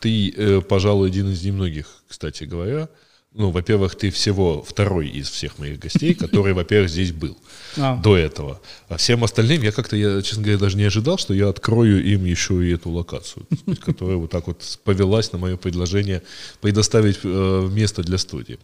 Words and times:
Ты, 0.00 0.32
э, 0.36 0.60
пожалуй, 0.60 1.08
один 1.08 1.30
из 1.30 1.42
немногих, 1.44 1.86
кстати 2.08 2.44
говоря, 2.44 2.88
ну, 3.32 3.50
во-первых, 3.50 3.94
ты 3.94 4.10
всего 4.10 4.60
второй 4.60 5.06
из 5.06 5.30
всех 5.30 5.58
моих 5.58 5.78
гостей, 5.78 6.14
который, 6.14 6.52
во-первых, 6.52 6.90
здесь 6.90 7.12
был 7.12 7.38
а. 7.76 7.96
до 7.96 8.16
этого. 8.16 8.60
А 8.88 8.96
всем 8.96 9.22
остальным 9.22 9.62
я 9.62 9.70
как-то, 9.70 9.94
я, 9.94 10.20
честно 10.20 10.42
говоря, 10.42 10.58
даже 10.58 10.76
не 10.76 10.82
ожидал, 10.82 11.16
что 11.16 11.32
я 11.32 11.48
открою 11.48 12.04
им 12.04 12.24
еще 12.24 12.66
и 12.66 12.74
эту 12.74 12.90
локацию, 12.90 13.46
которая 13.84 14.16
вот 14.16 14.32
так 14.32 14.48
вот 14.48 14.80
повелась 14.82 15.30
на 15.30 15.38
мое 15.38 15.56
предложение 15.56 16.22
предоставить 16.60 17.20
э, 17.22 17.68
место 17.70 18.02
для 18.02 18.18
студии. 18.18 18.58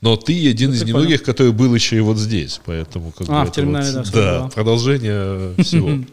Но 0.00 0.16
ты 0.16 0.48
один 0.48 0.70
ну, 0.70 0.76
из 0.76 0.84
немногих, 0.84 1.24
который 1.24 1.50
был 1.50 1.74
еще 1.74 1.96
и 1.96 2.00
вот 2.00 2.16
здесь, 2.16 2.60
поэтому 2.64 3.10
как 3.10 3.28
а, 3.28 3.44
бы 3.44 3.50
в 3.50 3.52
терминале, 3.52 3.90
вот, 3.90 4.10
да, 4.12 4.40
да, 4.42 4.48
продолжение 4.50 5.56
всего. 5.64 6.04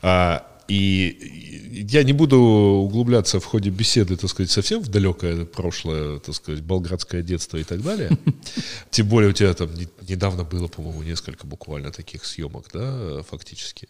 А, 0.00 0.46
и 0.68 1.84
я 1.90 2.02
не 2.02 2.12
буду 2.12 2.38
углубляться 2.38 3.38
в 3.40 3.44
ходе 3.44 3.70
беседы, 3.70 4.16
так 4.16 4.30
сказать, 4.30 4.50
совсем 4.50 4.82
в 4.82 4.88
далекое 4.88 5.44
прошлое, 5.44 6.18
так 6.18 6.34
сказать, 6.34 6.62
болградское 6.62 7.22
детство 7.22 7.56
и 7.56 7.64
так 7.64 7.82
далее. 7.82 8.10
Тем 8.90 9.08
более 9.08 9.30
у 9.30 9.32
тебя 9.32 9.52
там 9.54 9.70
недавно 10.08 10.44
было, 10.44 10.68
по-моему, 10.68 11.02
несколько 11.02 11.46
буквально 11.46 11.90
таких 11.90 12.24
съемок, 12.24 12.66
да, 12.72 13.22
фактически. 13.22 13.88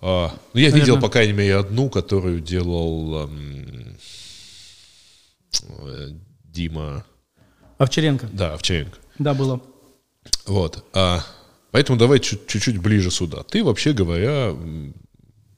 А, 0.00 0.34
ну, 0.52 0.60
я 0.60 0.70
видел, 0.70 1.00
по 1.00 1.08
крайней 1.08 1.32
мере, 1.32 1.56
одну, 1.56 1.88
которую 1.88 2.40
делал 2.40 3.24
эм, 3.24 3.96
Дима... 6.44 7.04
Овчаренко. 7.78 8.28
Да, 8.32 8.54
Овчаренко. 8.54 8.98
Да, 9.18 9.34
было. 9.34 9.60
Вот. 10.46 10.84
А, 10.92 11.24
поэтому 11.70 11.98
давай 11.98 12.20
чуть-чуть 12.20 12.78
ближе 12.78 13.10
сюда. 13.10 13.42
Ты, 13.42 13.64
вообще 13.64 13.92
говоря, 13.92 14.54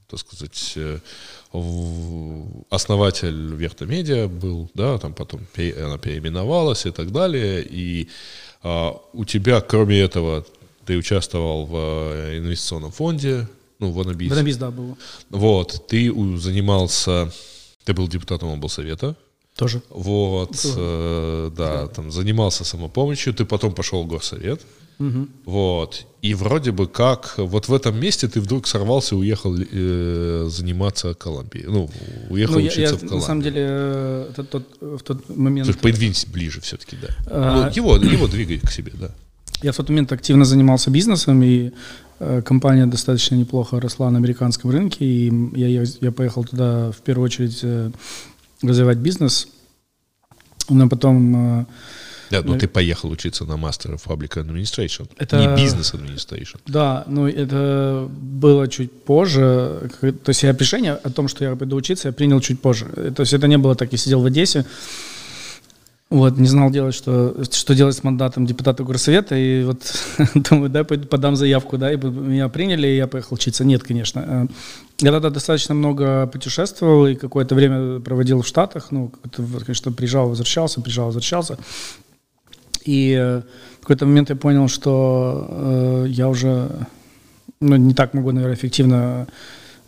так 0.08 0.20
сказать, 0.20 0.74
э, 0.76 0.98
основатель 2.70 3.54
Вертомедиа 3.54 4.28
был, 4.28 4.70
да, 4.74 4.98
там 4.98 5.14
потом 5.14 5.40
она 5.56 5.98
переименовалась 5.98 6.86
и 6.86 6.90
так 6.90 7.10
далее, 7.10 7.66
и 7.68 8.08
а, 8.62 9.00
у 9.12 9.24
тебя, 9.24 9.60
кроме 9.60 10.00
этого, 10.00 10.44
ты 10.84 10.96
участвовал 10.96 11.66
в 11.66 11.74
э, 11.76 12.38
инвестиционном 12.38 12.92
фонде, 12.92 13.48
ну, 13.78 13.90
в 13.90 14.00
Анабиз. 14.00 14.30
В 14.30 14.32
Анабиз, 14.32 14.56
да, 14.56 14.70
был. 14.70 14.96
Вот, 15.30 15.86
ты 15.88 16.12
занимался, 16.38 17.32
ты 17.84 17.92
был 17.92 18.08
депутатом 18.08 18.50
облсовета. 18.50 19.16
Тоже. 19.56 19.82
Вот, 19.88 20.54
э, 20.76 21.50
да, 21.56 21.82
да, 21.82 21.86
там 21.88 22.10
занимался 22.10 22.64
самопомощью, 22.64 23.32
ты 23.32 23.46
потом 23.46 23.72
пошел 23.72 24.02
в 24.02 24.06
горсовет. 24.06 24.60
Угу. 24.98 25.28
Вот. 25.44 26.06
И 26.22 26.34
вроде 26.34 26.72
бы 26.72 26.86
как 26.86 27.34
вот 27.36 27.68
в 27.68 27.74
этом 27.74 27.98
месте 27.98 28.28
ты 28.28 28.40
вдруг 28.40 28.66
сорвался 28.66 29.14
и 29.14 29.18
уехал 29.18 29.54
э, 29.58 30.46
заниматься 30.50 31.14
Колумбией. 31.14 31.66
Ну, 31.68 31.90
уехал 32.30 32.54
ну, 32.54 32.66
учиться 32.66 32.80
я, 32.80 32.88
в 32.88 33.00
Колумбию. 33.00 33.20
На 33.20 33.26
самом 33.26 33.42
деле, 33.42 33.62
э, 33.66 34.32
тот, 34.36 34.50
тот, 34.50 34.64
в 34.80 35.02
тот 35.02 35.36
момент... 35.36 35.66
Слушай, 35.66 35.80
подвинься 35.80 36.28
ближе 36.30 36.60
все-таки, 36.60 36.96
да. 37.00 37.08
А... 37.26 37.64
Ну, 37.66 37.72
его, 37.74 37.96
его 37.96 38.26
двигай 38.26 38.58
к 38.58 38.70
себе, 38.70 38.92
да. 38.94 39.10
Я 39.62 39.72
в 39.72 39.76
тот 39.76 39.88
момент 39.88 40.12
активно 40.12 40.44
занимался 40.44 40.90
бизнесом, 40.90 41.42
и 41.42 41.72
э, 42.18 42.42
компания 42.42 42.86
достаточно 42.86 43.36
неплохо 43.36 43.80
росла 43.80 44.10
на 44.10 44.18
американском 44.18 44.70
рынке, 44.70 45.04
и 45.04 45.32
я, 45.54 45.68
я, 45.68 45.84
я 46.00 46.12
поехал 46.12 46.44
туда 46.44 46.90
в 46.92 46.98
первую 46.98 47.26
очередь 47.26 47.60
э, 47.62 47.90
развивать 48.62 48.98
бизнес, 48.98 49.48
но 50.68 50.88
потом... 50.88 51.60
Э, 51.60 51.66
да, 52.30 52.42
но 52.42 52.54
ну, 52.54 52.58
ты 52.58 52.66
поехал 52.66 53.10
учиться 53.10 53.44
на 53.44 53.52
Master 53.52 53.94
of 53.94 54.04
Public 54.04 54.44
Administration, 54.44 55.08
это, 55.16 55.38
не 55.38 55.46
Business 55.46 55.94
Administration. 55.94 56.58
Да, 56.66 57.04
ну 57.06 57.28
это 57.28 58.08
было 58.10 58.66
чуть 58.66 58.90
позже. 59.04 59.90
То 60.00 60.30
есть 60.30 60.42
я 60.42 60.52
решение 60.52 60.94
о 60.94 61.10
том, 61.10 61.28
что 61.28 61.44
я 61.44 61.54
пойду 61.54 61.76
учиться, 61.76 62.08
я 62.08 62.12
принял 62.12 62.40
чуть 62.40 62.60
позже. 62.60 62.86
То 63.14 63.20
есть 63.20 63.32
это 63.32 63.46
не 63.46 63.58
было 63.58 63.76
так, 63.76 63.92
я 63.92 63.98
сидел 63.98 64.22
в 64.22 64.26
Одессе, 64.26 64.66
вот, 66.08 66.38
не 66.38 66.46
знал 66.46 66.70
делать, 66.70 66.94
что, 66.94 67.34
что 67.50 67.74
делать 67.74 67.96
с 67.96 68.04
мандатом 68.04 68.46
депутата 68.46 68.84
горсовета, 68.84 69.36
и 69.36 69.64
вот 69.64 69.92
думаю, 70.34 70.70
да, 70.70 70.84
пойду 70.84 71.08
подам 71.08 71.34
заявку, 71.34 71.78
да, 71.78 71.92
и 71.92 71.96
меня 71.96 72.48
приняли, 72.48 72.86
и 72.86 72.96
я 72.96 73.08
поехал 73.08 73.34
учиться. 73.34 73.64
Нет, 73.64 73.82
конечно. 73.82 74.48
Э, 75.00 75.04
я 75.04 75.12
тогда 75.12 75.30
достаточно 75.30 75.74
много 75.74 76.26
путешествовал, 76.26 77.06
и 77.06 77.14
какое-то 77.14 77.54
время 77.54 78.00
проводил 78.00 78.42
в 78.42 78.46
Штатах, 78.46 78.90
ну, 78.90 79.10
конечно, 79.64 79.92
приезжал, 79.92 80.28
возвращался, 80.28 80.80
приезжал, 80.80 81.06
возвращался. 81.06 81.58
И 82.84 83.16
э, 83.18 83.42
в 83.78 83.80
какой-то 83.80 84.06
момент 84.06 84.30
я 84.30 84.36
понял, 84.36 84.68
что 84.68 85.46
э, 85.48 86.06
я 86.08 86.28
уже 86.28 86.70
ну, 87.60 87.76
не 87.76 87.94
так 87.94 88.14
могу, 88.14 88.32
наверное, 88.32 88.56
эффективно 88.56 89.26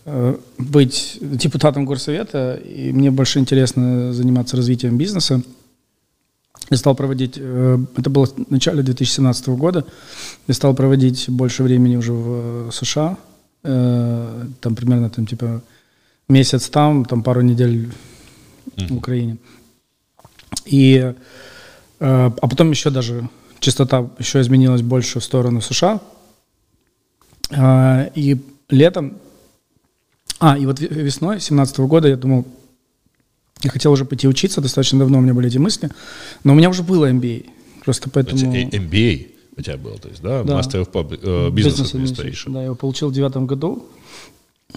э, 0.05 0.37
быть 0.59 1.19
депутатом 1.21 1.85
горсовета, 1.85 2.55
и 2.55 2.93
мне 2.93 3.11
больше 3.11 3.39
интересно 3.39 4.13
заниматься 4.13 4.57
развитием 4.57 4.99
бизнеса. 4.99 5.43
Я 6.71 6.77
стал 6.77 6.95
проводить, 6.95 7.35
э, 7.37 7.79
это 7.97 8.11
было 8.11 8.27
в 8.27 8.51
начале 8.51 8.83
2017 8.83 9.49
года, 9.49 9.85
я 10.49 10.55
стал 10.55 10.75
проводить 10.75 11.31
больше 11.31 11.63
времени 11.63 11.97
уже 11.97 12.13
в 12.13 12.71
США, 12.73 13.17
э, 13.63 14.47
там 14.61 14.75
примерно 14.75 15.11
там 15.11 15.27
типа 15.27 15.63
месяц 16.29 16.69
там, 16.69 17.05
там 17.05 17.23
пару 17.23 17.41
недель 17.43 17.91
в 18.77 18.97
Украине. 18.97 19.37
И 20.67 21.15
Э, 22.01 22.31
а 22.41 22.49
потом 22.49 22.71
еще 22.71 22.91
даже 22.91 23.29
частота 23.61 24.09
еще 24.19 24.41
изменилась 24.41 24.83
больше 24.83 25.21
в 25.21 25.25
сторону 25.25 25.61
США. 25.61 26.01
Э, 27.51 28.11
и 28.15 28.37
летом, 28.69 29.19
а, 30.39 30.57
и 30.57 30.67
вот 30.67 30.81
весной 30.81 31.37
2017 31.37 31.79
года 31.81 32.09
я 32.09 32.17
думал, 32.17 32.47
я 33.63 33.71
хотел 33.71 33.93
уже 33.93 34.05
пойти 34.05 34.29
учиться, 34.29 34.61
достаточно 34.61 34.99
давно 34.99 35.19
у 35.19 35.21
меня 35.21 35.35
были 35.35 35.49
эти 35.49 35.59
мысли, 35.59 35.91
но 36.45 36.53
у 36.53 36.57
меня 36.57 36.71
уже 36.71 36.83
было 36.83 37.11
MBA, 37.11 37.51
просто 37.85 38.09
поэтому... 38.09 38.55
MBA 38.55 39.38
у 39.59 39.63
тебя 39.63 39.77
был, 39.77 39.99
то 39.99 40.09
есть, 40.09 40.23
да? 40.23 40.43
да. 40.45 40.61
Master 40.61 40.85
of 40.85 40.91
Public, 40.93 41.23
uh, 41.23 41.51
Business, 41.51 41.93
Business 41.93 41.95
Administration. 41.95 42.53
Да, 42.53 42.61
я 42.61 42.65
его 42.67 42.75
получил 42.75 43.09
в 43.09 43.13
девятом 43.13 43.47
году. 43.47 43.85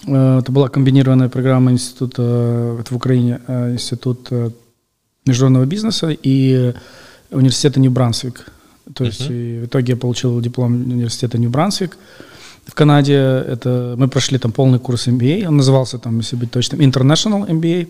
Это 0.06 0.52
была 0.52 0.70
комбинированная 0.70 1.30
программа 1.30 1.72
института, 1.72 2.78
это 2.80 2.94
в 2.94 2.96
Украине, 2.96 3.42
институт 3.48 4.30
международного 5.26 5.66
бизнеса 5.66 6.16
и 6.24 6.74
университета 7.30 7.80
Нью-Брансвик. 7.80 8.52
То 8.94 9.04
есть 9.04 9.22
uh-huh. 9.22 9.62
в 9.62 9.66
итоге 9.66 9.94
я 9.94 9.98
получил 9.98 10.40
диплом 10.42 10.74
университета 10.74 11.38
Нью-Брансвик. 11.38 11.98
В 12.66 12.74
Канаде 12.74 13.14
это 13.14 13.96
мы 13.98 14.08
прошли 14.08 14.38
там 14.38 14.52
полный 14.52 14.80
курс 14.80 15.08
MBA. 15.08 15.48
Он 15.48 15.58
назывался 15.58 15.98
там, 15.98 16.20
если 16.20 16.36
быть 16.36 16.52
точным, 16.52 16.82
International 16.82 17.48
MBA. 17.48 17.90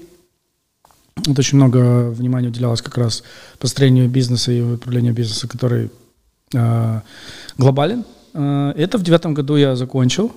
Вот 1.28 1.40
очень 1.40 1.58
много 1.58 2.10
внимания 2.10 2.48
уделялось 2.48 2.82
как 2.82 2.98
раз 2.98 3.24
построению 3.60 4.10
бизнеса 4.10 4.52
и 4.52 4.62
управлению 4.62 5.14
бизнеса, 5.14 5.48
который 5.48 5.86
э, 5.86 5.90
глобален. 7.58 8.04
Э, 8.34 8.74
это 8.76 8.98
в 8.98 9.04
девятом 9.04 9.34
году 9.34 9.56
я 9.56 9.76
закончил. 9.76 10.32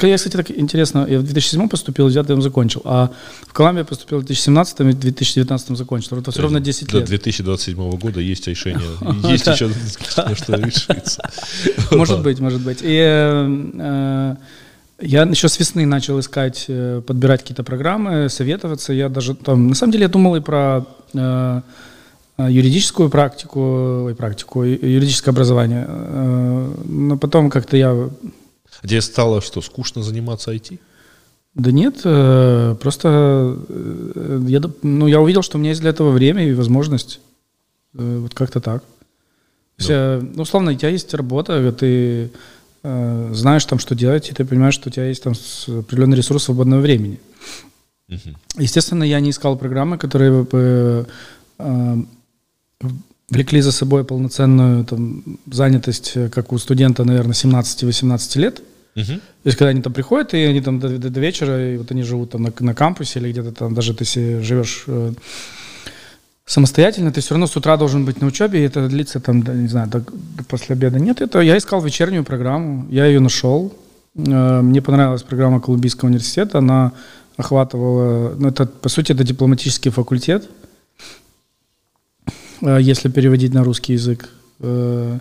Я, 0.00 0.16
кстати, 0.16 0.34
так 0.34 0.50
интересно, 0.50 1.06
я 1.06 1.18
в 1.18 1.24
2007 1.24 1.68
поступил, 1.68 2.06
в 2.06 2.12
2009 2.12 2.42
закончил, 2.42 2.80
а 2.84 3.10
в 3.46 3.52
Колумбию 3.52 3.84
поступил 3.84 4.18
в 4.18 4.24
2017 4.24 4.80
и 4.80 4.82
в 4.84 4.98
2019 4.98 5.76
закончил. 5.76 6.16
Это 6.16 6.30
все 6.30 6.40
равно 6.40 6.58
10 6.58 6.92
лет. 6.94 7.02
До 7.02 7.08
2027 7.08 7.98
года 7.98 8.20
есть 8.20 8.46
решение, 8.46 8.80
есть 9.30 9.46
еще 9.46 9.68
что 10.34 10.56
решиться. 10.56 11.30
Может 11.90 12.22
быть, 12.22 12.40
может 12.40 12.62
быть. 12.62 12.78
И 12.80 12.96
э, 12.98 14.36
я 15.00 15.22
еще 15.24 15.48
с 15.48 15.58
весны 15.58 15.84
начал 15.84 16.18
искать, 16.18 16.64
э, 16.68 17.02
подбирать 17.06 17.42
какие-то 17.42 17.62
программы, 17.62 18.30
советоваться. 18.30 18.94
Я 18.94 19.10
даже 19.10 19.34
там, 19.34 19.68
на 19.68 19.74
самом 19.74 19.92
деле, 19.92 20.04
я 20.04 20.08
думал 20.08 20.36
и 20.36 20.40
про 20.40 20.86
э, 21.12 21.60
юридическую 22.38 23.10
практику, 23.10 24.04
ой, 24.04 24.14
практику, 24.14 24.62
юридическое 24.62 25.32
образование. 25.32 25.86
Но 26.84 27.16
потом 27.16 27.50
как-то 27.50 27.76
я 27.76 28.10
где 28.82 29.00
стало 29.00 29.40
что, 29.40 29.60
скучно 29.60 30.02
заниматься 30.02 30.52
IT? 30.52 30.78
Да 31.54 31.72
нет, 31.72 32.00
э, 32.04 32.76
просто 32.80 33.58
э, 33.68 34.44
я, 34.46 34.60
ну, 34.82 35.08
я 35.08 35.20
увидел, 35.20 35.42
что 35.42 35.58
у 35.58 35.60
меня 35.60 35.70
есть 35.70 35.80
для 35.80 35.90
этого 35.90 36.10
время 36.10 36.46
и 36.46 36.54
возможность. 36.54 37.20
Э, 37.94 38.18
вот 38.18 38.34
как-то 38.34 38.60
так. 38.60 38.84
Да. 39.78 40.20
ну, 40.20 40.42
условно, 40.42 40.72
у 40.72 40.74
тебя 40.74 40.88
есть 40.88 41.14
работа, 41.14 41.72
ты 41.72 42.30
э, 42.82 43.30
знаешь 43.32 43.64
там, 43.64 43.78
что 43.78 43.94
делать, 43.94 44.28
и 44.28 44.34
ты 44.34 44.44
понимаешь, 44.44 44.74
что 44.74 44.88
у 44.88 44.92
тебя 44.92 45.06
есть 45.06 45.22
там 45.22 45.34
определенный 45.66 46.16
ресурс 46.16 46.44
свободного 46.44 46.80
времени. 46.80 47.20
Угу. 48.08 48.62
Естественно, 48.62 49.04
я 49.04 49.20
не 49.20 49.30
искал 49.30 49.56
программы, 49.56 49.98
которые 49.98 50.44
бы 50.44 51.06
э, 51.58 51.96
влекли 53.30 53.60
за 53.60 53.72
собой 53.72 54.04
полноценную 54.04 54.84
там, 54.84 55.22
занятость, 55.50 56.14
как 56.30 56.52
у 56.52 56.58
студента, 56.58 57.04
наверное, 57.04 57.34
17-18 57.34 58.38
лет. 58.38 58.62
Угу. 58.96 59.04
То 59.04 59.46
есть, 59.46 59.58
когда 59.58 59.70
они 59.70 59.82
там 59.82 59.92
приходят, 59.92 60.34
и 60.34 60.38
они 60.38 60.60
там 60.60 60.80
до, 60.80 60.88
до, 60.98 61.10
до 61.10 61.20
вечера, 61.20 61.74
и 61.74 61.76
вот 61.76 61.90
они 61.90 62.02
живут 62.02 62.30
там 62.30 62.42
на, 62.42 62.52
на 62.58 62.74
кампусе 62.74 63.20
или 63.20 63.30
где-то 63.30 63.52
там, 63.52 63.74
даже 63.74 63.94
ты 63.94 64.04
если 64.04 64.40
живешь 64.40 64.84
э, 64.86 65.12
самостоятельно, 66.46 67.12
ты 67.12 67.20
все 67.20 67.34
равно 67.34 67.46
с 67.46 67.56
утра 67.56 67.76
должен 67.76 68.04
быть 68.04 68.20
на 68.20 68.26
учебе, 68.26 68.60
и 68.60 68.66
это 68.66 68.88
длится 68.88 69.20
там, 69.20 69.42
не 69.42 69.68
знаю, 69.68 69.88
до, 69.88 70.00
до 70.00 70.44
после 70.48 70.74
обеда. 70.74 70.98
Нет, 70.98 71.20
это 71.20 71.40
я 71.40 71.56
искал 71.56 71.82
вечернюю 71.82 72.24
программу, 72.24 72.86
я 72.90 73.06
ее 73.06 73.20
нашел. 73.20 73.72
Э, 74.16 74.62
мне 74.62 74.80
понравилась 74.82 75.22
программа 75.22 75.60
Колумбийского 75.60 76.08
университета, 76.08 76.58
она 76.58 76.92
охватывала, 77.36 78.34
ну, 78.36 78.48
это, 78.48 78.66
по 78.66 78.88
сути, 78.88 79.12
это 79.12 79.22
дипломатический 79.22 79.90
факультет, 79.90 80.44
э, 80.44 80.57
если 82.60 83.08
переводить 83.08 83.54
на 83.54 83.64
русский 83.64 83.94
язык. 83.94 84.30
Э, 84.60 85.18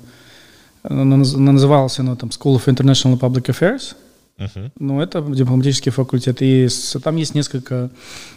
назывался 0.83 2.01
оно 2.01 2.15
там 2.15 2.29
School 2.29 2.57
of 2.57 2.65
International 2.65 3.19
Public 3.19 3.45
Affairs, 3.47 3.95
Uh-huh. 4.39 4.69
Ну, 4.77 5.01
это 5.01 5.21
дипломатический 5.21 5.89
факультет. 5.89 6.41
И 6.41 6.67
с, 6.67 6.99
там 6.99 7.15
есть 7.15 7.33
несколько 7.33 7.89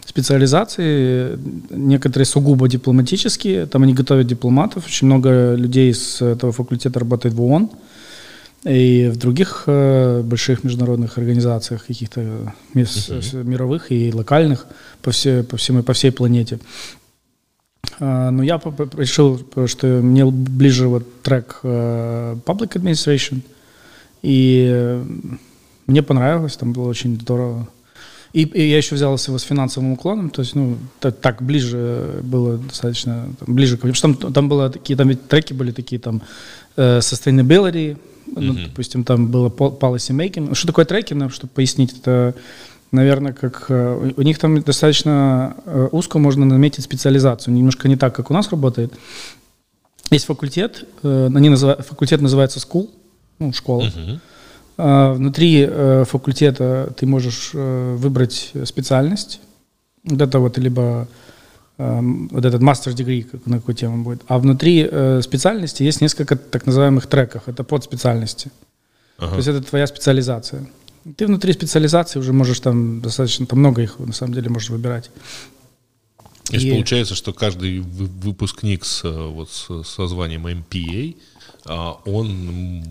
специализаций, 0.03 1.37
некоторые 1.69 2.25
сугубо 2.25 2.67
дипломатические. 2.67 3.67
Там 3.67 3.83
они 3.83 3.93
готовят 3.93 4.25
дипломатов. 4.25 4.87
Очень 4.87 5.07
много 5.07 5.53
людей 5.53 5.93
с 5.93 6.21
этого 6.21 6.51
факультета 6.51 6.99
работает 6.99 7.35
в 7.35 7.41
ООН 7.41 7.69
и 8.63 9.09
в 9.13 9.17
других 9.17 9.63
э, 9.67 10.21
больших 10.23 10.63
международных 10.63 11.17
организациях, 11.17 11.85
каких-то 11.85 12.53
мест, 12.73 13.09
uh-huh. 13.09 13.43
мировых 13.43 13.91
и 13.91 14.11
локальных 14.11 14.65
по, 15.01 15.11
все, 15.11 15.43
по, 15.43 15.57
всему, 15.57 15.83
по 15.83 15.93
всей 15.93 16.11
планете. 16.11 16.59
А, 17.99 18.31
но 18.31 18.43
я 18.43 18.61
решил, 18.97 19.41
что 19.67 19.87
мне 19.87 20.25
ближе 20.25 20.87
вот 20.87 21.21
трек 21.21 21.59
э, 21.63 22.35
Public 22.45 22.73
Administration, 22.73 23.41
и 24.21 25.01
мне 25.87 26.03
понравилось, 26.03 26.57
там 26.57 26.73
было 26.73 26.87
очень 26.87 27.19
здорово. 27.19 27.67
И, 28.33 28.43
и 28.43 28.69
я 28.69 28.77
еще 28.77 28.95
взял 28.95 29.17
его 29.17 29.37
с 29.37 29.43
финансовым 29.43 29.91
уклоном, 29.91 30.29
то 30.29 30.41
есть, 30.41 30.55
ну, 30.55 30.77
так, 31.01 31.17
так 31.19 31.41
ближе 31.41 32.21
было 32.23 32.57
достаточно, 32.57 33.27
там, 33.37 33.53
ближе, 33.53 33.75
потому 33.75 33.93
что 33.93 34.13
там, 34.13 34.33
там 34.33 34.47
было 34.47 34.69
такие, 34.69 34.95
там 34.95 35.09
ведь 35.09 35.27
треки 35.27 35.51
были 35.51 35.71
такие, 35.71 35.99
там, 35.99 36.21
э, 36.77 36.99
sustainability, 36.99 37.97
ну, 38.27 38.53
mm-hmm. 38.53 38.67
допустим, 38.67 39.03
там 39.03 39.27
было 39.27 39.49
policy 39.49 40.15
making. 40.15 40.55
Что 40.55 40.67
такое 40.67 40.85
треки, 40.85 41.13
ну, 41.13 41.29
чтобы 41.29 41.51
пояснить, 41.53 41.93
это, 41.99 42.33
наверное, 42.91 43.33
как, 43.33 43.65
э, 43.69 44.11
у 44.15 44.21
них 44.21 44.37
там 44.37 44.61
достаточно 44.61 45.55
э, 45.65 45.89
узко 45.91 46.19
можно 46.19 46.45
наметить 46.45 46.83
специализацию, 46.83 47.53
немножко 47.53 47.87
не 47.87 47.95
так, 47.95 48.15
как 48.15 48.29
у 48.29 48.33
нас 48.33 48.49
работает. 48.49 48.93
Есть 50.09 50.25
факультет, 50.25 50.85
э, 51.03 51.29
они 51.33 51.49
называют, 51.49 51.85
факультет 51.85 52.21
называется 52.21 52.59
school, 52.59 52.89
ну, 53.39 53.53
школа. 53.53 53.89
А, 54.77 55.13
внутри 55.13 55.69
факультета 56.05 56.93
ты 56.97 57.05
можешь 57.05 57.51
выбрать 57.53 58.51
специальность. 58.65 59.39
Вот 60.03 60.19
это 60.19 60.39
вот 60.39 60.57
либо 60.57 61.07
эм, 61.77 62.29
вот 62.29 62.45
этот 62.45 62.61
мастер 62.61 62.93
degree, 62.93 63.27
на 63.45 63.57
какую 63.57 63.75
тему 63.75 64.03
будет. 64.03 64.23
А 64.27 64.39
внутри 64.39 64.89
специальности 65.21 65.83
есть 65.83 66.01
несколько 66.01 66.35
так 66.35 66.65
называемых 66.65 67.05
треков. 67.05 67.43
Это 67.47 67.63
подспециальности. 67.63 68.51
Ага. 69.17 69.31
То 69.31 69.35
есть 69.35 69.47
это 69.49 69.61
твоя 69.61 69.85
специализация. 69.85 70.65
Ты 71.15 71.27
внутри 71.27 71.53
специализации 71.53 72.19
уже 72.19 72.33
можешь 72.33 72.59
там 72.59 73.01
достаточно, 73.01 73.45
там 73.45 73.59
много 73.59 73.81
их 73.81 73.99
на 73.99 74.13
самом 74.13 74.33
деле 74.33 74.49
можешь 74.49 74.69
выбирать. 74.69 75.09
То 76.45 76.55
есть 76.55 76.65
и... 76.65 76.71
получается, 76.71 77.15
что 77.15 77.33
каждый 77.33 77.79
выпускник 77.79 78.85
с, 78.85 79.03
вот, 79.03 79.49
со 79.51 80.07
званием 80.07 80.47
MPA– 80.47 81.15
а 81.65 81.97
он 82.05 82.83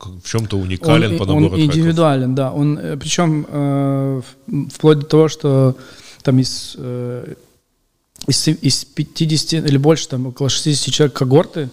в 0.00 0.28
чем-то 0.28 0.56
уникален 0.58 1.12
он, 1.12 1.18
по 1.18 1.26
набору 1.26 1.54
Он 1.54 1.60
индивидуален, 1.60 2.34
да. 2.34 2.52
Он, 2.52 2.78
э, 2.78 2.96
причем 2.96 3.46
э, 3.48 4.22
вплоть 4.72 4.98
до 4.98 5.06
того, 5.06 5.28
что 5.28 5.76
там 6.22 6.40
из, 6.40 6.74
э, 6.76 7.34
из, 8.26 8.48
из 8.48 8.84
50 8.84 9.64
или 9.64 9.76
больше, 9.76 10.08
там 10.08 10.26
около 10.26 10.48
60 10.48 10.92
человек 10.92 11.16
когорты, 11.16 11.70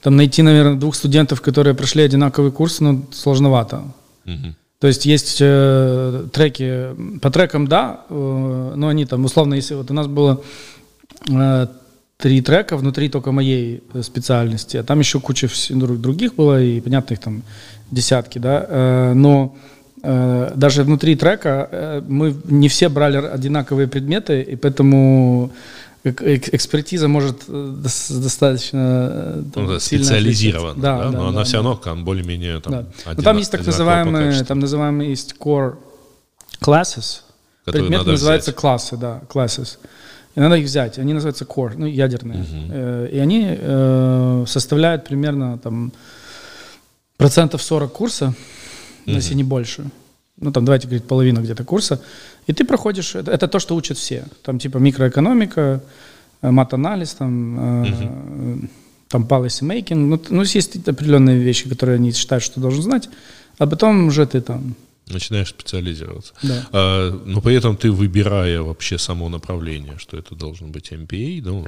там 0.00 0.16
найти, 0.16 0.40
наверное, 0.42 0.76
двух 0.76 0.94
студентов, 0.94 1.42
которые 1.42 1.74
прошли 1.74 2.02
одинаковый 2.02 2.50
курс, 2.50 2.80
ну, 2.80 3.06
сложновато. 3.12 3.84
Угу. 4.24 4.54
То 4.80 4.86
есть 4.86 5.04
есть 5.04 5.38
э, 5.40 6.26
треки, 6.32 6.96
по 7.20 7.30
трекам, 7.30 7.68
да, 7.68 8.00
э, 8.08 8.72
но 8.76 8.88
они 8.88 9.04
там, 9.04 9.24
условно, 9.26 9.54
если 9.54 9.74
вот 9.74 9.90
у 9.90 9.94
нас 9.94 10.06
было 10.06 10.42
э, 11.28 11.66
три 12.16 12.40
трека 12.40 12.78
внутри 12.78 13.10
только 13.10 13.30
моей 13.30 13.82
э, 13.92 14.02
специальности, 14.02 14.78
а 14.78 14.82
там 14.82 14.98
еще 15.00 15.20
куча 15.20 15.48
других 15.68 16.34
было, 16.34 16.62
и 16.62 16.80
понятно, 16.80 17.12
их 17.12 17.20
там 17.20 17.42
десятки, 17.90 18.38
да, 18.38 18.66
э, 18.66 19.12
но 19.12 19.54
э, 20.02 20.52
даже 20.54 20.82
внутри 20.84 21.14
трека 21.14 22.02
мы 22.08 22.34
не 22.44 22.68
все 22.68 22.88
брали 22.88 23.18
одинаковые 23.18 23.86
предметы, 23.86 24.40
и 24.40 24.56
поэтому 24.56 25.50
экспертиза 26.04 27.08
может 27.08 27.44
достаточно 27.46 29.44
там, 29.52 29.64
ну, 29.64 29.72
да, 29.72 29.80
специализирована, 29.80 30.80
да, 30.80 30.98
да, 30.98 31.04
да, 31.04 31.10
но 31.10 31.22
да, 31.22 31.28
она 31.28 31.38
да, 31.38 31.44
все 31.44 31.56
равно 31.56 31.74
там 31.74 32.04
более-менее 32.04 32.60
там, 32.60 32.72
да. 32.72 32.78
одинак, 33.04 33.16
но 33.16 33.22
там 33.22 33.36
есть 33.36 33.50
так 33.50 33.66
называемые, 33.66 34.44
там 34.44 34.58
называемые 34.60 35.10
есть 35.10 35.34
core 35.38 35.76
classes, 36.60 37.22
предмет 37.64 38.06
называется 38.06 38.50
взять. 38.50 38.60
классы, 38.60 38.96
да, 38.96 39.22
classes. 39.28 39.78
И 40.36 40.40
надо 40.40 40.56
их 40.56 40.66
взять. 40.66 40.98
Они 40.98 41.12
называются 41.12 41.44
core, 41.44 41.74
ну, 41.76 41.86
ядерные. 41.86 42.44
Uh-huh. 42.44 43.10
И 43.10 43.18
они 43.18 43.46
э, 43.48 44.44
составляют 44.46 45.04
примерно 45.04 45.58
там 45.58 45.92
процентов 47.16 47.62
40 47.62 47.92
курса, 47.92 48.34
uh-huh. 49.06 49.12
если 49.12 49.34
не 49.34 49.42
больше. 49.42 49.84
Ну, 50.36 50.52
там, 50.52 50.64
давайте 50.64 50.86
говорить, 50.86 51.04
половина 51.04 51.40
где-то 51.40 51.64
курса. 51.64 52.00
И 52.50 52.52
ты 52.52 52.64
проходишь, 52.64 53.14
это, 53.14 53.30
это 53.30 53.46
то, 53.46 53.60
что 53.60 53.76
учат 53.76 53.96
все. 53.96 54.24
Там 54.42 54.58
типа 54.58 54.78
микроэкономика, 54.78 55.80
э, 56.42 56.50
мат-анализ, 56.50 57.14
там, 57.14 57.58
uh-huh. 57.58 58.68
там 59.08 59.22
policy 59.24 59.62
making. 59.62 59.94
Ну, 59.94 60.20
ну, 60.30 60.42
есть 60.42 60.88
определенные 60.88 61.38
вещи, 61.38 61.68
которые 61.68 61.94
они 61.96 62.12
считают, 62.12 62.42
что 62.42 62.60
должен 62.60 62.82
знать. 62.82 63.08
А 63.58 63.66
потом 63.66 64.08
уже 64.08 64.26
ты 64.26 64.40
там 64.40 64.74
Начинаешь 65.12 65.48
специализироваться. 65.48 66.34
Да. 66.42 66.66
А, 66.72 67.10
но 67.26 67.40
при 67.40 67.54
этом 67.54 67.76
ты, 67.76 67.90
выбирая 67.90 68.62
вообще 68.62 68.98
само 68.98 69.28
направление, 69.28 69.98
что 69.98 70.16
это 70.16 70.34
должен 70.34 70.72
быть 70.72 70.92
MPA, 70.92 71.42
ну, 71.44 71.64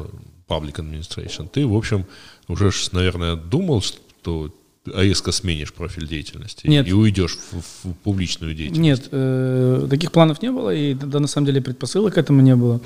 Public 0.49 0.75
Administration, 0.75 1.49
ты, 1.49 1.67
в 1.67 1.75
общем, 1.75 2.07
уже, 2.49 2.71
наверное, 2.93 3.37
думал, 3.37 3.83
что 3.83 4.51
резко 4.87 5.33
сменишь 5.33 5.73
профиль 5.73 6.09
деятельности 6.09 6.67
Нет. 6.67 6.89
и 6.89 6.93
уйдешь 6.93 7.39
в, 7.51 7.89
в 7.89 7.95
публичную 8.03 8.55
деятельность? 8.55 8.83
Нет, 8.83 9.09
э, 9.13 9.87
таких 9.89 10.13
планов 10.13 10.43
не 10.43 10.51
было, 10.51 10.75
и 10.75 10.95
да, 10.95 11.21
на 11.21 11.29
самом 11.29 11.47
деле 11.47 11.61
предпосылок 11.61 12.15
к 12.15 12.19
этому 12.19 12.41
не 12.41 12.57
было. 12.57 12.81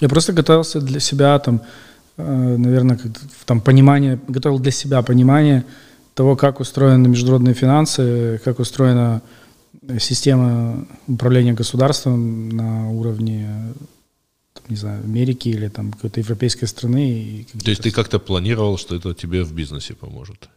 Я 0.00 0.08
просто 0.08 0.32
готовился 0.32 0.80
для 0.80 1.00
себя, 1.00 1.38
там, 1.38 1.62
э, 2.16 2.56
наверное, 2.56 2.98
там, 3.46 3.60
понимание, 3.60 4.18
готовил 4.28 4.58
для 4.58 4.72
себя 4.72 5.02
понимание, 5.02 5.64
того, 6.14 6.36
как 6.36 6.60
устроены 6.60 7.08
международные 7.08 7.54
финансы, 7.54 8.40
как 8.44 8.60
устроена 8.60 9.20
система 9.98 10.86
управления 11.08 11.52
государством 11.52 12.48
на 12.48 12.90
уровне 12.90 13.74
там, 14.54 14.62
не 14.68 14.76
знаю, 14.76 15.02
Америки 15.02 15.48
или 15.48 15.68
там 15.68 15.92
какой-то 15.92 16.20
европейской 16.20 16.66
страны. 16.66 17.12
И 17.12 17.46
То 17.58 17.70
есть 17.70 17.82
ты 17.82 17.90
как-то 17.90 18.18
планировал, 18.18 18.78
что 18.78 18.94
это 18.94 19.14
тебе 19.14 19.42
в 19.42 19.52
бизнесе 19.52 19.94
поможет? 19.94 20.48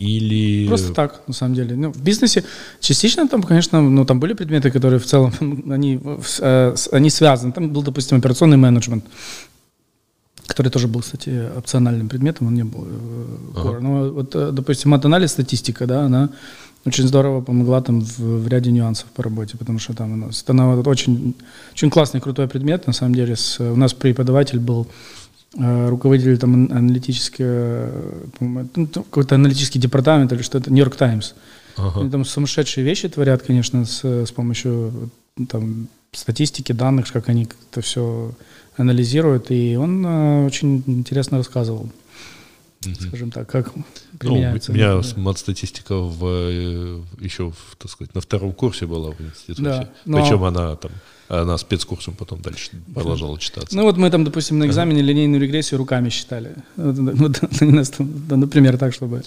Или... 0.00 0.66
Просто 0.66 0.92
так, 0.92 1.22
на 1.28 1.34
самом 1.34 1.54
деле. 1.54 1.76
Ну, 1.76 1.92
в 1.92 2.02
бизнесе 2.02 2.44
частично 2.80 3.28
там, 3.28 3.42
конечно, 3.42 3.80
ну, 3.80 4.04
там 4.04 4.18
были 4.18 4.32
предметы, 4.32 4.70
которые 4.70 4.98
в 4.98 5.06
целом, 5.06 5.32
они, 5.70 6.00
э, 6.40 6.74
они 6.92 7.10
связаны. 7.10 7.52
Там 7.52 7.70
был, 7.70 7.82
допустим, 7.82 8.18
операционный 8.18 8.56
менеджмент 8.56 9.04
который 10.46 10.70
тоже 10.70 10.88
был, 10.88 11.00
кстати, 11.00 11.48
опциональным 11.56 12.08
предметом, 12.08 12.48
он 12.48 12.54
не 12.54 12.64
был 12.64 12.84
э, 12.86 13.36
ага. 13.56 13.80
Но 13.80 14.10
вот, 14.10 14.34
э, 14.34 14.50
допустим, 14.52 14.90
мат-анализ, 14.90 15.32
статистика, 15.32 15.86
да, 15.86 16.04
она 16.04 16.30
очень 16.84 17.08
здорово 17.08 17.40
помогла 17.40 17.80
там 17.80 18.00
в, 18.02 18.18
в 18.18 18.48
ряде 18.48 18.70
нюансов 18.70 19.06
по 19.06 19.22
работе, 19.22 19.56
потому 19.56 19.78
что 19.78 19.94
там 19.94 20.12
у 20.12 20.16
нас, 20.16 20.44
она 20.46 20.74
вот 20.74 20.86
очень, 20.86 21.34
очень 21.72 21.90
классный, 21.90 22.20
крутой 22.20 22.46
предмет, 22.46 22.86
на 22.86 22.92
самом 22.92 23.14
деле. 23.14 23.36
С, 23.36 23.58
у 23.58 23.76
нас 23.76 23.94
преподаватель 23.94 24.58
был 24.58 24.86
руководитель 25.56 26.38
там 26.38 26.70
аналитический, 26.70 27.44
ну, 28.40 28.86
какой-то 28.86 29.36
аналитический 29.36 29.80
департамент 29.80 30.32
или 30.32 30.42
что-то, 30.42 30.70
Нью-Йорк 30.70 30.96
Таймс. 30.96 31.34
Ага. 31.76 32.00
Они 32.00 32.10
там 32.10 32.24
сумасшедшие 32.24 32.84
вещи 32.84 33.08
творят, 33.08 33.42
конечно, 33.42 33.84
с, 33.84 34.04
с 34.04 34.32
помощью 34.32 35.10
там, 35.48 35.88
статистики, 36.12 36.72
данных, 36.72 37.12
как 37.12 37.28
они 37.28 37.48
это 37.70 37.80
все 37.80 38.32
анализирует, 38.76 39.50
и 39.50 39.76
он 39.76 40.04
э, 40.04 40.46
очень 40.46 40.82
интересно 40.86 41.38
рассказывал, 41.38 41.88
mm-hmm. 42.90 43.08
скажем 43.08 43.30
так, 43.30 43.48
как 43.48 43.72
применяется. 44.18 44.72
Ну, 44.72 44.78
у 44.78 44.78
меня 44.78 45.02
мат-статистика 45.16 45.96
в, 45.96 46.24
э, 46.24 47.00
еще, 47.20 47.50
в, 47.50 47.76
так 47.78 47.90
сказать, 47.90 48.14
на 48.14 48.20
втором 48.20 48.52
курсе 48.52 48.86
была 48.86 49.10
в 49.10 49.20
институте. 49.20 49.62
Да, 49.62 49.90
но... 50.04 50.22
Причем 50.22 50.44
она 50.44 50.76
там 50.76 50.92
она 51.28 51.56
спецкурсом 51.58 52.14
потом 52.14 52.42
дальше 52.42 52.70
продолжала 52.94 53.38
читаться. 53.38 53.74
Ну 53.74 53.84
вот 53.84 53.96
мы 53.96 54.10
там, 54.10 54.24
допустим, 54.24 54.58
на 54.58 54.66
экзамене 54.66 55.00
ага. 55.00 55.08
линейную 55.08 55.40
регрессию 55.40 55.78
руками 55.78 56.10
считали. 56.10 56.54
Ну, 56.76 57.32
например, 58.36 58.78
так, 58.78 58.92
чтобы... 58.92 59.22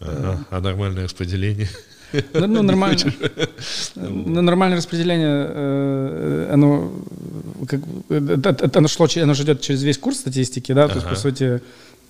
Ага. 0.00 0.44
А 0.50 0.60
нормальное 0.60 1.04
распределение? 1.04 1.68
Ну, 2.32 2.46
ну 2.46 2.62
нормально. 2.62 2.98
Ну, 3.96 4.42
нормальное 4.42 4.78
распределение, 4.78 5.46
э, 5.48 6.50
оно, 6.52 6.92
как, 7.68 7.80
это, 8.08 8.78
оно 8.78 8.88
шло, 8.88 9.08
оно 9.22 9.34
же 9.34 9.42
идет 9.42 9.60
через 9.60 9.82
весь 9.82 9.98
курс 9.98 10.18
статистики, 10.18 10.72
да, 10.72 10.88
то 10.88 10.96
есть, 10.96 11.08
по 11.08 11.16
сути, 11.16 11.60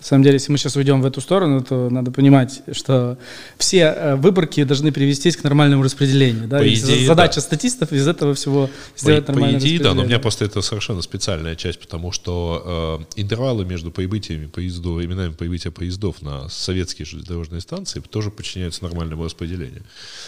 самом 0.07 0.23
деле, 0.23 0.35
если 0.35 0.53
мы 0.53 0.59
сейчас 0.59 0.77
уйдем 0.77 1.03
в 1.03 1.07
эту 1.07 1.21
сторону, 1.21 1.63
то 1.63 1.91
надо 1.91 2.11
понимать, 2.11 2.63
что 2.73 3.19
все 3.59 3.79
э, 3.79 4.17
выборки 4.17 4.63
должны 4.65 4.93
привестись 4.93 5.37
к 5.37 5.45
нормальному 5.45 5.83
распределению. 5.83 6.47
Да? 6.47 6.59
По 6.59 6.69
идее, 6.69 7.07
Задача 7.07 7.37
да. 7.37 7.41
статистов 7.41 7.93
из 7.93 8.07
этого 8.07 8.35
всего 8.35 8.71
сделать 8.97 9.27
по, 9.27 9.33
нормальное 9.33 9.61
По 9.61 9.65
идее, 9.65 9.81
да, 9.81 9.95
но 9.95 10.03
у 10.03 10.05
меня 10.07 10.19
просто 10.19 10.45
это 10.45 10.63
совершенно 10.63 11.03
специальная 11.03 11.57
часть, 11.57 11.81
потому 11.81 12.13
что 12.13 13.01
э, 13.17 13.21
интервалы 13.21 13.65
между 13.65 13.91
прибытиями 13.91 14.47
поездов, 14.47 15.03
именами 15.03 15.33
прибытия 15.33 15.71
поездов 15.71 16.23
на 16.23 16.49
советские 16.49 17.07
железнодорожные 17.07 17.61
станции 17.61 18.01
тоже 18.01 18.31
подчиняются 18.31 18.85
нормальному 18.85 19.25
распределению. 19.25 19.83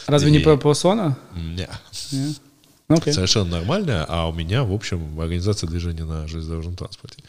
Разве 0.06 0.30
не 0.30 0.38
И- 0.38 0.42
по, 0.42 0.56
по 0.56 0.74
СОНа? 0.74 1.16
Не. 1.36 1.68
Не? 2.12 2.34
Ну, 2.90 2.96
окей. 2.96 3.12
Совершенно 3.12 3.50
нормальная, 3.50 4.04
а 4.08 4.28
у 4.28 4.32
меня, 4.32 4.64
в 4.64 4.72
общем, 4.72 5.20
организация 5.20 5.68
движения 5.68 6.04
на 6.04 6.26
железнодорожном 6.26 6.74
транспорте. 6.74 7.22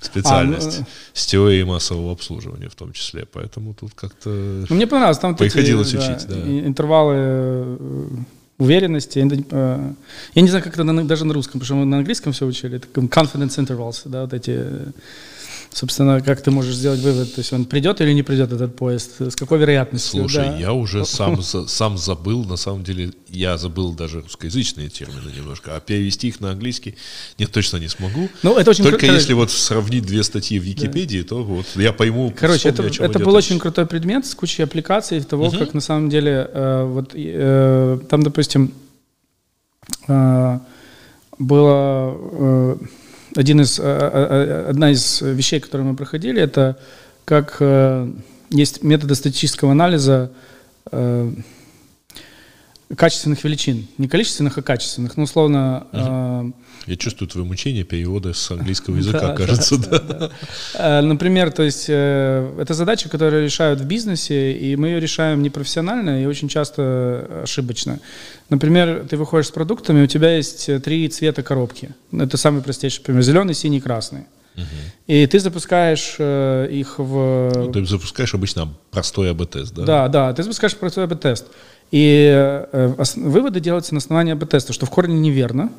Специальность. 0.00 0.76
А, 0.78 0.80
ну, 0.80 0.86
С 1.12 1.26
теорией 1.26 1.64
массового 1.64 2.12
обслуживания 2.12 2.68
в 2.70 2.74
том 2.74 2.92
числе. 2.92 3.26
Поэтому 3.30 3.74
тут 3.74 3.92
как-то... 3.94 4.30
Ну, 4.30 4.74
мне 4.74 4.86
понравилось, 4.86 5.18
там 5.18 5.32
вот 5.32 5.40
эти, 5.42 5.52
Приходилось 5.52 5.92
учить, 5.94 6.26
да. 6.28 6.36
и- 6.36 6.60
интервалы 6.60 7.14
э, 7.16 8.08
уверенности. 8.58 9.18
Я 9.18 9.24
не- 9.26 9.44
э, 9.50 9.92
Я 10.34 10.42
не 10.42 10.48
знаю, 10.48 10.64
как 10.64 10.72
это 10.74 10.84
на- 10.84 11.04
даже 11.04 11.26
на 11.26 11.34
русском, 11.34 11.60
потому 11.60 11.66
что 11.66 11.74
мы 11.74 11.84
на 11.84 11.98
английском 11.98 12.32
все 12.32 12.46
учили. 12.46 12.76
Это 12.78 12.88
confidence 13.00 13.58
intervals, 13.58 14.02
да, 14.06 14.22
вот 14.22 14.32
эти, 14.32 14.52
э, 14.56 14.86
собственно, 15.74 16.20
как 16.20 16.42
ты 16.42 16.50
можешь 16.50 16.74
сделать 16.74 17.00
вывод, 17.00 17.34
то 17.34 17.40
есть 17.40 17.52
он 17.52 17.64
придет 17.64 18.00
или 18.00 18.12
не 18.12 18.22
придет 18.22 18.52
этот 18.52 18.76
поезд, 18.76 19.20
с 19.20 19.34
какой 19.36 19.58
вероятностью. 19.58 20.20
Слушай, 20.20 20.46
да. 20.46 20.56
я 20.58 20.72
уже 20.72 21.04
сам, 21.04 21.42
за- 21.42 21.66
сам 21.66 21.98
забыл, 21.98 22.44
на 22.44 22.56
самом 22.56 22.84
деле, 22.84 23.12
я 23.28 23.56
забыл 23.58 23.92
даже 23.94 24.20
русскоязычные 24.20 24.88
термины 24.88 25.30
немножко, 25.36 25.74
а 25.76 25.80
перевести 25.80 26.28
их 26.28 26.40
на 26.40 26.50
английский 26.50 26.96
нет, 27.38 27.50
точно 27.52 27.78
не 27.78 27.88
смогу. 27.88 28.28
Ну, 28.42 28.56
это 28.58 28.70
очень 28.70 28.84
Только 28.84 28.98
круто. 29.00 29.14
если 29.14 29.32
вот 29.32 29.50
сравнить 29.50 30.04
две 30.04 30.22
статьи 30.22 30.58
в 30.58 30.62
Википедии, 30.62 31.22
то 31.22 31.42
вот 31.42 31.66
я 31.76 31.92
пойму, 31.92 32.32
Короче, 32.36 32.68
это, 32.68 32.82
вспомню, 32.82 32.90
о 32.90 32.94
чем 32.94 33.04
это 33.06 33.18
идет 33.18 33.26
был 33.26 33.36
речь. 33.36 33.44
очень 33.46 33.58
крутой 33.58 33.86
предмет 33.86 34.26
с 34.26 34.34
кучей 34.34 34.62
аппликаций 34.64 35.20
того, 35.22 35.50
как 35.50 35.74
на 35.74 35.80
самом 35.80 36.08
деле 36.10 36.50
э, 36.52 36.84
вот 36.84 37.10
э, 37.14 37.98
там, 38.08 38.22
допустим, 38.22 38.72
э, 40.08 40.58
было 41.38 42.16
э, 42.16 42.76
один 43.34 43.60
из 43.60 43.78
э, 43.78 43.82
э, 43.82 44.66
одна 44.70 44.90
из 44.90 45.20
вещей, 45.20 45.60
которые 45.60 45.86
мы 45.86 45.96
проходили, 45.96 46.40
это 46.40 46.78
как 47.24 47.56
э, 47.60 48.12
есть 48.50 48.82
методы 48.82 49.14
статистического 49.14 49.72
анализа 49.72 50.30
э, 50.90 51.32
качественных 52.96 53.42
величин, 53.44 53.88
не 53.98 54.08
количественных, 54.08 54.58
а 54.58 54.62
качественных. 54.62 55.16
Ну, 55.16 55.24
условно, 55.24 55.86
э, 55.92 56.50
Я 56.86 56.96
чувствую 56.96 57.28
твое 57.28 57.46
мучение 57.46 57.84
перевода 57.84 58.32
с 58.32 58.50
английского 58.50 58.96
Да, 58.96 59.00
языка, 59.02 59.20
да, 59.28 59.34
кажется, 59.36 59.78
да. 59.78 59.98
да. 60.00 60.30
Э, 60.74 61.00
Например, 61.00 61.50
то 61.52 61.62
есть 61.62 61.86
э, 61.88 62.54
это 62.60 62.74
задача, 62.74 63.08
которую 63.08 63.44
решают 63.44 63.80
в 63.80 63.84
бизнесе, 63.86 64.52
и 64.52 64.74
мы 64.76 64.88
ее 64.88 65.00
решаем 65.00 65.42
непрофессионально 65.42 66.22
и 66.22 66.26
очень 66.26 66.48
часто 66.48 67.42
ошибочно. 67.44 68.00
Например, 68.50 69.04
ты 69.08 69.16
выходишь 69.16 69.46
с 69.48 69.50
продуктами, 69.50 70.02
у 70.02 70.06
тебя 70.06 70.36
есть 70.36 70.68
три 70.82 71.08
цвета 71.08 71.42
коробки. 71.42 71.90
Это 72.12 72.36
самый 72.36 72.62
простейший 72.62 73.02
пример. 73.02 73.22
Зеленый, 73.22 73.54
синий, 73.54 73.80
красный. 73.80 74.24
И 75.06 75.26
ты 75.26 75.38
запускаешь 75.40 76.16
э, 76.18 76.68
их 76.70 76.98
в... 76.98 77.70
Ты 77.72 77.86
запускаешь 77.86 78.34
обычно 78.34 78.68
простой 78.90 79.30
АБ-тест, 79.30 79.72
да? 79.74 79.84
Да, 79.84 80.08
да, 80.08 80.32
ты 80.34 80.42
запускаешь 80.42 80.76
простой 80.76 81.04
АБ-тест. 81.04 81.46
И 81.90 82.30
э, 82.34 82.94
ос- 82.98 83.16
выводы 83.16 83.60
делаются 83.60 83.94
на 83.94 83.98
основании 83.98 84.32
АБ-теста, 84.34 84.72
что 84.74 84.84
в 84.84 84.90
корне 84.90 85.18
неверно, 85.18 85.70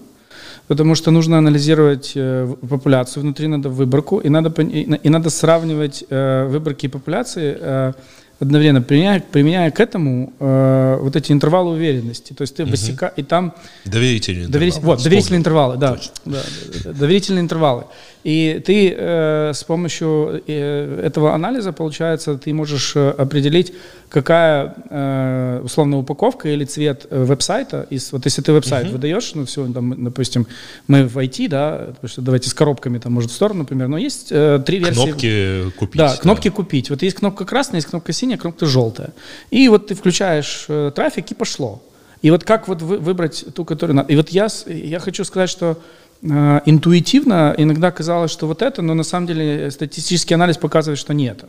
потому 0.73 0.95
что 0.95 1.11
нужно 1.11 1.37
анализировать 1.37 2.11
э, 2.15 2.47
популяцию, 2.69 3.23
внутри 3.23 3.47
надо 3.47 3.69
выборку, 3.69 4.19
и 4.25 4.29
надо, 4.29 4.49
и, 4.61 4.85
на- 4.87 4.95
и 5.05 5.09
надо 5.09 5.29
сравнивать 5.29 6.03
э, 6.09 6.47
выборки 6.49 6.85
и 6.87 6.89
популяции 6.89 7.57
э, 7.59 7.93
одновременно, 8.39 8.81
применяя, 8.81 9.19
применяя 9.31 9.71
к 9.71 9.79
этому 9.79 10.33
э, 10.39 10.97
вот 11.01 11.15
эти 11.15 11.31
интервалы 11.31 11.71
уверенности. 11.71 12.33
То 12.33 12.41
есть 12.43 12.55
ты 12.55 12.65
высека... 12.65 13.13
и 13.19 13.23
там 13.23 13.53
Доверительный 13.85 14.47
Доверить- 14.47 14.75
интервал. 14.77 14.95
Вот, 14.95 15.03
доверительные 15.03 15.41
Вспомнил. 15.41 15.73
интервалы, 15.73 15.77
да, 15.77 15.97
да, 16.25 16.41
да, 16.83 16.91
доверительные 16.99 17.41
интервалы. 17.41 17.83
И 18.25 18.61
ты 18.65 18.93
э, 18.97 19.51
с 19.53 19.63
помощью 19.63 20.41
э, 20.47 21.01
этого 21.05 21.33
анализа, 21.33 21.71
получается, 21.73 22.35
ты 22.37 22.53
можешь 22.53 22.95
определить, 22.97 23.73
какая 24.13 24.75
э, 24.91 25.61
условно 25.63 25.97
упаковка 25.97 26.47
или 26.47 26.65
цвет 26.65 27.07
э, 27.09 27.23
веб-сайта. 27.23 27.87
Из, 27.89 28.11
вот 28.11 28.25
если 28.25 28.43
ты 28.43 28.53
веб-сайт 28.53 28.91
выдаешь, 28.91 29.33
ну 29.33 29.45
все, 29.45 29.65
там, 29.73 30.03
допустим, 30.03 30.45
мы 30.87 31.07
в 31.07 31.17
IT, 31.17 31.49
да, 31.49 31.87
потому 31.95 32.07
что 32.07 32.21
давайте 32.21 32.47
с 32.47 32.53
коробками 32.53 32.99
там 32.99 33.11
может 33.11 33.31
в 33.31 33.33
сторону, 33.33 33.61
например, 33.61 33.87
но 33.87 33.97
есть 33.97 34.27
э, 34.29 34.61
три 34.63 34.77
версии. 34.77 35.03
Кнопки 35.03 35.71
купить. 35.79 35.97
Да, 35.97 36.15
кнопки 36.15 36.49
купить. 36.49 36.91
Вот 36.91 37.01
есть 37.01 37.17
кнопка 37.17 37.43
красная, 37.43 37.77
есть 37.77 37.87
кнопка 37.87 38.13
синяя, 38.13 38.37
кнопка 38.37 38.67
желтая. 38.67 39.09
И 39.49 39.67
вот 39.67 39.87
ты 39.87 39.95
включаешь 39.95 40.65
э, 40.69 40.91
трафик 40.95 41.31
и 41.31 41.33
пошло. 41.33 41.81
И 42.21 42.29
вот 42.29 42.43
как 42.43 42.67
вот 42.67 42.83
вы- 42.83 42.99
выбрать 42.99 43.45
ту, 43.55 43.65
которую 43.65 43.95
надо. 43.95 44.13
И 44.13 44.15
вот 44.15 44.29
я, 44.29 44.47
я 44.67 44.99
хочу 44.99 45.23
сказать, 45.23 45.49
что 45.49 45.79
э, 46.21 46.59
интуитивно 46.67 47.55
иногда 47.57 47.89
казалось, 47.89 48.29
что 48.29 48.45
вот 48.45 48.61
это, 48.61 48.83
но 48.83 48.93
на 48.93 49.03
самом 49.03 49.25
деле 49.25 49.71
статистический 49.71 50.35
анализ 50.35 50.57
показывает, 50.57 50.99
что 50.99 51.15
не 51.15 51.25
это. 51.25 51.47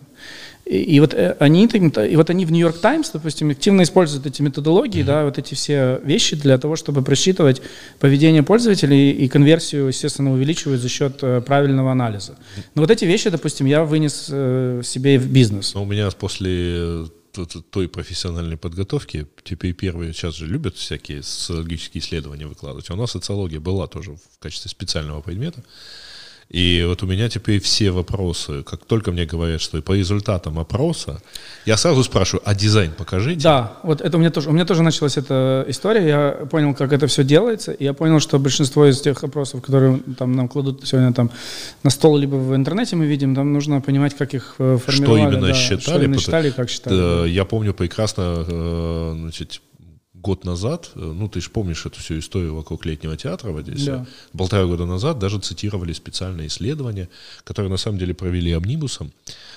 И, 0.66 0.76
и 0.76 1.00
вот 1.00 1.12
э, 1.12 1.36
они, 1.40 1.66
и 1.66 2.16
вот 2.16 2.30
они 2.30 2.46
в 2.46 2.52
Нью-Йорк 2.52 2.78
Таймс, 2.78 3.10
допустим, 3.10 3.50
активно 3.50 3.82
используют 3.82 4.26
эти 4.26 4.40
методологии, 4.40 5.02
да, 5.02 5.24
вот 5.24 5.38
эти 5.38 5.54
все 5.54 6.00
вещи 6.04 6.36
для 6.36 6.56
того, 6.58 6.76
чтобы 6.76 7.02
просчитывать 7.02 7.60
поведение 8.00 8.42
пользователей 8.42 9.10
и 9.10 9.28
конверсию, 9.28 9.88
естественно, 9.88 10.32
увеличивать 10.32 10.80
за 10.80 10.88
счет 10.88 11.18
э, 11.22 11.42
правильного 11.42 11.92
анализа. 11.92 12.36
Но 12.74 12.82
вот 12.82 12.90
эти 12.90 13.04
вещи, 13.04 13.28
допустим, 13.30 13.66
я 13.66 13.84
вынес 13.84 14.28
э, 14.30 14.80
себе 14.84 15.18
в 15.18 15.30
бизнес. 15.30 15.74
Но 15.74 15.82
у 15.82 15.86
меня 15.86 16.10
после 16.10 17.06
той 17.70 17.88
профессиональной 17.88 18.56
подготовки, 18.56 19.26
теперь 19.42 19.74
первые 19.74 20.12
сейчас 20.12 20.36
же 20.36 20.46
любят 20.46 20.76
всякие 20.76 21.22
социологические 21.22 22.00
исследования 22.00 22.46
выкладывать. 22.46 22.88
А 22.90 22.94
у 22.94 22.96
нас 22.96 23.10
социология 23.10 23.60
была 23.60 23.86
тоже 23.86 24.12
в 24.12 24.38
качестве 24.38 24.70
специального 24.70 25.20
предмета. 25.20 25.64
И 26.54 26.84
вот 26.86 27.02
у 27.02 27.06
меня 27.06 27.28
теперь 27.28 27.60
все 27.60 27.90
вопросы, 27.90 28.62
как 28.62 28.84
только 28.84 29.10
мне 29.10 29.26
говорят, 29.26 29.60
что 29.60 29.82
по 29.82 29.92
результатам 29.92 30.60
опроса, 30.60 31.20
я 31.66 31.76
сразу 31.76 32.04
спрашиваю, 32.04 32.42
а 32.44 32.54
дизайн 32.54 32.92
покажите? 32.92 33.40
Да, 33.40 33.72
вот 33.82 34.00
это 34.00 34.16
у 34.16 34.20
меня 34.20 34.30
тоже, 34.30 34.50
у 34.50 34.52
меня 34.52 34.64
тоже 34.64 34.84
началась 34.84 35.16
эта 35.16 35.64
история, 35.66 36.06
я 36.06 36.46
понял, 36.46 36.72
как 36.72 36.92
это 36.92 37.08
все 37.08 37.24
делается, 37.24 37.72
и 37.72 37.82
я 37.82 37.92
понял, 37.92 38.20
что 38.20 38.38
большинство 38.38 38.86
из 38.86 39.00
тех 39.00 39.24
опросов, 39.24 39.62
которые 39.62 39.98
там 40.16 40.36
нам 40.36 40.48
кладут 40.48 40.86
сегодня 40.86 41.12
там 41.12 41.32
на 41.82 41.90
стол, 41.90 42.16
либо 42.18 42.36
в 42.36 42.54
интернете 42.54 42.94
мы 42.94 43.06
видим, 43.06 43.34
там 43.34 43.52
нужно 43.52 43.80
понимать, 43.80 44.14
как 44.16 44.32
их 44.32 44.54
э, 44.60 44.78
Что 44.80 44.92
формировали. 44.92 45.22
именно 45.22 45.46
да, 45.48 45.54
считали? 45.54 45.80
Что 45.80 46.02
именно 46.04 46.20
считали 46.20 46.50
как 46.50 46.70
считали. 46.70 46.96
Да, 46.96 47.26
Я 47.26 47.44
помню 47.44 47.74
прекрасно, 47.74 48.44
э, 48.46 49.14
значит, 49.16 49.60
год 50.24 50.44
назад, 50.44 50.90
э, 50.94 50.98
ну 51.00 51.28
ты 51.28 51.40
же 51.40 51.50
помнишь 51.50 51.86
эту 51.86 52.00
всю 52.00 52.18
историю 52.18 52.54
вокруг 52.54 52.86
летнего 52.86 53.16
театра 53.16 53.50
в 53.52 53.56
Одессе, 53.56 53.90
Да. 53.90 54.06
полтора 54.38 54.64
года 54.64 54.86
назад 54.86 55.18
даже 55.18 55.38
цитировали 55.38 55.92
специальные 55.92 56.46
исследования, 56.46 57.08
которые 57.44 57.70
на 57.70 57.76
самом 57.76 57.98
деле 57.98 58.14
провели 58.14 58.52
Амнимусом, 58.52 59.12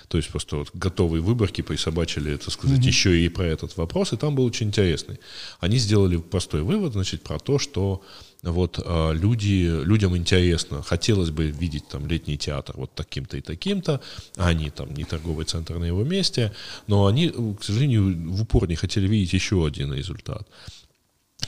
то 0.08 0.18
есть 0.18 0.30
просто 0.30 0.58
вот 0.58 0.70
готовые 0.74 1.22
выборки 1.22 1.62
присобачили, 1.62 2.36
так 2.38 2.52
сказать, 2.54 2.86
еще 2.86 3.18
и 3.26 3.30
про 3.30 3.44
этот 3.46 3.78
вопрос, 3.78 4.14
и 4.14 4.18
там 4.18 4.36
был 4.36 4.44
очень 4.46 4.68
интересный. 4.68 5.20
Они 5.60 5.78
сделали 5.78 6.18
простой 6.18 6.62
вывод, 6.62 6.94
значит, 6.94 7.22
про 7.24 7.40
то, 7.40 7.60
что 7.60 8.02
вот 8.44 8.80
а, 8.84 9.12
люди, 9.12 9.84
людям 9.84 10.16
интересно, 10.16 10.82
хотелось 10.82 11.32
бы 11.32 11.48
видеть 11.48 11.88
там 11.88 12.08
летний 12.08 12.38
театр 12.38 12.76
вот 12.78 12.92
таким-то 12.94 13.38
и 13.38 13.42
таким-то, 13.42 14.02
а 14.36 14.48
они 14.48 14.70
там 14.70 14.94
не 14.94 15.04
торговый 15.04 15.46
центр 15.46 15.78
на 15.78 15.86
его 15.86 16.04
месте, 16.04 16.54
но 16.88 17.08
они, 17.08 17.30
к 17.30 17.64
сожалению, 17.64 18.32
в 18.32 18.42
упор 18.42 18.68
не 18.68 18.76
хотели 18.76 19.08
видеть 19.08 19.34
еще 19.34 19.66
один 19.66 19.94
результат. 19.94 20.48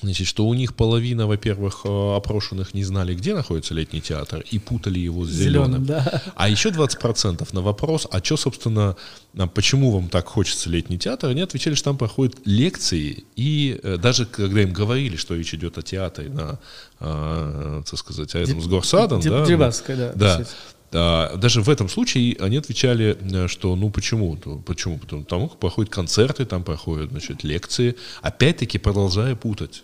Значит, 0.02 0.28
что 0.28 0.48
у 0.48 0.54
них 0.54 0.76
половина, 0.76 1.28
во-первых, 1.28 1.82
э, 1.84 2.16
опрошенных 2.16 2.74
не 2.74 2.84
знали, 2.84 3.14
где 3.14 3.34
находится 3.34 3.74
летний 3.74 4.02
театр, 4.02 4.44
и 4.50 4.60
путали 4.60 5.00
его 5.00 5.26
с 5.26 5.30
зеленым. 5.30 5.84
Зеленым, 5.84 5.86
да. 5.86 6.24
А 6.36 6.50
еще 6.50 6.70
20% 6.70 7.48
на 7.54 7.62
вопрос, 7.62 8.08
а 8.10 8.24
что, 8.24 8.38
собственно, 8.38 8.96
а 9.38 9.48
почему 9.48 9.92
вам 9.92 10.10
так 10.10 10.28
хочется 10.28 10.70
летний 10.70 10.98
театр, 10.98 11.30
они 11.30 11.42
отвечали, 11.42 11.76
что 11.76 11.86
там 11.86 11.98
проходят 11.98 12.36
лекции, 12.46 13.26
и 13.36 13.80
э, 13.84 13.98
даже 13.98 14.26
когда 14.26 14.62
им 14.62 14.72
говорили, 14.72 15.18
что 15.18 15.36
речь 15.36 15.54
идет 15.54 15.78
о 15.78 15.82
театре 15.82 16.30
на, 16.30 16.60
э, 17.00 17.84
так 17.90 18.00
сказать, 18.00 18.36
а 18.36 18.40
этом 18.40 18.62
с 18.62 18.68
Горсадом, 18.68 19.20
Деб- 19.20 19.32
да, 19.32 19.46
Дерибасской, 19.46 19.96
да, 19.96 20.14
да, 20.14 20.46
а, 20.92 21.36
даже 21.38 21.62
в 21.62 21.70
этом 21.70 21.88
случае 21.90 22.36
они 22.40 22.58
отвечали, 22.58 23.18
э, 23.20 23.48
что 23.48 23.76
ну 23.76 23.90
почему? 23.92 24.36
Почему? 24.66 24.98
Потому, 24.98 25.48
что 25.48 25.58
проходят 25.58 25.94
концерты, 25.94 26.46
там 26.46 26.64
проходят 26.64 27.12
значит, 27.12 27.44
лекции, 27.44 27.96
опять-таки 28.22 28.78
продолжая 28.78 29.36
путать. 29.36 29.84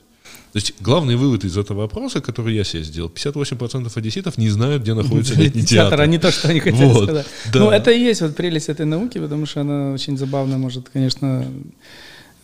То 0.55 0.59
есть 0.59 0.73
главный 0.79 1.17
вывод 1.17 1.43
из 1.43 1.57
этого 1.57 1.79
вопроса, 1.81 2.21
который 2.21 2.55
я 2.55 2.63
себе 2.63 2.81
сделал, 2.81 3.11
58% 3.13 3.91
одесситов 3.93 4.37
не 4.37 4.47
знают, 4.47 4.83
где 4.83 4.93
находится 4.93 5.35
летний 5.35 5.65
театр. 5.65 5.99
а 5.99 6.05
не 6.07 6.17
то, 6.17 6.31
что 6.31 6.47
они 6.47 6.61
хотели 6.61 6.85
Вот, 6.85 7.03
сказать. 7.03 7.25
да. 7.51 7.59
Ну, 7.59 7.69
это 7.71 7.91
и 7.91 7.99
есть 7.99 8.21
вот 8.21 8.37
прелесть 8.37 8.69
этой 8.69 8.85
науки, 8.85 9.17
потому 9.19 9.45
что 9.45 9.59
она 9.61 9.91
очень 9.91 10.17
забавно 10.17 10.57
может, 10.57 10.87
конечно, 10.87 11.27
А, 11.27 11.51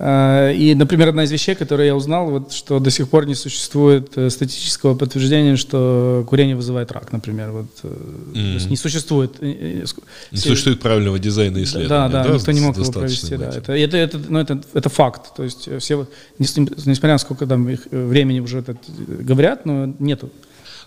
и, 0.03 0.73
например, 0.75 1.09
одна 1.09 1.25
из 1.25 1.31
вещей, 1.31 1.53
которую 1.53 1.85
я 1.85 1.95
узнал, 1.95 2.31
вот, 2.31 2.53
что 2.53 2.79
до 2.79 2.89
сих 2.89 3.07
пор 3.07 3.27
не 3.27 3.35
существует 3.35 4.17
э, 4.17 4.31
статистического 4.31 4.95
подтверждения, 4.95 5.55
что 5.57 6.25
курение 6.27 6.55
вызывает 6.55 6.91
рак, 6.91 7.11
например. 7.11 7.51
Вот, 7.51 7.67
mm-hmm. 7.83 8.33
То 8.33 8.39
есть 8.39 8.69
не 8.71 8.77
существует. 8.77 9.39
Не 9.41 9.85
существует 10.33 10.79
правильного 10.79 11.19
дизайна 11.19 11.61
исследования. 11.61 11.89
Да, 11.89 12.09
да, 12.09 12.23
да 12.23 12.33
никто 12.33 12.51
не 12.51 12.61
мог 12.61 12.77
его 12.77 12.91
провести. 12.91 13.37
Да. 13.37 13.49
Это, 13.49 13.73
это, 13.73 13.97
это, 13.97 14.19
ну, 14.27 14.39
это, 14.39 14.61
это 14.73 14.89
факт. 14.89 15.35
То 15.35 15.43
есть 15.43 15.69
все, 15.79 16.07
несмотря 16.39 17.13
на 17.13 17.17
сколько 17.19 17.45
там 17.45 17.69
их 17.69 17.81
времени 17.91 18.39
уже 18.39 18.59
это 18.59 18.75
говорят, 19.07 19.65
но 19.65 19.93
нету. 19.99 20.31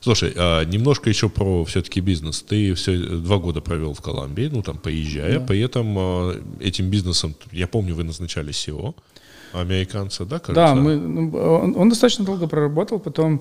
Слушай, 0.04 0.34
а 0.36 0.64
немножко 0.64 1.08
еще 1.08 1.30
про 1.30 1.64
все-таки 1.64 2.00
бизнес. 2.00 2.42
Ты 2.42 2.74
все 2.74 2.98
два 2.98 3.38
года 3.38 3.62
провел 3.62 3.94
в 3.94 4.02
Колумбии, 4.02 4.50
ну 4.52 4.62
там 4.62 4.76
поезжая, 4.76 5.38
да. 5.38 5.46
при 5.46 5.60
этом 5.60 5.96
а, 5.98 6.34
этим 6.60 6.90
бизнесом, 6.90 7.34
я 7.52 7.66
помню, 7.66 7.94
вы 7.94 8.04
назначали 8.04 8.50
SEO 8.50 8.94
американца, 9.54 10.26
да, 10.26 10.38
кажется? 10.38 10.54
Да, 10.54 10.74
мы, 10.74 10.96
ну, 10.96 11.30
он, 11.38 11.74
он 11.76 11.88
достаточно 11.88 12.24
долго 12.24 12.46
проработал, 12.46 12.98
потом 12.98 13.40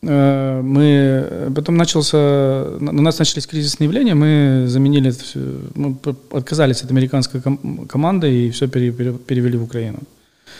э, 0.00 0.62
мы, 0.62 1.52
потом 1.54 1.76
начался, 1.76 2.64
у 2.80 3.02
нас 3.02 3.18
начались 3.18 3.46
кризисные 3.46 3.86
явления, 3.86 4.14
мы 4.14 4.64
заменили, 4.66 5.12
мы 5.74 5.94
отказались 6.30 6.82
от 6.84 6.90
американской 6.90 7.42
ком- 7.42 7.86
команды 7.86 8.46
и 8.46 8.50
все 8.50 8.66
пере, 8.66 8.92
пере, 8.92 9.12
перевели 9.12 9.58
в 9.58 9.64
Украину. 9.64 9.98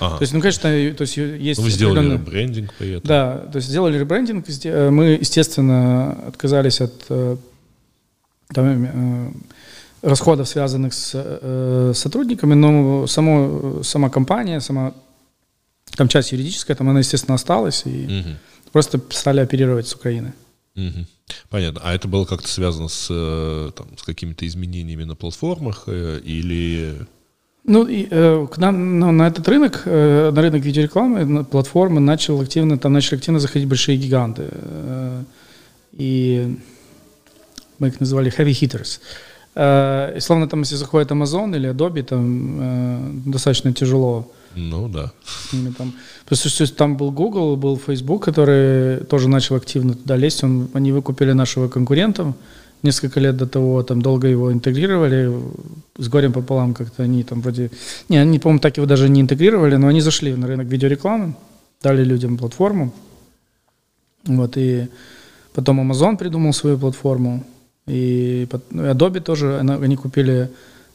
Ага. 0.01 0.19
То 0.19 0.23
есть, 0.23 0.33
ну, 0.33 0.41
конечно, 0.41 0.63
то 0.63 1.03
есть 1.03 1.17
есть... 1.17 1.61
Вы 1.61 1.71
сделали 1.71 2.13
ребрендинг 2.13 2.73
поэтому. 2.79 3.03
Да, 3.05 3.39
то 3.51 3.57
есть 3.57 3.69
сделали 3.69 3.99
ребрендинг. 3.99 4.47
Мы, 4.93 5.19
естественно, 5.21 6.13
отказались 6.29 6.81
от 6.81 6.93
э, 7.09 7.37
там, 8.55 8.85
э, 8.85 9.33
расходов, 10.03 10.49
связанных 10.49 10.95
с 10.95 11.13
э, 11.15 11.93
сотрудниками, 11.95 12.55
но 12.55 13.07
само, 13.07 13.83
сама 13.83 14.11
компания, 14.11 14.61
сама 14.61 14.95
там 15.97 16.07
часть 16.07 16.33
юридическая, 16.33 16.77
там 16.77 16.89
она, 16.89 17.01
естественно, 17.01 17.35
осталась, 17.35 17.83
и 17.85 18.05
угу. 18.05 18.37
просто 18.73 19.01
стали 19.11 19.41
оперировать 19.41 19.89
с 19.89 19.95
Украины. 19.95 20.33
Угу. 20.77 21.07
Понятно. 21.51 21.81
А 21.83 21.93
это 21.93 22.07
было 22.07 22.25
как-то 22.25 22.49
связано 22.49 22.89
с, 22.89 23.09
там, 23.75 23.99
с 23.99 24.03
какими-то 24.05 24.47
изменениями 24.47 25.05
на 25.05 25.17
платформах 25.17 25.89
или... 25.89 26.95
Ну, 27.65 27.87
и, 27.87 28.07
э, 28.11 28.47
к 28.51 28.59
нам 28.59 28.99
ну, 28.99 29.13
на 29.13 29.29
этот 29.29 29.47
рынок, 29.49 29.83
э, 29.85 30.31
на 30.31 30.43
рынок 30.43 30.63
видеорекламы, 30.65 31.25
на 31.25 31.45
платформы 31.45 32.01
начал 32.01 32.41
активно, 32.41 32.79
там 32.79 32.93
начали 32.93 33.17
активно 33.17 33.41
заходить 33.41 33.69
большие 33.69 33.99
гиганты. 33.99 34.49
Э, 34.51 35.23
и 35.93 36.59
мы 37.79 37.89
их 37.89 38.01
называли 38.01 38.33
heavy 38.33 38.53
hitters. 38.53 39.01
Э, 39.55 40.17
и 40.17 40.21
словно 40.21 40.49
там, 40.49 40.61
если 40.61 40.77
заходит 40.77 41.11
Amazon 41.11 41.55
или 41.57 41.71
Adobe, 41.71 42.03
там 42.03 42.59
э, 42.61 43.11
достаточно 43.27 43.73
тяжело. 43.73 44.31
Ну 44.55 44.89
да. 44.89 45.13
Ними 45.53 45.73
там. 45.77 45.93
Потому 46.25 46.51
что 46.51 46.75
там 46.75 46.97
был 46.97 47.11
Google, 47.11 47.57
был 47.57 47.77
Facebook, 47.77 48.25
который 48.25 49.05
тоже 49.05 49.29
начал 49.29 49.57
активно 49.57 49.95
туда 49.95 50.17
лезть. 50.17 50.45
Он, 50.45 50.69
они 50.75 50.93
выкупили 50.93 51.33
нашего 51.33 51.69
конкурента 51.69 52.35
несколько 52.83 53.21
лет 53.21 53.37
до 53.37 53.47
того, 53.47 53.83
там 53.83 54.03
долго 54.03 54.29
его 54.29 54.53
интегрировали, 54.53 55.33
с 55.97 56.09
горем 56.09 56.33
пополам 56.33 56.75
как-то 56.75 57.03
они 57.03 57.25
там 57.25 57.41
вроде... 57.41 57.71
Не, 58.09 58.19
они, 58.19 58.39
по-моему, 58.39 58.61
так 58.61 58.77
его 58.77 58.87
даже 58.87 59.09
не 59.09 59.21
интегрировали, 59.21 59.77
но 59.77 59.89
они 59.89 60.01
зашли 60.01 60.35
на 60.35 60.47
рынок 60.47 60.67
видеорекламы, 60.69 61.35
дали 61.83 62.05
людям 62.05 62.37
платформу. 62.37 62.93
Вот, 64.25 64.57
и 64.57 64.89
потом 65.55 65.81
Amazon 65.81 66.17
придумал 66.17 66.53
свою 66.53 66.79
платформу, 66.79 67.45
и 67.87 68.47
Adobe 68.73 69.21
тоже, 69.21 69.59
они 69.59 69.97
купили 69.97 70.51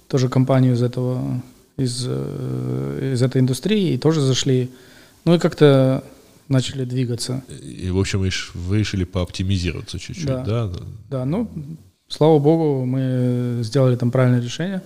тоже 0.08 0.30
компанию 0.30 0.74
из 0.74 0.84
этого, 0.84 1.42
из, 1.78 2.06
э, 2.08 3.12
из 3.14 3.22
этой 3.22 3.42
индустрии, 3.42 3.94
и 3.94 3.98
тоже 3.98 4.22
зашли. 4.22 4.70
Ну 5.26 5.36
и 5.36 5.40
как-то 5.40 6.04
начали 6.48 6.86
двигаться. 6.86 7.44
И, 7.62 7.90
в 7.90 8.00
общем, 8.00 8.20
вы 8.20 8.78
решили 8.80 9.04
пооптимизироваться 9.04 10.00
чуть-чуть, 10.00 10.26
да? 10.26 10.44
Да, 10.44 10.72
да 11.10 11.26
ну, 11.26 11.50
слава 12.08 12.40
богу, 12.40 12.86
мы 12.86 13.60
сделали 13.64 13.96
там 13.96 14.12
правильное 14.12 14.42
решение. 14.42 14.82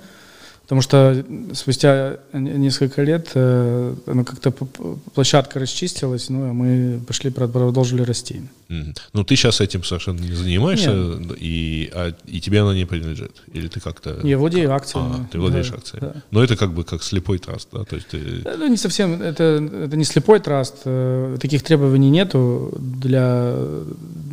Потому 0.67 0.81
что 0.81 1.23
спустя 1.53 2.17
несколько 2.33 3.01
лет 3.01 3.29
э, 3.35 3.95
ну, 4.05 4.25
как-то 4.25 4.51
площадка 4.51 5.59
расчистилась, 5.59 6.27
ну, 6.27 6.49
а 6.49 6.51
мы 6.51 6.99
пошли, 7.07 7.29
продолжили 7.29 8.01
расти. 8.01 8.41
Mm-hmm. 8.67 8.97
Ну, 9.13 9.23
ты 9.23 9.37
сейчас 9.37 9.61
этим 9.61 9.85
совершенно 9.85 10.19
не 10.19 10.33
занимаешься, 10.33 10.91
и, 11.39 11.89
а, 11.93 12.13
и 12.25 12.41
тебе 12.41 12.59
она 12.59 12.75
не 12.75 12.83
принадлежит? 12.83 13.31
Или 13.53 13.69
ты 13.69 13.79
как-то... 13.79 14.19
Я 14.23 14.37
владею 14.37 14.73
акциями. 14.73 15.13
А, 15.13 15.27
ты 15.31 15.39
владеешь 15.39 15.69
да, 15.69 15.77
акциями. 15.77 16.01
Да. 16.01 16.21
Но 16.31 16.43
это 16.43 16.57
как 16.57 16.73
бы 16.73 16.83
как 16.83 17.01
слепой 17.01 17.37
траст, 17.37 17.69
да? 17.71 17.85
То 17.85 17.95
есть 17.95 18.09
ты... 18.09 18.43
Ну, 18.43 18.67
не 18.67 18.75
совсем, 18.75 19.21
это, 19.21 19.43
это 19.85 19.95
не 19.95 20.03
слепой 20.03 20.41
траст, 20.41 20.81
э, 20.83 21.37
таких 21.39 21.63
требований 21.63 22.09
нету 22.09 22.73
для, 22.77 23.55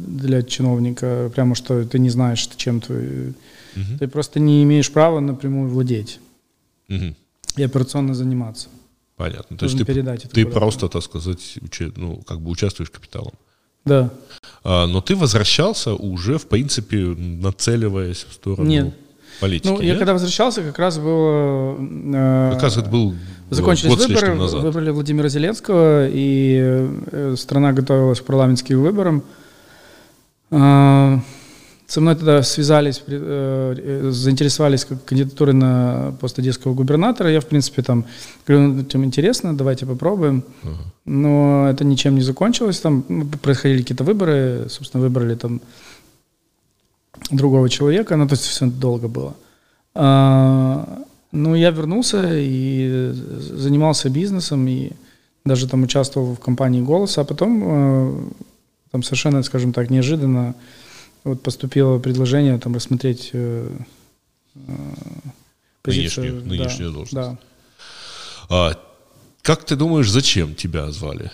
для 0.08 0.42
чиновника, 0.42 1.30
прямо 1.32 1.54
что 1.54 1.84
ты 1.84 2.00
не 2.00 2.10
знаешь, 2.10 2.48
чем 2.56 2.80
ты... 2.80 3.34
Mm-hmm. 3.76 3.98
Ты 4.00 4.08
просто 4.08 4.40
не 4.40 4.64
имеешь 4.64 4.90
права 4.90 5.20
напрямую 5.20 5.70
владеть 5.70 6.18
угу. 6.88 7.14
и 7.56 7.62
операционно 7.62 8.14
заниматься. 8.14 8.68
Понятно. 9.16 9.56
То 9.56 9.66
есть 9.66 9.78
ты, 9.78 9.84
передать 9.84 10.22
ты 10.30 10.44
просто, 10.44 10.88
так 10.88 11.02
сказать, 11.02 11.58
учи, 11.62 11.92
ну, 11.96 12.16
как 12.26 12.40
бы 12.40 12.50
участвуешь 12.50 12.90
капиталом. 12.90 13.32
Да. 13.84 14.10
А, 14.64 14.86
но 14.86 15.00
ты 15.00 15.14
возвращался 15.14 15.94
уже, 15.94 16.38
в 16.38 16.46
принципе, 16.46 16.98
нацеливаясь 16.98 18.26
в 18.28 18.32
сторону 18.32 18.68
нет. 18.68 18.94
политики. 19.40 19.68
Ну, 19.68 19.74
нет? 19.80 19.84
я 19.84 19.96
когда 19.96 20.14
возвращался, 20.14 20.62
как 20.62 20.78
раз 20.78 20.98
было... 20.98 21.76
Э, 21.78 22.50
как 22.54 22.62
раз 22.62 22.76
это 22.76 22.88
был 22.88 23.14
Закончились 23.50 23.94
год 23.94 24.08
выборы, 24.08 24.34
назад. 24.34 24.62
выбрали 24.62 24.90
Владимира 24.90 25.28
Зеленского, 25.28 26.08
и 26.08 26.58
э, 27.12 27.34
страна 27.36 27.72
готовилась 27.72 28.20
к 28.20 28.24
парламентским 28.24 28.82
выборам. 28.82 29.22
Э, 31.94 32.00
со 32.00 32.00
мной 32.00 32.14
тогда 32.14 32.42
связались, 32.42 33.02
э, 33.06 34.10
заинтересовались 34.10 34.84
как 34.84 35.04
кандидатурой 35.04 35.54
на 35.54 36.12
пост 36.20 36.38
одесского 36.38 36.74
губернатора. 36.74 37.30
Я, 37.30 37.40
в 37.40 37.46
принципе, 37.46 37.82
там 37.82 38.04
говорю, 38.46 38.74
ну, 38.74 38.82
тем 38.82 39.04
интересно, 39.04 39.56
давайте 39.56 39.86
попробуем. 39.86 40.42
Uh-huh. 40.62 40.76
Но 41.04 41.68
это 41.70 41.84
ничем 41.84 42.14
не 42.14 42.22
закончилось. 42.22 42.80
Там 42.80 43.04
ну, 43.08 43.26
происходили 43.26 43.82
какие-то 43.82 44.04
выборы, 44.04 44.66
собственно, 44.68 45.02
выбрали 45.02 45.34
там 45.36 45.60
другого 47.30 47.68
человека, 47.68 48.16
ну, 48.16 48.26
то 48.26 48.34
есть 48.34 48.44
все 48.44 48.66
долго 48.66 49.08
было. 49.08 49.34
А, 49.94 50.84
ну, 51.32 51.54
я 51.54 51.70
вернулся 51.70 52.22
и 52.32 53.12
занимался 53.58 54.10
бизнесом, 54.10 54.68
и 54.68 54.90
даже 55.44 55.68
там 55.68 55.82
участвовал 55.82 56.34
в 56.34 56.40
компании 56.40 56.82
«Голос», 56.82 57.18
а 57.18 57.24
потом 57.24 57.62
э, 57.64 58.12
там 58.90 59.02
совершенно, 59.02 59.42
скажем 59.42 59.72
так, 59.72 59.90
неожиданно 59.90 60.54
вот 61.24 61.42
поступило 61.42 61.98
предложение 61.98 62.58
там 62.58 62.74
рассмотреть 62.74 63.30
э, 63.32 63.68
э, 64.54 64.72
позицию. 65.82 66.34
Нынешнюю, 66.34 66.46
нынешнюю 66.46 66.90
да, 66.90 66.94
должность. 66.94 67.14
Да. 67.14 67.38
А, 68.50 68.80
как 69.42 69.64
ты 69.64 69.76
думаешь, 69.76 70.10
зачем 70.10 70.54
тебя 70.54 70.90
звали? 70.90 71.30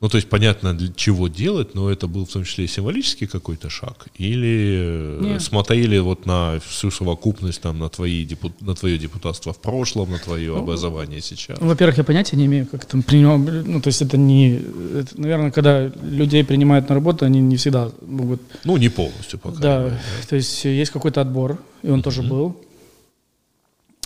Ну, 0.00 0.10
то 0.10 0.16
есть 0.16 0.28
понятно, 0.28 0.74
для 0.74 0.92
чего 0.94 1.28
делать, 1.28 1.74
но 1.74 1.90
это 1.90 2.06
был 2.06 2.26
в 2.26 2.30
том 2.30 2.44
числе 2.44 2.66
и 2.66 2.68
символический 2.68 3.26
какой-то 3.26 3.70
шаг? 3.70 4.08
Или 4.18 4.76
э, 4.78 5.18
Нет. 5.22 5.42
смотрели 5.42 5.98
вот 5.98 6.26
на 6.26 6.60
всю 6.60 6.90
совокупность, 6.90 7.62
там, 7.62 7.78
на, 7.78 7.88
твои 7.88 8.26
депут... 8.26 8.60
на 8.60 8.74
твое 8.74 8.98
депутатство 8.98 9.54
в 9.54 9.58
прошлом, 9.58 10.10
на 10.10 10.18
твое 10.18 10.52
ну, 10.52 10.58
образование 10.58 11.22
сейчас? 11.22 11.58
Ну, 11.60 11.68
во-первых, 11.68 11.96
я 11.96 12.04
понятия 12.04 12.36
не 12.36 12.44
имею, 12.44 12.66
как 12.66 12.84
там 12.84 13.02
принимал, 13.02 13.38
ну, 13.38 13.80
то 13.80 13.88
есть 13.88 14.02
это 14.02 14.18
не, 14.18 14.56
это, 14.56 15.18
наверное, 15.18 15.50
когда 15.50 15.86
людей 15.86 16.44
принимают 16.44 16.90
на 16.90 16.94
работу, 16.94 17.24
они 17.24 17.40
не 17.40 17.56
всегда 17.56 17.90
могут... 18.06 18.42
Ну, 18.64 18.76
не 18.76 18.90
полностью 18.90 19.38
пока. 19.38 19.58
Да, 19.58 19.88
да. 19.88 20.00
то 20.28 20.36
есть 20.36 20.64
есть 20.66 20.92
какой-то 20.92 21.22
отбор, 21.22 21.58
и 21.82 21.88
он 21.88 22.00
uh-huh. 22.00 22.02
тоже 22.02 22.22
был. 22.22 22.54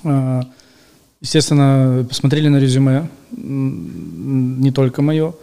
А, 0.05 0.42
естественно, 1.20 2.07
посмотрели 2.09 2.46
на 2.46 2.59
резюме, 2.59 3.11
не 3.33 4.70
только 4.70 5.03
мое, 5.03 5.35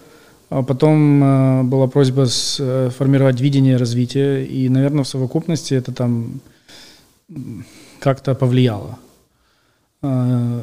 потом 0.50 1.24
э, 1.24 1.64
была 1.64 1.88
просьба 1.88 2.26
сформировать 2.26 3.40
э, 3.40 3.44
видение 3.44 3.78
развития, 3.78 4.46
и, 4.46 4.70
наверное, 4.70 5.04
в 5.04 5.08
совокупности 5.08 5.74
это 5.74 5.92
там 5.92 6.40
как-то 8.00 8.34
повлияло. 8.34 8.98
Э, 10.02 10.62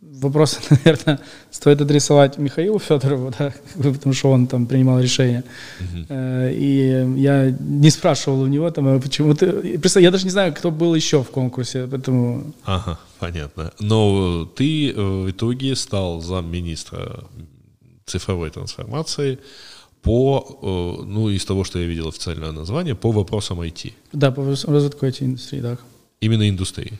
вопрос, 0.00 0.60
наверное, 0.70 1.18
стоит 1.50 1.80
адресовать 1.80 2.38
Михаилу 2.38 2.78
Федорову, 2.78 3.32
да, 3.38 3.52
потому 3.74 4.14
что 4.14 4.30
он 4.30 4.46
там 4.46 4.66
принимал 4.66 5.00
решение. 5.00 5.42
Угу. 5.80 6.14
И 6.52 7.14
я 7.16 7.56
не 7.58 7.90
спрашивал 7.90 8.42
у 8.42 8.46
него 8.46 8.70
там, 8.70 8.86
а 8.86 9.00
почему 9.00 9.34
ты... 9.34 9.78
Просто 9.80 9.98
я 9.98 10.12
даже 10.12 10.24
не 10.24 10.30
знаю, 10.30 10.54
кто 10.54 10.70
был 10.70 10.94
еще 10.94 11.24
в 11.24 11.30
конкурсе, 11.30 11.88
поэтому... 11.90 12.52
Ага, 12.64 13.00
понятно. 13.18 13.72
Но 13.80 14.44
ты 14.44 14.94
в 14.94 15.30
итоге 15.30 15.74
стал 15.74 16.20
замминистра 16.20 17.24
цифровой 18.10 18.50
трансформации 18.50 19.38
по, 20.02 20.58
э, 20.62 21.04
ну, 21.04 21.28
из 21.30 21.44
того, 21.44 21.64
что 21.64 21.78
я 21.78 21.86
видел 21.86 22.08
официальное 22.08 22.52
название, 22.52 22.94
по 22.94 23.12
вопросам 23.12 23.60
IT. 23.60 23.92
Да, 24.12 24.30
по 24.30 24.44
развитку 24.44 25.06
IT-индустрии, 25.06 25.60
да. 25.60 25.76
Именно 26.20 26.48
индустрии. 26.48 26.98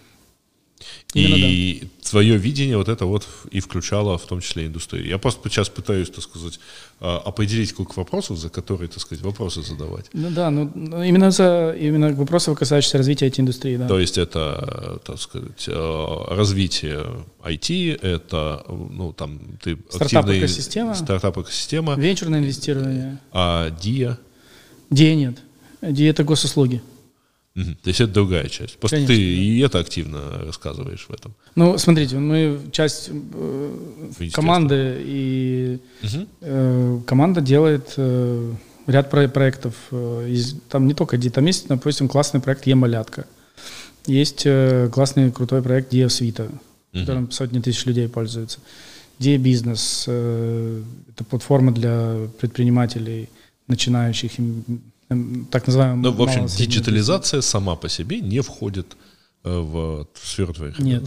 И 1.14 1.80
да. 1.82 2.10
твое 2.10 2.36
видение 2.36 2.76
вот 2.76 2.88
это 2.88 3.06
вот 3.06 3.26
и 3.50 3.60
включало 3.60 4.16
в 4.16 4.26
том 4.26 4.40
числе 4.40 4.66
индустрию. 4.66 5.06
Я 5.06 5.18
просто 5.18 5.48
сейчас 5.48 5.68
пытаюсь, 5.68 6.10
так 6.10 6.22
сказать, 6.22 6.60
а, 7.00 7.18
определить 7.18 7.72
круг 7.72 7.96
вопросов, 7.96 8.38
за 8.38 8.48
которые, 8.48 8.88
так 8.88 9.00
сказать, 9.00 9.24
вопросы 9.24 9.62
задавать. 9.62 10.06
Ну 10.12 10.30
да, 10.30 10.50
ну 10.50 10.70
именно 11.02 11.30
за 11.30 11.76
именно 11.78 12.12
вопросы, 12.12 12.54
касающиеся 12.54 12.98
развития 12.98 13.26
IT-индустрии, 13.26 13.76
да. 13.76 13.88
То 13.88 13.98
есть 13.98 14.18
это, 14.18 15.00
так 15.04 15.20
сказать, 15.20 15.66
а, 15.68 16.34
развитие 16.34 17.24
IT, 17.42 18.00
это, 18.02 18.64
ну 18.68 19.12
там, 19.12 19.40
ты 19.62 19.76
стартап-экосистема, 19.90 20.94
стартап-экосистема, 20.94 21.94
венчурное 21.96 22.38
инвестирование. 22.38 23.18
А 23.32 23.70
DIA? 23.70 24.16
DIA 24.90 25.14
нет. 25.14 25.38
DIA 25.82 26.10
это 26.10 26.24
госуслуги. 26.24 26.82
Угу. 27.56 27.64
То 27.82 27.88
есть 27.88 28.00
это 28.00 28.12
другая 28.12 28.48
часть. 28.48 28.78
Просто 28.78 28.96
Конечно, 28.96 29.14
ты 29.14 29.20
да. 29.20 29.26
и 29.26 29.58
это 29.58 29.78
активно 29.80 30.20
рассказываешь 30.44 31.06
в 31.08 31.12
этом. 31.12 31.34
Ну, 31.56 31.78
смотрите, 31.78 32.16
мы 32.16 32.60
часть 32.70 33.10
э, 33.10 33.76
команды, 34.32 35.02
и 35.04 35.78
угу. 36.02 36.26
э, 36.42 37.00
команда 37.06 37.40
делает 37.40 37.94
э, 37.96 38.52
ряд 38.86 39.10
про 39.10 39.28
проектов. 39.28 39.74
Э, 39.90 40.26
из, 40.28 40.54
там 40.68 40.86
не 40.86 40.94
только 40.94 41.18
там 41.30 41.44
есть, 41.46 41.66
допустим, 41.66 42.08
классный 42.08 42.40
проект 42.40 42.66
Емалятка. 42.66 43.26
Есть 44.06 44.42
э, 44.44 44.88
классный 44.92 45.32
крутой 45.32 45.62
проект 45.62 45.92
Dia 45.92 46.08
Свита, 46.08 46.44
угу. 46.44 47.00
которым 47.00 47.30
сотни 47.32 47.60
тысяч 47.60 47.84
людей 47.84 48.08
пользуются. 48.08 48.60
Dia 49.18 49.38
Бизнес 49.38 50.04
э, 50.06 50.82
это 51.08 51.24
платформа 51.24 51.72
для 51.72 52.28
предпринимателей, 52.40 53.28
начинающих 53.66 54.32
так 55.50 55.66
называемый... 55.66 56.02
Ну, 56.02 56.12
в 56.12 56.22
общем, 56.22 56.46
диджитализация 56.46 57.40
сама 57.40 57.76
по 57.76 57.88
себе 57.88 58.20
не 58.20 58.40
входит 58.40 58.96
э, 59.44 59.50
в 59.50 60.06
сферу 60.14 60.54
твоих 60.54 60.78
Нет. 60.78 61.02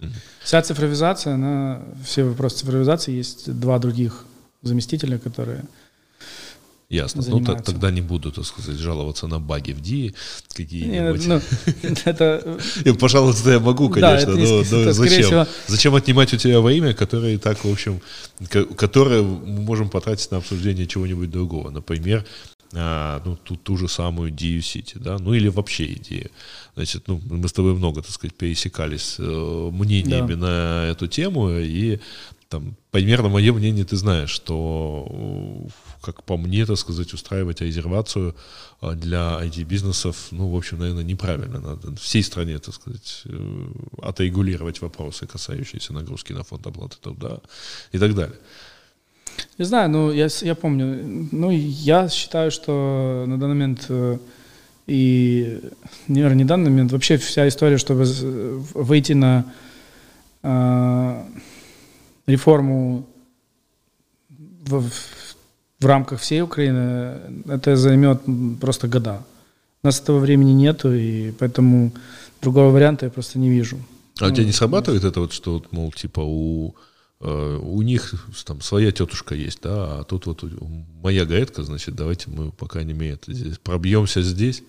Угу. 0.00 0.10
Вся 0.42 0.62
цифровизация, 0.62 1.34
она, 1.34 1.82
все 2.04 2.24
вопросы 2.24 2.58
цифровизации, 2.58 3.12
есть 3.12 3.52
два 3.52 3.78
других 3.78 4.24
заместителя, 4.62 5.18
которые 5.18 5.64
Ясно. 6.90 7.22
Занимаются. 7.22 7.52
Ну, 7.56 7.62
тогда 7.64 7.90
не 7.90 8.02
буду, 8.02 8.30
так 8.30 8.44
сказать, 8.44 8.76
жаловаться 8.76 9.26
на 9.26 9.40
баги 9.40 9.72
в 9.72 9.80
DI 9.80 10.14
какие-нибудь. 10.52 11.26
Ну, 11.26 11.40
это... 12.04 12.58
Пожалуйста, 13.00 13.50
я 13.52 13.60
могу, 13.60 13.88
конечно, 13.88 14.34
да, 14.34 14.40
но, 14.40 14.84
но 14.84 14.92
зачем? 14.92 15.22
Всего... 15.22 15.46
Зачем 15.66 15.94
отнимать 15.94 16.34
у 16.34 16.36
тебя 16.36 16.60
во 16.60 16.72
имя, 16.72 16.94
которое 16.94 17.34
и 17.34 17.38
так, 17.38 17.64
в 17.64 17.70
общем, 17.70 18.00
которое 18.76 19.22
мы 19.22 19.62
можем 19.62 19.88
потратить 19.88 20.30
на 20.30 20.36
обсуждение 20.36 20.86
чего-нибудь 20.86 21.30
другого. 21.30 21.70
Например, 21.70 22.24
а, 22.72 23.22
ну, 23.24 23.36
ту, 23.36 23.56
ту 23.56 23.76
же 23.76 23.88
самую 23.88 24.30
идею 24.30 24.62
Сити, 24.62 24.98
да, 24.98 25.18
ну 25.18 25.34
или 25.34 25.48
вообще 25.48 25.92
идея. 25.92 26.30
Значит, 26.74 27.08
ну, 27.08 27.20
мы 27.24 27.48
с 27.48 27.52
тобой 27.52 27.74
много, 27.74 28.02
так 28.02 28.10
сказать, 28.10 28.36
пересекались 28.36 29.16
э, 29.18 29.70
мнениями 29.72 30.34
да. 30.34 30.46
на 30.46 30.86
эту 30.90 31.06
тему, 31.06 31.50
и 31.50 32.00
там, 32.48 32.76
примерно 32.90 33.28
мое 33.28 33.52
мнение 33.52 33.84
ты 33.84 33.96
знаешь, 33.96 34.30
что, 34.30 35.66
как 36.00 36.22
по 36.22 36.36
мне, 36.36 36.66
так 36.66 36.78
сказать, 36.78 37.12
устраивать 37.12 37.60
резервацию 37.60 38.34
а, 38.80 38.94
для 38.94 39.40
IT-бизнесов, 39.42 40.28
ну, 40.30 40.48
в 40.48 40.56
общем, 40.56 40.78
наверное, 40.78 41.02
неправильно. 41.02 41.60
Надо 41.60 41.96
всей 41.96 42.22
стране, 42.22 42.58
так 42.58 42.74
сказать, 42.74 43.22
э, 43.24 43.66
отрегулировать 44.02 44.80
вопросы, 44.82 45.26
касающиеся 45.26 45.92
нагрузки 45.92 46.32
на 46.32 46.44
фонд 46.44 46.66
оплаты 46.66 46.96
труда 47.00 47.40
и 47.92 47.98
так 47.98 48.14
далее. 48.14 48.38
Не 49.58 49.64
знаю, 49.64 49.90
ну 49.90 50.12
я, 50.12 50.28
я 50.42 50.54
помню. 50.54 51.28
Ну, 51.32 51.50
я 51.50 52.08
считаю, 52.08 52.50
что 52.50 53.24
на 53.26 53.38
данный 53.38 53.54
момент 53.54 53.86
э, 53.88 54.18
и, 54.86 55.60
наверное, 56.08 56.36
не 56.36 56.44
данный 56.44 56.70
момент, 56.70 56.92
вообще 56.92 57.16
вся 57.16 57.48
история, 57.48 57.78
чтобы 57.78 58.04
выйти 58.74 59.12
на 59.12 59.44
э, 60.42 61.22
реформу 62.26 63.06
в, 64.28 64.90
в 65.80 65.86
рамках 65.86 66.20
всей 66.20 66.42
Украины, 66.42 67.18
это 67.48 67.76
займет 67.76 68.22
просто 68.60 68.88
года. 68.88 69.22
У 69.82 69.86
нас 69.86 70.00
этого 70.00 70.18
времени 70.18 70.52
нету, 70.52 70.92
и 70.92 71.32
поэтому 71.32 71.92
другого 72.42 72.70
варианта 72.70 73.06
я 73.06 73.10
просто 73.10 73.38
не 73.38 73.50
вижу. 73.50 73.78
А 74.20 74.26
ну, 74.26 74.32
у 74.32 74.34
тебя 74.34 74.46
не 74.46 74.52
срабатывает 74.52 75.04
это 75.04 75.20
вот, 75.20 75.32
что, 75.32 75.54
вот, 75.54 75.72
мол, 75.72 75.92
типа 75.92 76.20
у 76.20 76.74
у 77.20 77.82
них 77.82 78.26
там 78.44 78.60
своя 78.60 78.92
тетушка 78.92 79.34
есть, 79.34 79.60
да, 79.62 80.00
а 80.00 80.04
тут 80.04 80.26
вот 80.26 80.44
моя 81.02 81.24
гаэтка, 81.24 81.62
значит, 81.62 81.94
давайте 81.94 82.28
мы, 82.30 82.50
по 82.50 82.66
крайней 82.66 82.92
мере, 82.92 83.18
здесь 83.26 83.58
пробьемся 83.58 84.22
здесь. 84.22 84.62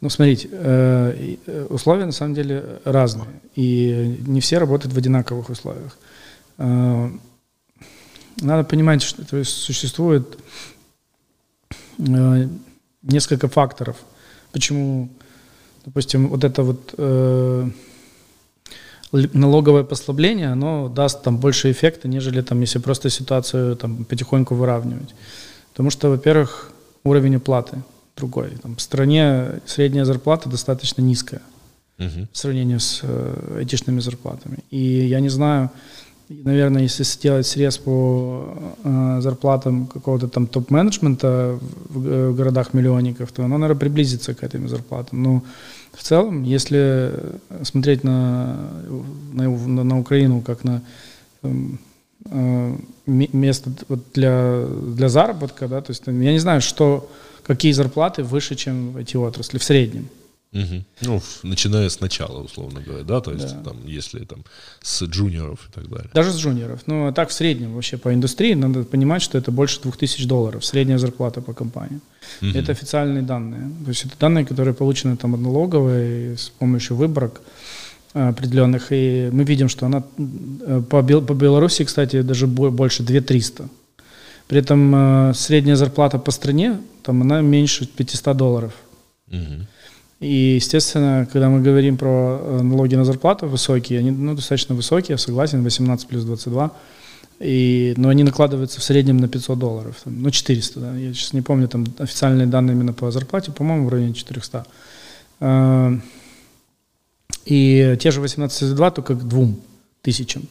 Ну, 0.00 0.10
смотрите, 0.10 0.48
э, 0.50 1.36
э, 1.46 1.66
условия 1.70 2.04
на 2.04 2.12
самом 2.12 2.34
деле 2.34 2.80
разные, 2.84 3.40
и 3.54 4.18
не 4.26 4.40
все 4.40 4.58
работают 4.58 4.94
в 4.94 4.98
одинаковых 4.98 5.48
условиях. 5.48 5.96
Надо 6.58 7.18
понимать, 8.68 9.02
что 9.02 9.24
то 9.24 9.36
есть, 9.36 9.52
существует 9.52 10.38
несколько 11.96 13.48
факторов, 13.48 13.96
почему, 14.52 15.08
допустим, 15.84 16.28
вот 16.28 16.44
это 16.44 16.62
вот 16.62 16.94
налоговое 19.32 19.84
послабление, 19.84 20.48
оно 20.52 20.88
даст 20.88 21.22
там 21.22 21.38
больше 21.38 21.70
эффекта, 21.70 22.08
нежели 22.08 22.42
там, 22.42 22.60
если 22.60 22.78
просто 22.78 23.10
ситуацию 23.10 23.76
там 23.76 24.04
потихоньку 24.04 24.54
выравнивать. 24.54 25.14
Потому 25.72 25.90
что, 25.90 26.10
во-первых, 26.10 26.70
уровень 27.04 27.36
оплаты 27.36 27.82
другой. 28.16 28.50
Там, 28.62 28.76
в 28.76 28.80
стране 28.80 29.60
средняя 29.66 30.04
зарплата 30.04 30.48
достаточно 30.48 31.02
низкая 31.02 31.42
угу. 31.98 32.26
в 32.32 32.38
сравнении 32.38 32.78
с 32.78 33.00
э, 33.02 33.56
айтишными 33.58 34.00
зарплатами. 34.00 34.58
И 34.70 34.78
я 34.78 35.20
не 35.20 35.28
знаю, 35.28 35.70
наверное, 36.28 36.82
если 36.82 37.04
сделать 37.04 37.46
срез 37.46 37.78
по 37.78 38.74
э, 38.84 39.18
зарплатам 39.20 39.86
какого-то 39.86 40.28
там 40.28 40.46
топ-менеджмента 40.46 41.58
в, 41.88 42.06
э, 42.06 42.28
в 42.30 42.36
городах-миллионников, 42.36 43.32
то 43.32 43.44
оно, 43.44 43.58
наверное, 43.58 43.80
приблизится 43.80 44.34
к 44.34 44.42
этим 44.42 44.68
зарплатам. 44.68 45.22
Но 45.22 45.42
в 45.96 46.02
целом, 46.02 46.42
если 46.42 47.12
смотреть 47.62 48.04
на, 48.04 48.70
на, 49.32 49.84
на 49.84 49.98
Украину 49.98 50.40
как 50.40 50.64
на 50.64 50.82
эм, 51.42 51.78
э, 52.26 52.76
место 53.06 53.70
для, 54.14 54.66
для 54.66 55.08
заработка, 55.08 55.68
да, 55.68 55.80
то 55.80 55.90
есть 55.90 56.02
я 56.06 56.12
не 56.32 56.38
знаю, 56.38 56.60
что, 56.60 57.10
какие 57.44 57.72
зарплаты 57.72 58.22
выше, 58.22 58.54
чем 58.54 58.92
в 58.92 58.96
эти 58.96 59.16
отрасли 59.16 59.58
в 59.58 59.64
среднем. 59.64 60.08
Угу. 60.54 60.84
Ну, 61.00 61.22
начиная 61.42 61.88
с 61.88 62.00
начала, 62.00 62.40
условно 62.40 62.80
говоря, 62.80 63.02
да, 63.02 63.20
то 63.20 63.32
есть 63.32 63.56
да. 63.56 63.70
там, 63.70 63.86
если 63.86 64.24
там 64.24 64.44
с 64.82 65.02
джуниоров 65.02 65.68
и 65.68 65.72
так 65.72 65.88
далее. 65.88 66.10
Даже 66.14 66.30
с 66.30 66.36
джуниоров. 66.36 66.80
Ну, 66.86 67.08
а 67.08 67.12
так 67.12 67.30
в 67.30 67.32
среднем 67.32 67.74
вообще 67.74 67.96
по 67.96 68.14
индустрии 68.14 68.54
надо 68.54 68.84
понимать, 68.84 69.20
что 69.22 69.36
это 69.36 69.50
больше 69.50 69.80
2000 69.82 70.26
долларов, 70.26 70.64
средняя 70.64 70.98
зарплата 70.98 71.40
по 71.40 71.52
компании. 71.52 72.00
Угу. 72.40 72.50
Это 72.54 72.70
официальные 72.70 73.22
данные. 73.22 73.68
То 73.84 73.88
есть 73.90 74.04
это 74.04 74.14
данные, 74.20 74.46
которые 74.46 74.74
получены 74.74 75.16
там 75.16 75.34
от 75.34 75.40
налоговой 75.40 76.34
с 76.36 76.50
помощью 76.58 76.96
выборок 76.96 77.40
э, 78.14 78.28
определенных. 78.28 78.92
И 78.92 79.30
мы 79.32 79.42
видим, 79.42 79.68
что 79.68 79.86
она 79.86 80.04
э, 80.18 80.82
по, 80.88 81.02
Бел, 81.02 81.20
по 81.20 81.34
Беларуси, 81.34 81.84
кстати, 81.84 82.22
даже 82.22 82.46
больше 82.46 83.02
2300. 83.02 83.68
При 84.46 84.58
этом 84.60 84.94
э, 84.94 85.34
средняя 85.34 85.74
зарплата 85.74 86.18
по 86.18 86.30
стране, 86.30 86.78
там 87.02 87.22
она 87.22 87.40
меньше 87.40 87.86
500 87.86 88.36
долларов. 88.36 88.72
Угу. 89.32 89.66
И, 90.20 90.54
естественно, 90.56 91.28
когда 91.30 91.48
мы 91.48 91.60
говорим 91.60 91.96
про 91.96 92.38
э, 92.40 92.62
налоги 92.62 92.94
на 92.94 93.04
зарплату 93.04 93.46
высокие, 93.46 93.98
они 93.98 94.10
ну, 94.10 94.34
достаточно 94.34 94.74
высокие, 94.74 95.14
я 95.14 95.18
согласен, 95.18 95.62
18 95.62 96.06
плюс 96.06 96.24
22, 96.24 96.72
и, 97.40 97.94
но 97.96 98.08
они 98.08 98.22
накладываются 98.22 98.80
в 98.80 98.84
среднем 98.84 99.18
на 99.18 99.28
500 99.28 99.58
долларов, 99.58 100.00
там, 100.04 100.22
ну 100.22 100.30
400, 100.30 100.80
да, 100.80 100.96
я 100.96 101.12
сейчас 101.12 101.32
не 101.32 101.42
помню 101.42 101.68
там 101.68 101.84
официальные 101.98 102.46
данные 102.46 102.74
именно 102.74 102.92
по 102.92 103.10
зарплате, 103.10 103.52
по-моему, 103.52 103.86
в 103.86 103.88
районе 103.90 104.14
400. 104.14 104.66
А, 105.40 105.98
и 107.44 107.96
те 108.00 108.10
же 108.10 108.22
18,2 108.22 108.94
только 108.94 109.14
к 109.14 109.28
двум 109.28 109.60
тысячам. 110.00 110.44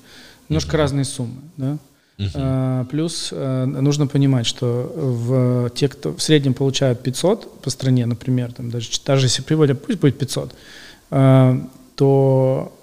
Немножко 0.49 0.77
разные 0.77 1.05
суммы, 1.05 1.41
да. 1.57 1.77
Uh-huh. 2.17 2.85
Плюс 2.85 3.29
э, 3.31 3.65
нужно 3.65 4.05
понимать, 4.05 4.45
что 4.45 4.91
в 4.95 5.69
те, 5.71 5.87
кто 5.87 6.13
в 6.13 6.21
среднем 6.21 6.53
получают 6.53 7.01
500 7.01 7.61
по 7.61 7.69
стране, 7.71 8.05
например, 8.05 8.53
там 8.53 8.69
даже, 8.69 8.89
даже 9.05 9.25
если 9.25 9.41
приводят, 9.41 9.83
пусть 9.83 9.99
будет 9.99 10.19
500, 10.19 10.53
э, 11.11 11.59
то, 11.95 12.73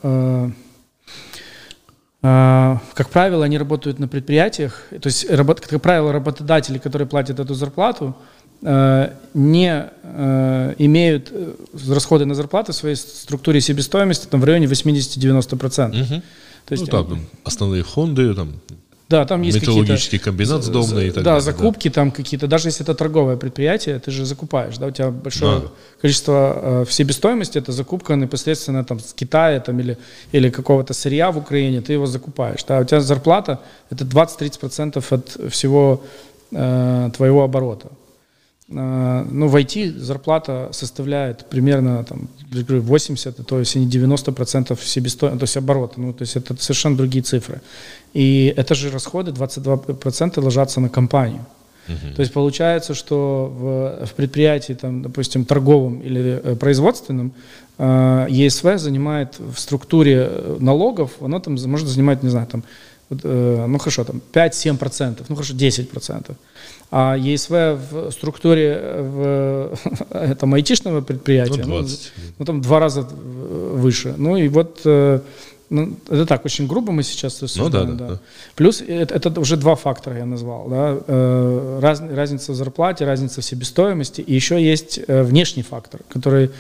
как 2.22 3.08
правило, 3.10 3.44
они 3.44 3.58
работают 3.58 3.98
на 3.98 4.06
предприятиях, 4.06 4.86
то 4.90 5.06
есть, 5.08 5.26
как 5.26 5.82
правило, 5.82 6.12
работодатели, 6.12 6.78
которые 6.78 7.08
платят 7.08 7.40
эту 7.40 7.54
зарплату, 7.54 8.14
не 8.62 9.90
имеют 10.78 11.32
расходы 11.88 12.24
на 12.24 12.34
зарплату 12.34 12.72
в 12.72 12.76
своей 12.76 12.94
структуре 12.94 13.60
себестоимости 13.60 14.26
там, 14.26 14.40
в 14.40 14.44
районе 14.44 14.66
80-90%. 14.66 16.02
Угу. 16.02 16.22
То 16.66 16.72
есть, 16.72 16.84
ну, 16.84 17.04
там, 17.04 17.26
основные 17.42 17.82
фонды, 17.82 18.32
там, 18.34 18.60
Да, 19.10 19.24
там 19.24 19.42
есть 19.42 19.60
Металлургический 19.60 20.20
комбинат 20.20 20.62
сдобный 20.62 21.08
и 21.08 21.10
так 21.10 21.24
да, 21.24 21.30
далее. 21.30 21.40
закупки 21.40 21.88
да. 21.88 21.94
там 21.94 22.10
какие-то, 22.12 22.46
даже 22.46 22.68
если 22.68 22.84
это 22.84 22.94
торговое 22.94 23.36
предприятие, 23.36 23.98
ты 23.98 24.12
же 24.12 24.24
закупаешь, 24.24 24.78
да, 24.78 24.86
у 24.86 24.90
тебя 24.92 25.10
большое 25.10 25.60
да. 25.60 25.66
количество 26.00 26.32
э, 26.62 26.84
в 26.84 26.92
себестоимости, 26.92 27.58
это 27.58 27.72
закупка 27.72 28.14
непосредственно 28.14 28.84
там 28.84 29.00
с 29.00 29.12
Китая 29.12 29.58
там, 29.58 29.80
или, 29.80 29.98
или 30.30 30.48
какого-то 30.48 30.94
сырья 30.94 31.32
в 31.32 31.38
Украине, 31.38 31.80
ты 31.80 31.94
его 31.94 32.06
закупаешь, 32.06 32.62
да, 32.68 32.78
у 32.78 32.84
тебя 32.84 33.00
зарплата 33.00 33.58
это 33.90 34.04
20-30% 34.04 35.04
от 35.10 35.52
всего 35.52 36.04
э, 36.52 37.10
твоего 37.12 37.42
оборота. 37.42 37.88
Э, 38.70 39.26
ну, 39.28 39.48
в 39.48 39.56
IT 39.56 39.98
зарплата 39.98 40.68
составляет 40.72 41.46
примерно 41.46 42.04
там, 42.04 42.28
80, 42.52 43.46
то 43.46 43.58
есть 43.58 43.74
не 43.76 43.86
90% 43.86 44.78
себестоимости, 44.84 45.38
то 45.38 45.44
есть 45.44 45.56
оборота. 45.56 46.00
Ну, 46.00 46.12
то 46.12 46.22
есть 46.22 46.36
это 46.36 46.54
совершенно 46.60 46.96
другие 46.96 47.22
цифры. 47.22 47.60
И 48.14 48.52
это 48.56 48.74
же 48.74 48.90
расходы, 48.90 49.30
22% 49.30 50.40
ложатся 50.40 50.80
на 50.80 50.88
компанию. 50.88 51.44
uh 51.88 52.14
То 52.14 52.22
есть 52.22 52.32
получается, 52.32 52.94
что 52.94 53.52
в, 53.60 54.06
в 54.06 54.12
предприятии, 54.14 54.74
там, 54.74 55.02
допустим, 55.02 55.44
торговом 55.44 56.00
или 56.00 56.40
э, 56.42 56.56
производственном, 56.56 57.32
э, 57.78 58.26
ЕСВ 58.30 58.78
занимает 58.78 59.38
в 59.38 59.58
структуре 59.58 60.28
э, 60.30 60.56
налогов, 60.60 61.10
оно 61.20 61.40
там 61.40 61.56
может 61.66 61.88
занимать, 61.88 62.22
не 62.22 62.30
знаю, 62.30 62.46
там, 62.46 62.62
э, 63.10 63.66
ну 63.68 63.78
хорошо, 63.78 64.04
там 64.04 64.20
5-7%, 64.32 65.24
ну 65.28 65.36
хорошо, 65.36 65.54
10%. 65.54 66.34
А 66.92 67.16
ЕСВ 67.16 67.50
в 67.50 68.10
структуре 68.10 68.80
в 68.98 69.78
этом 70.10 70.54
айтишного 70.54 71.00
предприятия, 71.02 71.62
ну, 71.64 71.80
20. 71.80 72.12
ну, 72.16 72.22
ну 72.38 72.44
там 72.44 72.60
два 72.60 72.80
раза 72.80 73.02
выше. 73.02 74.14
Ну 74.18 74.36
и 74.36 74.48
вот 74.48 74.80
э, 74.84 75.20
ну, 75.70 75.96
это 76.08 76.26
так, 76.26 76.44
очень 76.44 76.66
грубо 76.66 76.92
мы 76.92 77.02
сейчас 77.02 77.40
рассуждаем. 77.42 77.90
Ну, 77.90 77.96
да, 77.96 78.06
да, 78.06 78.14
да. 78.14 78.20
Плюс 78.56 78.82
это, 78.82 79.14
это 79.14 79.40
уже 79.40 79.56
два 79.56 79.76
фактора 79.76 80.18
я 80.18 80.26
назвал. 80.26 80.68
Да? 80.68 80.98
Э, 81.06 81.78
раз, 81.80 82.00
разница 82.00 82.52
в 82.52 82.56
зарплате, 82.56 83.04
разница 83.04 83.40
в 83.40 83.44
себестоимости. 83.44 84.20
И 84.20 84.34
еще 84.34 84.62
есть 84.62 85.00
э, 85.06 85.22
внешний 85.22 85.62
фактор, 85.62 86.00
который 86.08 86.50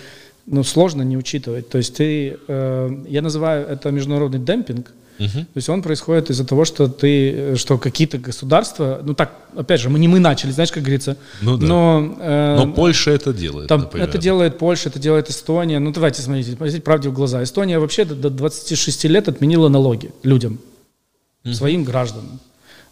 ну, 0.46 0.62
сложно 0.62 1.02
не 1.02 1.16
учитывать. 1.16 1.68
То 1.68 1.78
есть 1.78 1.96
ты, 1.96 2.38
я 2.48 3.22
называю 3.22 3.66
это 3.66 3.90
международный 3.90 4.40
демпинг, 4.40 4.90
Угу. 5.20 5.28
То 5.28 5.56
есть 5.56 5.68
он 5.68 5.82
происходит 5.82 6.30
из-за 6.30 6.46
того, 6.46 6.64
что 6.64 6.88
ты, 6.88 7.54
что 7.56 7.76
какие-то 7.76 8.16
государства, 8.16 9.00
ну 9.04 9.12
так, 9.12 9.32
опять 9.54 9.78
же, 9.78 9.90
мы 9.90 9.98
не 9.98 10.08
мы 10.08 10.18
начали, 10.18 10.50
знаешь, 10.50 10.72
как 10.72 10.82
говорится. 10.82 11.18
Ну 11.42 11.58
да. 11.58 11.66
Но, 11.66 12.16
э, 12.18 12.56
но 12.56 12.72
Польша 12.72 13.10
это 13.10 13.34
делает. 13.34 13.68
Там, 13.68 13.86
это 13.92 14.16
делает 14.16 14.56
Польша, 14.56 14.88
это 14.88 14.98
делает 14.98 15.28
Эстония. 15.28 15.78
Ну 15.78 15.92
давайте 15.92 16.22
смотрите, 16.22 16.52
смотрите 16.52 16.80
правде 16.80 17.10
в 17.10 17.12
глаза. 17.12 17.42
Эстония 17.42 17.78
вообще 17.78 18.06
до, 18.06 18.14
до 18.14 18.30
26 18.30 19.04
лет 19.04 19.28
отменила 19.28 19.68
налоги 19.68 20.10
людям, 20.22 20.58
угу. 21.44 21.52
своим 21.52 21.84
гражданам. 21.84 22.40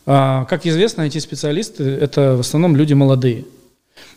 А, 0.05 0.45
как 0.45 0.67
известно, 0.67 1.03
эти 1.03 1.19
специалисты 1.19 1.85
это 1.85 2.37
в 2.37 2.41
основном 2.41 2.77
люди 2.77 2.93
молодые. 2.93 3.47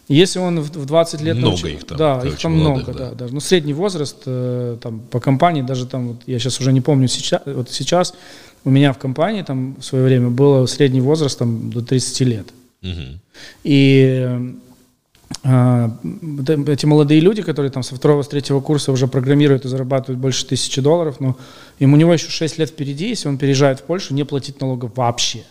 Если 0.07 0.39
он 0.39 0.59
в 0.59 0.85
20 0.85 1.21
лет... 1.21 1.37
Много 1.37 1.49
научил, 1.49 1.67
их 1.69 1.85
там. 1.85 1.97
Да, 1.97 2.21
их 2.25 2.37
там 2.37 2.57
молодых, 2.57 2.87
много, 2.87 2.99
да. 2.99 3.09
да. 3.09 3.15
Даже, 3.15 3.33
ну, 3.33 3.39
средний 3.39 3.73
возраст 3.73 4.17
э, 4.25 4.77
там, 4.81 4.99
по 4.99 5.19
компании, 5.19 5.61
даже 5.61 5.85
там, 5.85 6.09
вот, 6.09 6.17
я 6.25 6.37
сейчас 6.39 6.59
уже 6.59 6.73
не 6.73 6.81
помню, 6.81 7.07
сейчас, 7.07 7.41
вот 7.45 7.69
сейчас 7.69 8.13
у 8.63 8.69
меня 8.69 8.93
в 8.93 8.97
компании 8.97 9.41
там 9.41 9.75
в 9.79 9.83
свое 9.83 10.03
время 10.03 10.29
было 10.29 10.65
средний 10.65 11.01
возраст 11.01 11.39
там, 11.39 11.69
до 11.69 11.81
30 11.81 12.19
лет. 12.21 12.47
Угу. 12.83 13.19
И 13.63 14.27
э, 15.43 15.89
эти 16.67 16.85
молодые 16.85 17.21
люди, 17.21 17.41
которые 17.41 17.71
там 17.71 17.83
со 17.83 17.95
второго, 17.95 18.23
с 18.23 18.27
третьего 18.27 18.59
курса 18.59 18.91
уже 18.91 19.07
программируют 19.07 19.65
и 19.65 19.67
зарабатывают 19.67 20.19
больше 20.19 20.45
тысячи 20.45 20.81
долларов, 20.81 21.19
но 21.19 21.37
им 21.79 21.93
у 21.93 21.97
него 21.97 22.13
еще 22.13 22.29
6 22.29 22.57
лет 22.57 22.69
впереди, 22.69 23.09
если 23.09 23.29
он 23.29 23.37
переезжает 23.37 23.79
в 23.79 23.83
Польшу, 23.83 24.13
не 24.13 24.25
платить 24.25 24.59
налогов 24.59 24.91
вообще. 24.95 25.43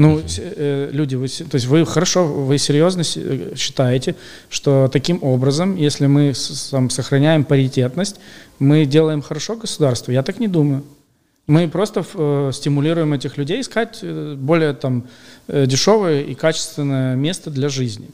Ну, 0.00 0.22
э, 0.38 0.90
люди, 0.92 1.16
вы, 1.16 1.26
то 1.26 1.56
есть 1.56 1.66
вы 1.66 1.84
хорошо, 1.84 2.24
вы 2.24 2.56
серьезно 2.58 3.02
э, 3.02 3.56
считаете, 3.56 4.14
что 4.48 4.88
таким 4.92 5.18
образом, 5.24 5.74
если 5.74 6.06
мы 6.06 6.34
сам, 6.34 6.88
сохраняем 6.88 7.44
паритетность, 7.44 8.20
мы 8.60 8.86
делаем 8.86 9.22
хорошо 9.22 9.56
государству? 9.56 10.12
Я 10.12 10.22
так 10.22 10.38
не 10.38 10.46
думаю. 10.46 10.84
Мы 11.48 11.66
просто 11.66 12.04
э, 12.14 12.50
стимулируем 12.52 13.12
этих 13.12 13.38
людей 13.38 13.60
искать 13.60 13.98
э, 14.02 14.34
более 14.36 14.74
там, 14.74 15.08
э, 15.48 15.66
дешевое 15.66 16.20
и 16.20 16.34
качественное 16.34 17.16
место 17.16 17.50
для 17.50 17.68
жизни. 17.68 18.10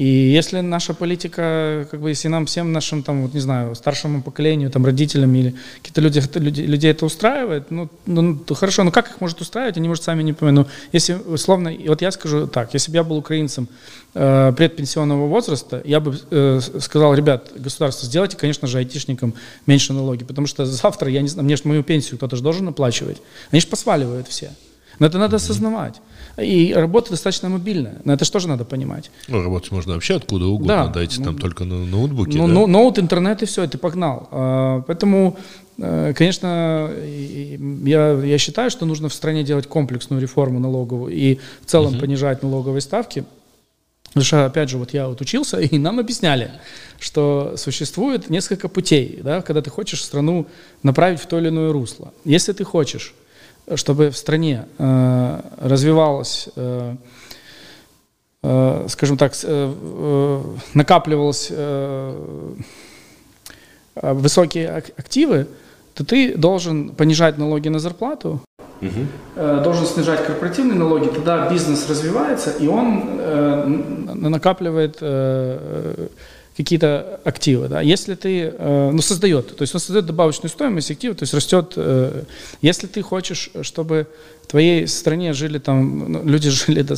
И 0.00 0.06
если 0.06 0.62
наша 0.62 0.94
политика, 0.94 1.86
как 1.90 2.00
бы, 2.00 2.08
если 2.08 2.28
нам 2.28 2.46
всем 2.46 2.72
нашим, 2.72 3.02
там, 3.02 3.20
вот, 3.20 3.34
не 3.34 3.40
знаю, 3.40 3.74
старшему 3.74 4.22
поколению, 4.22 4.70
там, 4.70 4.86
родителям 4.86 5.34
или 5.34 5.54
какие-то 5.82 6.00
люди, 6.00 6.22
люди, 6.36 6.62
людей 6.62 6.90
это 6.92 7.04
устраивает, 7.04 7.70
ну, 7.70 7.90
ну, 8.06 8.34
то 8.34 8.54
хорошо, 8.54 8.82
но 8.82 8.92
как 8.92 9.10
их 9.10 9.20
может 9.20 9.42
устраивать, 9.42 9.76
они, 9.76 9.88
может, 9.88 10.02
сами 10.02 10.22
не 10.22 10.32
понимают. 10.32 10.68
Ну, 10.68 10.74
если, 10.92 11.12
условно, 11.12 11.70
вот 11.86 12.00
я 12.00 12.10
скажу 12.12 12.46
так, 12.46 12.72
если 12.72 12.90
бы 12.90 12.96
я 12.96 13.04
был 13.04 13.18
украинцем 13.18 13.68
э, 14.14 14.54
предпенсионного 14.56 15.26
возраста, 15.26 15.82
я 15.84 16.00
бы 16.00 16.18
э, 16.30 16.60
сказал, 16.80 17.12
ребят, 17.12 17.52
государство, 17.54 18.06
сделайте, 18.06 18.38
конечно 18.38 18.66
же, 18.68 18.78
айтишникам 18.78 19.34
меньше 19.66 19.92
налоги, 19.92 20.24
потому 20.24 20.46
что 20.46 20.64
завтра, 20.64 21.10
я 21.10 21.20
не 21.20 21.28
знаю, 21.28 21.44
мне 21.44 21.56
же 21.56 21.64
мою 21.64 21.82
пенсию 21.82 22.16
кто-то 22.16 22.36
же 22.36 22.42
должен 22.42 22.66
оплачивать. 22.66 23.18
Они 23.50 23.60
же 23.60 23.66
посваливают 23.66 24.28
все. 24.28 24.50
Но 24.98 25.06
это 25.06 25.18
надо 25.18 25.36
осознавать. 25.36 26.00
И 26.42 26.72
работа 26.72 27.10
достаточно 27.10 27.48
мобильная. 27.48 28.00
Но 28.04 28.12
это 28.12 28.24
же 28.24 28.30
тоже 28.30 28.48
надо 28.48 28.64
понимать. 28.64 29.10
Ну, 29.28 29.42
работать 29.42 29.70
можно 29.70 29.94
вообще 29.94 30.16
откуда 30.16 30.46
угодно. 30.46 30.86
Да. 30.86 30.86
Дайте 30.86 31.18
ну, 31.18 31.26
там 31.26 31.38
только 31.38 31.64
на 31.64 31.84
ноутбуке. 31.84 32.38
Ну, 32.38 32.46
да? 32.46 32.52
ну, 32.52 32.66
ноут, 32.66 32.98
интернет 32.98 33.42
и 33.42 33.46
все, 33.46 33.64
и 33.64 33.68
ты 33.68 33.78
погнал. 33.78 34.28
А, 34.30 34.82
поэтому, 34.86 35.36
э, 35.78 36.12
конечно, 36.16 36.90
я, 37.84 38.12
я 38.12 38.38
считаю, 38.38 38.70
что 38.70 38.86
нужно 38.86 39.08
в 39.08 39.14
стране 39.14 39.44
делать 39.44 39.66
комплексную 39.66 40.20
реформу 40.20 40.60
налоговую 40.60 41.12
и 41.12 41.38
в 41.62 41.66
целом 41.66 41.92
угу. 41.92 42.00
понижать 42.00 42.42
налоговые 42.42 42.80
ставки. 42.80 43.24
Потому 44.08 44.24
что, 44.24 44.44
опять 44.44 44.68
же, 44.68 44.76
вот 44.76 44.92
я 44.92 45.08
вот 45.08 45.20
учился, 45.20 45.60
и 45.60 45.78
нам 45.78 45.98
объясняли, 45.98 46.52
что 46.98 47.54
существует 47.56 48.30
несколько 48.30 48.68
путей, 48.68 49.20
да, 49.22 49.42
когда 49.42 49.62
ты 49.62 49.70
хочешь 49.70 50.02
страну 50.02 50.46
направить 50.82 51.20
в 51.20 51.26
то 51.26 51.38
или 51.38 51.48
иное 51.48 51.72
русло. 51.72 52.12
Если 52.24 52.52
ты 52.52 52.64
хочешь 52.64 53.14
чтобы 53.76 54.10
в 54.10 54.16
стране 54.16 54.66
э, 54.78 55.40
развивалась, 55.60 56.48
э, 56.56 56.96
э, 58.42 58.86
скажем 58.88 59.16
так, 59.16 59.32
накапливалось 60.74 61.48
э, 61.50 62.54
высокие 63.94 64.68
активы, 64.70 65.46
то 65.94 66.04
ты 66.04 66.36
должен 66.36 66.90
понижать 66.90 67.38
налоги 67.38 67.68
на 67.68 67.78
зарплату, 67.78 68.40
угу. 68.80 69.06
должен 69.36 69.86
снижать 69.86 70.24
корпоративные 70.24 70.78
налоги, 70.78 71.08
тогда 71.08 71.50
бизнес 71.50 71.88
развивается, 71.90 72.50
и 72.50 72.68
он 72.68 73.20
накапливает 74.30 75.02
какие-то 76.62 77.20
активы. 77.24 77.68
Да? 77.68 77.80
Если 77.80 78.14
ты, 78.14 78.52
э, 78.56 78.90
ну, 78.92 79.00
создает, 79.00 79.56
то 79.56 79.62
есть 79.62 79.74
он 79.74 79.80
создает 79.80 80.06
добавочную 80.06 80.50
стоимость 80.50 80.90
актива, 80.90 81.14
то 81.14 81.22
есть 81.22 81.34
растет. 81.34 81.72
Э, 81.76 82.24
если 82.60 82.86
ты 82.86 83.02
хочешь, 83.02 83.50
чтобы 83.62 84.06
в 84.42 84.46
твоей 84.46 84.86
стране 84.86 85.32
жили 85.32 85.58
там, 85.58 86.12
ну, 86.12 86.24
люди 86.24 86.50
жили 86.66 86.82
до, 86.82 86.96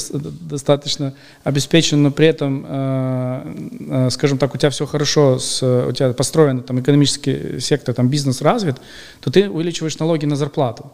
достаточно 0.50 1.14
обеспеченно, 1.44 2.02
но 2.02 2.10
при 2.10 2.26
этом, 2.26 2.66
э, 2.68 4.08
скажем 4.10 4.38
так, 4.38 4.54
у 4.54 4.58
тебя 4.58 4.70
все 4.70 4.86
хорошо, 4.86 5.38
с, 5.38 5.62
у 5.62 5.92
тебя 5.92 6.12
построен 6.12 6.62
там 6.62 6.80
экономический 6.80 7.60
сектор, 7.60 7.94
там 7.94 8.08
бизнес 8.08 8.42
развит, 8.42 8.76
то 9.20 9.30
ты 9.30 9.48
увеличиваешь 9.48 9.98
налоги 9.98 10.26
на 10.26 10.36
зарплату. 10.36 10.92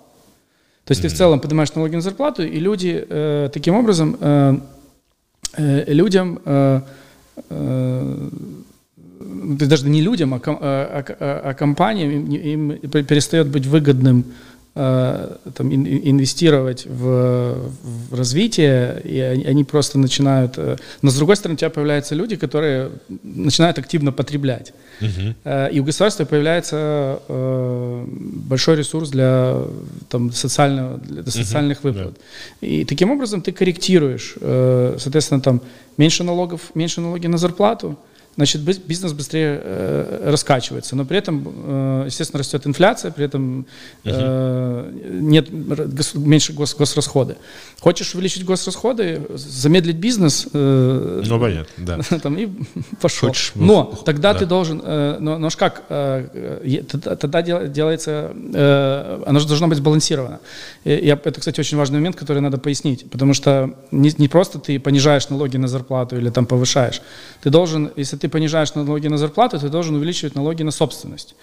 То 0.84 0.92
есть 0.92 1.00
mm-hmm. 1.00 1.08
ты 1.08 1.14
в 1.14 1.18
целом 1.18 1.40
поднимаешь 1.40 1.74
налоги 1.74 1.94
на 1.94 2.02
зарплату, 2.02 2.42
и 2.42 2.58
люди 2.58 3.06
таким 3.52 3.74
образом 3.74 4.62
людям 5.56 6.40
даже 9.20 9.88
не 9.88 10.02
людям, 10.02 10.34
а, 10.34 10.40
а, 10.44 11.04
а, 11.20 11.40
а 11.50 11.54
компаниям 11.54 12.30
им, 12.30 12.72
им 12.72 13.04
перестает 13.04 13.48
быть 13.48 13.66
выгодным 13.66 14.24
э, 14.74 15.36
там, 15.54 15.74
инвестировать 15.74 16.86
в, 16.86 17.70
в 17.82 18.14
развитие, 18.14 19.00
и 19.04 19.18
они 19.20 19.64
просто 19.64 19.98
начинают... 19.98 20.54
Э, 20.56 20.76
но 21.02 21.10
с 21.10 21.16
другой 21.16 21.36
стороны, 21.36 21.54
у 21.54 21.58
тебя 21.58 21.70
появляются 21.70 22.14
люди, 22.14 22.36
которые 22.36 22.90
начинают 23.22 23.78
активно 23.78 24.12
потреблять. 24.12 24.72
Uh-huh. 25.00 25.72
И 25.72 25.80
у 25.80 25.84
государства 25.84 26.24
появляется 26.24 27.20
большой 27.28 28.76
ресурс 28.76 29.10
для, 29.10 29.62
там, 30.08 30.32
социального, 30.32 30.98
для 30.98 31.30
социальных 31.30 31.78
uh-huh. 31.78 31.92
выплат. 31.92 32.14
Yeah. 32.60 32.68
И 32.68 32.84
таким 32.84 33.10
образом 33.10 33.40
ты 33.40 33.52
корректируешь, 33.52 34.34
соответственно, 34.40 35.40
там, 35.40 35.60
меньше 35.96 36.24
налогов, 36.24 36.60
меньше 36.74 37.00
налоги 37.00 37.28
на 37.28 37.38
зарплату, 37.38 37.96
значит, 38.38 38.60
бизнес 38.62 39.12
быстрее 39.12 39.60
э, 39.60 40.30
раскачивается. 40.30 40.94
Но 40.94 41.04
при 41.04 41.18
этом, 41.18 41.42
э, 41.44 42.02
естественно, 42.06 42.38
растет 42.38 42.68
инфляция, 42.68 43.10
при 43.10 43.24
этом 43.24 43.66
э, 44.04 44.92
нет 45.20 45.48
гос, 45.50 46.14
меньше 46.14 46.52
гос, 46.52 46.76
госрасходы. 46.76 47.36
Хочешь 47.80 48.12
увеличить 48.14 48.44
госрасходы, 48.44 49.22
замедлить 49.34 49.98
бизнес, 49.98 50.48
э, 50.52 51.22
ну, 51.24 51.38
понятно, 51.38 51.72
да. 51.76 52.18
там, 52.22 52.36
и 52.36 52.48
пошел. 53.00 53.28
Хочешь, 53.28 53.52
но 53.54 53.84
тогда 54.04 54.32
да. 54.32 54.40
ты 54.40 54.46
должен, 54.46 54.82
э, 54.84 55.18
но, 55.20 55.38
но 55.38 55.48
ж 55.48 55.54
как, 55.54 55.84
э, 55.88 56.82
тогда 57.20 57.40
делается, 57.42 58.32
э, 58.34 59.22
оно 59.24 59.38
же 59.38 59.46
должно 59.46 59.68
быть 59.68 59.78
сбалансировано. 59.78 60.40
И, 60.82 60.90
я, 60.90 61.14
это, 61.14 61.38
кстати, 61.38 61.60
очень 61.60 61.78
важный 61.78 61.98
момент, 61.98 62.16
который 62.16 62.40
надо 62.40 62.58
пояснить, 62.58 63.08
потому 63.10 63.32
что 63.32 63.72
не, 63.92 64.12
не 64.18 64.26
просто 64.26 64.58
ты 64.58 64.80
понижаешь 64.80 65.28
налоги 65.28 65.56
на 65.56 65.68
зарплату 65.68 66.16
или 66.16 66.30
там 66.30 66.46
повышаешь, 66.46 67.00
ты 67.42 67.50
должен, 67.50 67.92
если 67.94 68.16
ты 68.16 68.28
понижаешь 68.28 68.74
налоги 68.74 69.06
на 69.06 69.18
зарплату, 69.18 69.60
ты 69.60 69.68
должен 69.68 69.94
увеличивать 69.94 70.34
налоги 70.34 70.64
на 70.64 70.72
собственность. 70.72 71.36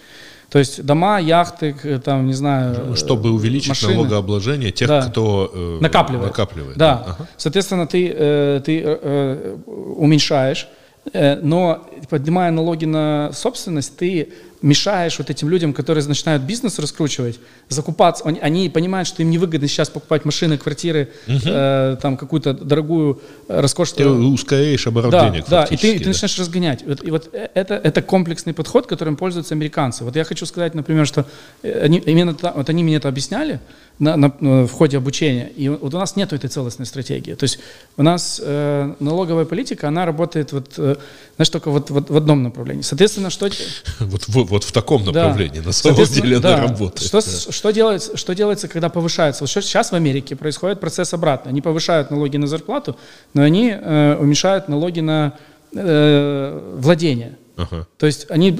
То 0.50 0.58
есть 0.60 0.84
дома, 0.84 1.18
яхты, 1.18 1.74
там, 2.04 2.26
не 2.26 2.32
знаю, 2.32 2.84
ну, 2.88 2.96
Чтобы 2.96 3.30
увеличить 3.30 3.70
машины. 3.70 3.94
налогообложение 3.94 4.70
тех, 4.70 4.88
да. 4.88 5.02
кто 5.02 5.50
э, 5.52 5.78
накапливает. 5.80 6.30
накапливает. 6.30 6.76
Да. 6.76 7.02
Ага. 7.04 7.28
Соответственно, 7.36 7.86
ты, 7.86 8.12
э, 8.14 8.60
ты 8.64 8.80
э, 8.84 9.56
уменьшаешь, 9.96 10.68
э, 11.12 11.40
но 11.42 11.88
поднимая 12.08 12.52
налоги 12.52 12.84
на 12.84 13.32
собственность, 13.32 13.96
ты 13.96 14.32
мешаешь 14.66 15.18
вот 15.18 15.30
этим 15.30 15.48
людям, 15.48 15.72
которые 15.72 16.04
начинают 16.04 16.42
бизнес 16.42 16.78
раскручивать, 16.78 17.38
закупаться. 17.68 18.24
Они, 18.24 18.40
они 18.40 18.68
понимают, 18.68 19.08
что 19.08 19.22
им 19.22 19.30
невыгодно 19.30 19.68
сейчас 19.68 19.88
покупать 19.88 20.24
машины, 20.24 20.58
квартиры, 20.58 21.08
угу. 21.28 21.38
э, 21.44 21.96
там 22.02 22.16
какую-то 22.16 22.52
дорогую, 22.52 23.20
э, 23.48 23.60
роскошную. 23.60 24.16
Ты 24.16 24.24
ускоряешь 24.24 24.86
оборот 24.86 25.12
да, 25.12 25.30
денег. 25.30 25.44
Да, 25.48 25.64
и 25.64 25.76
ты, 25.76 25.94
и 25.94 25.98
ты 25.98 26.08
начинаешь 26.08 26.38
разгонять. 26.38 26.84
Вот, 26.84 27.04
и 27.04 27.10
вот 27.10 27.30
это, 27.32 27.74
это 27.74 28.02
комплексный 28.02 28.54
подход, 28.54 28.86
которым 28.86 29.16
пользуются 29.16 29.54
американцы. 29.54 30.04
Вот 30.04 30.16
я 30.16 30.24
хочу 30.24 30.46
сказать, 30.46 30.74
например, 30.74 31.06
что 31.06 31.26
э, 31.62 31.84
они, 31.84 31.98
именно 31.98 32.36
вот 32.54 32.68
они 32.68 32.82
мне 32.82 32.96
это 32.96 33.08
объясняли, 33.08 33.60
на, 33.98 34.16
на, 34.16 34.28
в 34.66 34.72
ходе 34.72 34.98
обучения. 34.98 35.48
И 35.56 35.68
вот 35.68 35.94
у 35.94 35.98
нас 35.98 36.16
нет 36.16 36.32
этой 36.32 36.48
целостной 36.48 36.86
стратегии. 36.86 37.34
То 37.34 37.44
есть 37.44 37.58
у 37.96 38.02
нас 38.02 38.40
э, 38.44 38.94
налоговая 39.00 39.44
политика, 39.46 39.88
она 39.88 40.04
работает 40.04 40.52
вот, 40.52 40.74
э, 40.76 40.96
знаешь, 41.36 41.48
только 41.48 41.70
вот, 41.70 41.90
вот 41.90 42.10
в 42.10 42.16
одном 42.16 42.42
направлении. 42.42 42.82
Соответственно, 42.82 43.30
что... 43.30 43.48
Вот, 43.98 44.28
вот, 44.28 44.48
вот 44.56 44.64
в 44.64 44.72
таком 44.72 45.04
направлении, 45.04 45.60
да. 45.60 45.66
на 45.66 45.72
самом 45.72 46.04
деле, 46.04 46.38
да. 46.38 46.54
она 46.54 46.62
работает. 46.68 47.06
Что, 47.06 47.20
да. 47.20 47.52
что, 47.52 47.70
делается, 47.70 48.16
что 48.16 48.34
делается, 48.34 48.68
когда 48.68 48.88
повышается? 48.88 49.44
Вот 49.44 49.50
сейчас 49.50 49.92
в 49.92 49.94
Америке 49.94 50.34
происходит 50.34 50.80
процесс 50.80 51.12
обратно. 51.12 51.50
Они 51.50 51.60
повышают 51.60 52.10
налоги 52.10 52.38
на 52.38 52.46
зарплату, 52.46 52.96
но 53.34 53.42
они 53.42 53.70
э, 53.70 54.16
уменьшают 54.18 54.68
налоги 54.68 55.00
на 55.00 55.34
э, 55.74 56.76
владение. 56.78 57.36
Ага. 57.56 57.86
То 57.98 58.06
есть 58.06 58.26
они 58.30 58.58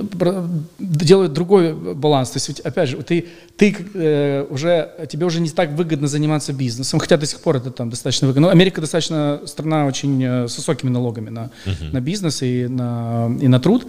делают 0.79 1.33
другой 1.33 1.75
баланс. 1.75 2.31
То 2.31 2.39
есть, 2.39 2.61
опять 2.61 2.89
же, 2.91 2.97
ты, 3.03 3.27
ты 3.57 3.77
э, 3.95 4.47
уже, 4.51 5.07
тебе 5.11 5.27
уже 5.27 5.41
не 5.41 5.51
так 5.51 5.71
выгодно 5.73 6.09
заниматься 6.09 6.53
бизнесом, 6.53 6.99
хотя 6.99 7.17
до 7.17 7.27
сих 7.27 7.41
пор 7.41 7.57
это 7.57 7.71
там 7.71 7.91
достаточно 7.91 8.27
выгодно. 8.27 8.49
Но 8.49 8.53
Америка 8.53 8.81
достаточно 8.81 9.41
страна 9.47 9.87
очень 9.87 10.23
э, 10.23 10.49
с 10.49 10.57
высокими 10.59 10.91
налогами 10.91 11.31
на, 11.31 11.51
uh 11.65 11.93
на 11.93 12.01
бизнес 12.01 12.43
и 12.43 12.67
на, 12.69 13.31
и 13.41 13.49
на 13.49 13.61
труд. 13.61 13.87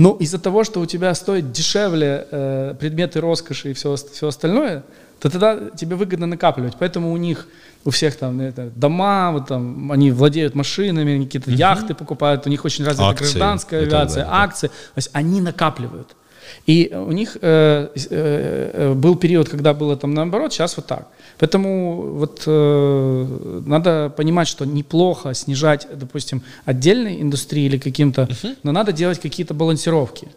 Но 0.00 0.16
из-за 0.18 0.38
того, 0.38 0.64
что 0.64 0.80
у 0.80 0.86
тебя 0.86 1.14
стоит 1.14 1.52
дешевле 1.52 2.26
э, 2.30 2.74
предметы 2.80 3.20
роскоши 3.20 3.70
и 3.70 3.74
все, 3.74 3.96
все 3.96 4.28
остальное, 4.28 4.82
то 5.18 5.28
тогда 5.28 5.58
тебе 5.76 5.94
выгодно 5.94 6.26
накапливать. 6.26 6.74
Поэтому 6.78 7.12
у 7.12 7.18
них 7.18 7.46
у 7.84 7.90
всех 7.90 8.16
там 8.16 8.40
это, 8.40 8.70
дома, 8.74 9.30
вот 9.32 9.48
там, 9.48 9.92
они 9.92 10.10
владеют 10.10 10.54
машинами, 10.54 11.12
они 11.14 11.26
какие-то 11.26 11.50
угу. 11.50 11.58
яхты 11.58 11.94
покупают, 11.94 12.46
у 12.46 12.50
них 12.50 12.64
очень 12.64 12.84
развита 12.84 13.10
акции, 13.10 13.24
гражданская 13.24 13.82
авиация, 13.82 14.24
да, 14.24 14.42
акции. 14.42 14.66
Да. 14.68 14.72
То 14.72 14.98
есть 14.98 15.10
они 15.12 15.42
накапливают. 15.42 16.16
И 16.66 16.92
у 16.94 17.12
них 17.12 17.36
э, 17.40 17.88
э, 17.94 18.70
э, 18.72 18.94
был 18.94 19.16
период, 19.16 19.48
когда 19.48 19.74
было 19.74 19.96
там 19.96 20.14
наоборот, 20.14 20.52
сейчас 20.52 20.76
вот 20.76 20.86
так. 20.86 21.08
Поэтому 21.40 22.02
вот 22.18 22.42
э, 22.46 23.60
надо 23.66 24.12
понимать, 24.14 24.46
что 24.46 24.66
неплохо 24.66 25.32
снижать, 25.34 25.88
допустим, 25.94 26.42
отдельные 26.66 27.22
индустрии 27.22 27.64
или 27.64 27.78
каким-то, 27.78 28.22
uh-huh. 28.22 28.56
но 28.62 28.72
надо 28.72 28.92
делать 28.92 29.18
какие-то 29.18 29.54
балансировки. 29.54 30.28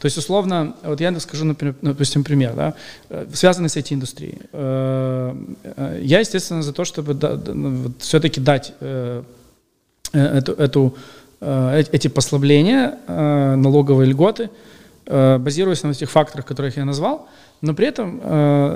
То 0.00 0.06
есть, 0.06 0.18
условно, 0.18 0.74
вот 0.82 1.00
я 1.00 1.18
скажу, 1.20 1.44
например, 1.46 1.74
допустим, 1.80 2.24
пример, 2.24 2.54
да, 2.54 2.74
э, 3.08 3.26
связанный 3.32 3.70
с 3.70 3.76
этой 3.76 3.94
индустрией. 3.94 4.38
Э, 4.52 5.34
я, 6.02 6.20
естественно, 6.20 6.62
за 6.62 6.72
то, 6.72 6.84
чтобы 6.84 7.14
ну, 7.54 7.92
все-таки 7.98 8.40
дать 8.40 8.74
эту, 10.12 10.52
эту, 10.52 10.94
эти 11.40 12.08
послабления, 12.08 12.98
налоговые 13.06 14.10
льготы, 14.10 14.50
базируясь 15.10 15.82
на 15.82 15.90
этих 15.90 16.10
факторах, 16.10 16.46
которых 16.46 16.76
я 16.76 16.84
назвал, 16.84 17.28
но 17.60 17.74
при 17.74 17.86
этом, 17.88 18.20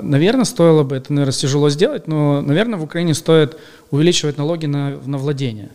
наверное, 0.07 0.45
стоило 0.45 0.83
бы, 0.83 0.97
это, 0.97 1.13
наверное, 1.13 1.33
тяжело 1.33 1.69
сделать, 1.69 2.07
но, 2.07 2.41
наверное, 2.41 2.77
в 2.77 2.83
Украине 2.83 3.13
стоит 3.13 3.57
увеличивать 3.89 4.37
налоги 4.37 4.65
на, 4.65 4.97
на 5.05 5.17
владение. 5.17 5.69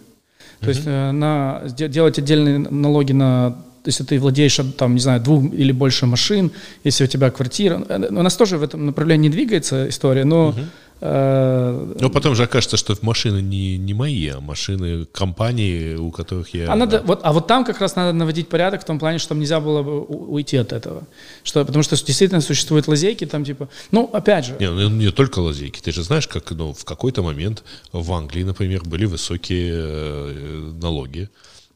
То 0.60 0.66
mm-hmm. 0.66 0.74
есть 0.74 0.86
на, 0.86 1.62
делать 1.88 2.18
отдельные 2.18 2.58
налоги 2.58 3.12
на 3.12 3.56
если 3.84 4.04
ты 4.04 4.18
владеешь, 4.18 4.60
там, 4.76 4.94
не 4.94 5.00
знаю, 5.00 5.20
двух 5.20 5.52
или 5.52 5.72
больше 5.72 6.06
машин, 6.06 6.50
если 6.84 7.04
у 7.04 7.06
тебя 7.06 7.30
квартира. 7.30 7.82
Э, 7.88 8.08
у 8.10 8.22
нас 8.22 8.36
тоже 8.36 8.58
в 8.58 8.62
этом 8.62 8.86
направлении 8.86 9.28
двигается 9.28 9.88
история, 9.88 10.24
но... 10.24 10.48
Угу. 10.48 10.60
Э, 11.00 11.94
но 11.98 12.10
потом 12.10 12.34
же 12.34 12.42
окажется, 12.42 12.76
что 12.76 12.94
машины 13.02 13.40
не, 13.40 13.78
не 13.78 13.94
мои, 13.94 14.28
а 14.28 14.40
машины 14.40 15.06
компании, 15.06 15.94
у 15.94 16.10
которых 16.10 16.52
я... 16.52 16.70
А, 16.70 16.76
надо, 16.76 17.02
вот, 17.02 17.20
а 17.22 17.32
вот 17.32 17.46
там 17.46 17.64
как 17.64 17.80
раз 17.80 17.96
надо 17.96 18.12
наводить 18.12 18.48
порядок 18.48 18.82
в 18.82 18.84
том 18.84 18.98
плане, 18.98 19.18
что 19.18 19.30
там 19.30 19.40
нельзя 19.40 19.60
было 19.60 19.82
бы 19.82 20.00
уйти 20.02 20.58
от 20.58 20.72
этого. 20.72 21.04
Что, 21.42 21.64
потому 21.64 21.82
что 21.82 21.96
действительно 21.96 22.40
существуют 22.40 22.86
лазейки, 22.86 23.24
там 23.24 23.44
типа... 23.44 23.68
Ну, 23.90 24.10
опять 24.12 24.46
же... 24.46 24.56
Не, 24.60 24.70
ну, 24.70 24.90
не 24.90 25.10
только 25.10 25.38
лазейки. 25.38 25.80
Ты 25.80 25.92
же 25.92 26.02
знаешь, 26.02 26.28
как 26.28 26.50
ну, 26.50 26.74
в 26.74 26.84
какой-то 26.84 27.22
момент 27.22 27.64
в 27.92 28.12
Англии, 28.12 28.42
например, 28.42 28.82
были 28.84 29.06
высокие 29.06 29.72
э, 29.74 30.72
налоги 30.82 31.30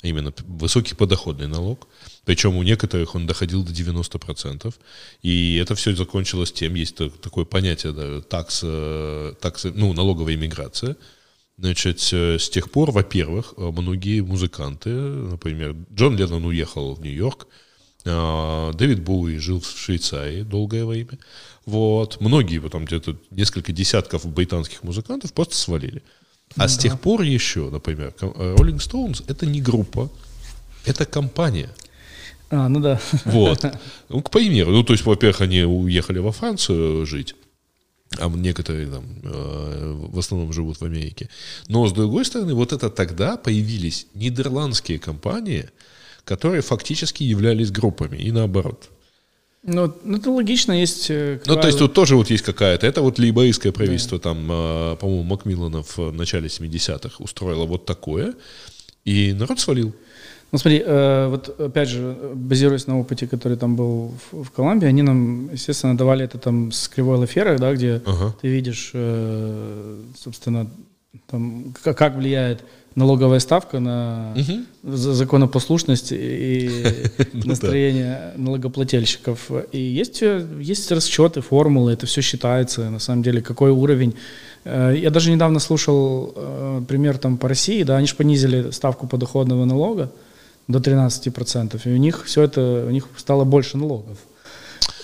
именно 0.08 0.32
высокий 0.46 0.94
подоходный 0.94 1.46
налог, 1.46 1.88
причем 2.24 2.56
у 2.56 2.62
некоторых 2.62 3.14
он 3.14 3.26
доходил 3.26 3.64
до 3.64 3.72
90%, 3.72 4.74
и 5.22 5.56
это 5.56 5.74
все 5.74 5.94
закончилось 5.94 6.52
тем, 6.52 6.74
есть 6.74 6.96
такое 7.20 7.44
понятие, 7.44 7.92
да, 7.92 8.20
такс, 8.20 8.64
такс, 9.40 9.64
ну, 9.64 9.92
налоговая 9.92 10.34
иммиграция, 10.34 10.96
Значит, 11.56 12.00
с 12.00 12.50
тех 12.50 12.68
пор, 12.68 12.90
во-первых, 12.90 13.54
многие 13.56 14.22
музыканты, 14.22 14.90
например, 14.90 15.76
Джон 15.94 16.16
Леннон 16.16 16.44
уехал 16.46 16.94
в 16.94 17.00
Нью-Йорк, 17.00 17.46
а, 18.06 18.72
Дэвид 18.72 19.02
Боуи 19.02 19.38
жил 19.38 19.60
в 19.60 19.66
Швейцарии 19.66 20.42
долгое 20.42 20.84
время. 20.84 21.18
Вот. 21.64 22.20
Многие, 22.20 22.58
потом 22.58 22.84
где-то 22.84 23.16
несколько 23.30 23.72
десятков 23.72 24.26
британских 24.26 24.82
музыкантов 24.82 25.32
просто 25.32 25.56
свалили. 25.56 26.02
А 26.56 26.62
ну, 26.62 26.68
с 26.68 26.78
тех 26.78 27.00
пор 27.00 27.22
еще, 27.22 27.70
например, 27.70 28.14
э, 28.20 28.54
Rolling 28.58 28.78
Stones 28.78 29.24
это 29.26 29.46
не 29.46 29.60
группа, 29.60 30.10
это 30.84 31.04
компания. 31.04 31.70
А, 32.50 32.68
ну 32.68 32.80
да. 32.80 33.00
Вот. 33.24 33.64
Ну, 34.08 34.22
к 34.22 34.30
примеру, 34.30 34.70
ну, 34.70 34.84
то 34.84 34.92
есть, 34.92 35.04
во-первых, 35.04 35.40
они 35.40 35.62
уехали 35.62 36.20
во 36.20 36.30
Францию 36.30 37.06
жить, 37.06 37.34
а 38.18 38.28
некоторые 38.28 38.86
там 38.86 39.04
э, 39.24 40.08
в 40.12 40.18
основном 40.18 40.52
живут 40.52 40.80
в 40.80 40.84
Америке. 40.84 41.28
Но, 41.68 41.86
с 41.86 41.92
другой 41.92 42.24
стороны, 42.24 42.54
вот 42.54 42.72
это 42.72 42.90
тогда 42.90 43.36
появились 43.36 44.06
нидерландские 44.14 44.98
компании, 44.98 45.68
которые 46.24 46.62
фактически 46.62 47.24
являлись 47.24 47.70
группами, 47.70 48.16
и 48.18 48.30
наоборот. 48.30 48.90
Ну, 49.66 49.94
ну, 50.04 50.18
это 50.18 50.30
логично, 50.30 50.72
есть... 50.72 51.06
Э, 51.10 51.40
ну, 51.46 51.56
то 51.56 51.66
есть 51.66 51.78
тут 51.78 51.94
тоже 51.94 52.16
вот 52.16 52.30
есть 52.30 52.44
какая-то... 52.44 52.86
Это 52.86 53.00
вот 53.00 53.18
лейбористское 53.18 53.72
правительство, 53.72 54.18
да. 54.18 54.24
там, 54.24 54.46
э, 54.50 54.96
по-моему, 54.96 55.22
Макмилланов 55.22 55.96
в 55.96 56.12
начале 56.12 56.48
70-х 56.48 57.16
устроило 57.18 57.64
вот 57.64 57.86
такое, 57.86 58.34
и 59.06 59.32
народ 59.32 59.58
свалил. 59.60 59.94
Ну, 60.52 60.58
смотри, 60.58 60.82
э, 60.84 61.28
вот 61.28 61.58
опять 61.58 61.88
же, 61.88 62.14
базируясь 62.34 62.86
на 62.86 63.00
опыте, 63.00 63.26
который 63.26 63.56
там 63.56 63.74
был 63.74 64.14
в, 64.30 64.44
в 64.44 64.50
Колумбии, 64.50 64.86
они 64.86 65.02
нам, 65.02 65.50
естественно, 65.50 65.96
давали 65.96 66.26
это 66.26 66.38
там 66.38 66.70
с 66.70 66.86
кривой 66.86 67.16
лаферой, 67.16 67.58
да, 67.58 67.72
где 67.74 68.02
ага. 68.04 68.36
ты 68.40 68.48
видишь, 68.48 68.90
э, 68.92 70.00
собственно, 70.16 70.70
там, 71.26 71.74
как, 71.82 71.96
как 71.96 72.16
влияет 72.16 72.62
налоговая 72.94 73.40
ставка 73.40 73.80
на 73.80 74.34
угу. 74.36 74.96
законопослушность 74.96 76.12
и 76.12 76.70
ну 77.32 77.46
настроение 77.46 78.32
налогоплательщиков. 78.36 79.50
И 79.72 79.78
есть, 79.78 80.22
есть 80.60 80.92
расчеты, 80.92 81.40
формулы, 81.40 81.92
это 81.92 82.06
все 82.06 82.20
считается, 82.20 82.90
на 82.90 82.98
самом 82.98 83.22
деле, 83.22 83.42
какой 83.42 83.70
уровень. 83.70 84.14
Э, 84.64 84.94
я 84.96 85.10
даже 85.10 85.30
недавно 85.30 85.58
слушал 85.58 86.32
э, 86.36 86.82
пример 86.86 87.18
там 87.18 87.36
по 87.36 87.48
России, 87.48 87.82
да, 87.82 87.96
они 87.96 88.06
же 88.06 88.14
понизили 88.14 88.70
ставку 88.70 89.06
подоходного 89.06 89.64
налога 89.64 90.10
до 90.68 90.78
13%, 90.78 91.80
и 91.84 91.88
у 91.92 91.96
них 91.96 92.24
все 92.24 92.42
это, 92.42 92.84
у 92.88 92.90
них 92.90 93.08
стало 93.16 93.44
больше 93.44 93.76
налогов. 93.76 94.18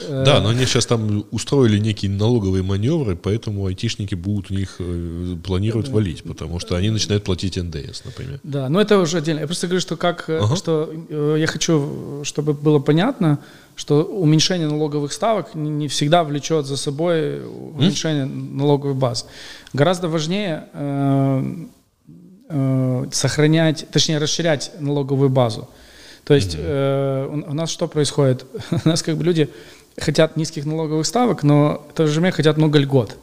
Э, 0.00 0.24
да, 0.24 0.40
но 0.40 0.48
они 0.50 0.66
сейчас 0.66 0.86
там 0.86 1.24
устроили 1.30 1.78
некие 1.78 2.10
налоговые 2.10 2.62
маневры, 2.62 3.16
поэтому 3.16 3.66
айтишники 3.66 4.14
будут 4.14 4.50
у 4.50 4.54
них 4.54 4.76
э, 4.78 5.36
планировать 5.44 5.88
валить, 5.88 6.22
потому 6.22 6.60
что 6.60 6.76
они 6.76 6.90
начинают 6.90 7.24
платить 7.24 7.56
НДС, 7.56 8.04
например. 8.04 8.40
Да, 8.42 8.68
но 8.68 8.80
это 8.80 8.98
уже 8.98 9.18
отдельно. 9.18 9.40
Я 9.40 9.46
просто 9.46 9.66
говорю, 9.66 9.80
что 9.80 9.96
как, 9.96 10.28
ага. 10.28 10.56
что 10.56 10.90
я 11.36 11.46
хочу, 11.46 12.22
чтобы 12.24 12.54
было 12.54 12.78
понятно, 12.78 13.38
что 13.80 14.02
уменьшение 14.04 14.68
налоговых 14.68 15.12
ставок 15.12 15.54
не 15.54 15.88
всегда 15.88 16.22
влечет 16.22 16.66
за 16.66 16.76
собой 16.76 17.42
уменьшение 17.42 18.24
mm? 18.24 18.56
налоговой 18.56 18.94
базы. 18.94 19.24
Гораздо 19.72 20.08
важнее 20.08 20.64
э, 20.74 21.44
э, 22.50 23.06
сохранять, 23.10 23.86
точнее 23.90 24.18
расширять 24.18 24.72
налоговую 24.80 25.30
базу. 25.30 25.68
То 26.24 26.34
есть 26.34 26.54
mm-hmm. 26.54 26.62
э, 26.62 27.44
у, 27.46 27.50
у 27.50 27.54
нас 27.54 27.70
что 27.70 27.88
происходит? 27.88 28.44
у 28.84 28.88
нас 28.88 29.02
как 29.02 29.16
бы 29.16 29.24
люди 29.24 29.48
хотят 29.98 30.36
низких 30.36 30.66
налоговых 30.66 31.06
ставок, 31.06 31.42
но 31.42 31.86
в 31.90 31.94
то 31.94 32.06
же 32.06 32.20
время 32.20 32.32
хотят 32.32 32.56
много 32.56 32.78
льгот. 32.78 33.16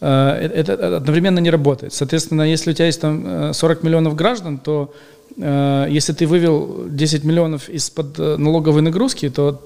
Э, 0.00 0.30
это 0.54 0.96
одновременно 0.96 1.38
не 1.38 1.50
работает. 1.50 1.92
Соответственно, 1.92 2.42
если 2.42 2.70
у 2.70 2.74
тебя 2.74 2.86
есть 2.86 3.00
там 3.00 3.52
40 3.52 3.78
э, 3.78 3.86
миллионов 3.86 4.14
граждан, 4.14 4.58
то 4.58 4.92
Э, 5.36 5.86
если 5.88 6.12
ты 6.12 6.26
вывел 6.26 6.86
10 6.88 7.24
миллионов 7.24 7.68
из-под 7.68 8.18
э, 8.18 8.36
налоговой 8.36 8.82
нагрузки, 8.82 9.28
то 9.30 9.62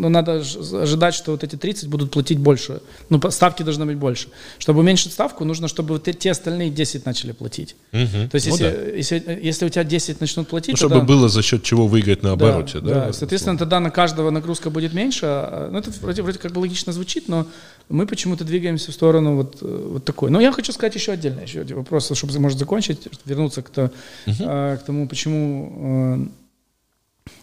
ну, 0.00 0.08
надо 0.08 0.42
ожидать, 0.82 1.14
что 1.14 1.32
вот 1.32 1.44
эти 1.44 1.56
30 1.56 1.88
будут 1.88 2.10
платить 2.10 2.38
больше. 2.38 2.80
Ну, 3.10 3.20
ставки 3.30 3.62
должны 3.62 3.86
быть 3.86 3.96
больше. 3.96 4.28
Чтобы 4.58 4.80
уменьшить 4.80 5.12
ставку, 5.12 5.44
нужно, 5.44 5.68
чтобы 5.68 5.94
вот 5.94 6.18
те 6.18 6.30
остальные 6.30 6.70
10 6.70 7.06
начали 7.06 7.32
платить. 7.32 7.76
Угу. 7.92 8.28
То 8.30 8.34
есть, 8.34 8.46
ну, 8.46 8.52
если, 8.52 8.64
да. 8.64 8.96
если, 8.96 9.40
если 9.42 9.66
у 9.66 9.68
тебя 9.68 9.84
10 9.84 10.20
начнут 10.20 10.48
платить... 10.48 10.72
Ну, 10.72 10.76
чтобы 10.76 10.94
тогда... 10.94 11.06
было 11.06 11.28
за 11.28 11.42
счет 11.42 11.62
чего 11.62 11.86
выиграть 11.86 12.22
на 12.22 12.32
обороте. 12.32 12.80
Да, 12.80 12.86
да, 12.86 13.06
да. 13.06 13.12
соответственно, 13.12 13.58
тогда 13.58 13.80
на 13.80 13.90
каждого 13.90 14.30
нагрузка 14.30 14.70
будет 14.70 14.94
меньше. 14.94 15.26
А, 15.26 15.70
ну, 15.70 15.78
это 15.78 15.90
вроде, 16.00 16.22
вроде 16.22 16.38
как 16.38 16.52
бы 16.52 16.58
логично 16.58 16.92
звучит, 16.92 17.28
но 17.28 17.46
мы 17.88 18.06
почему-то 18.06 18.44
двигаемся 18.44 18.90
в 18.90 18.94
сторону 18.94 19.36
вот, 19.36 19.58
вот 19.60 20.04
такой. 20.04 20.30
Но 20.30 20.40
я 20.40 20.52
хочу 20.52 20.72
сказать 20.72 20.94
еще 20.94 21.12
отдельно, 21.12 21.40
еще 21.40 21.64
вопрос, 21.74 22.10
чтобы, 22.14 22.38
может, 22.38 22.58
закончить, 22.58 23.08
вернуться 23.24 23.62
к, 23.62 23.70
то, 23.70 23.90
угу. 24.26 24.34
к 24.36 24.80
тому, 24.86 25.08
почему 25.08 26.28
э, 26.30 26.43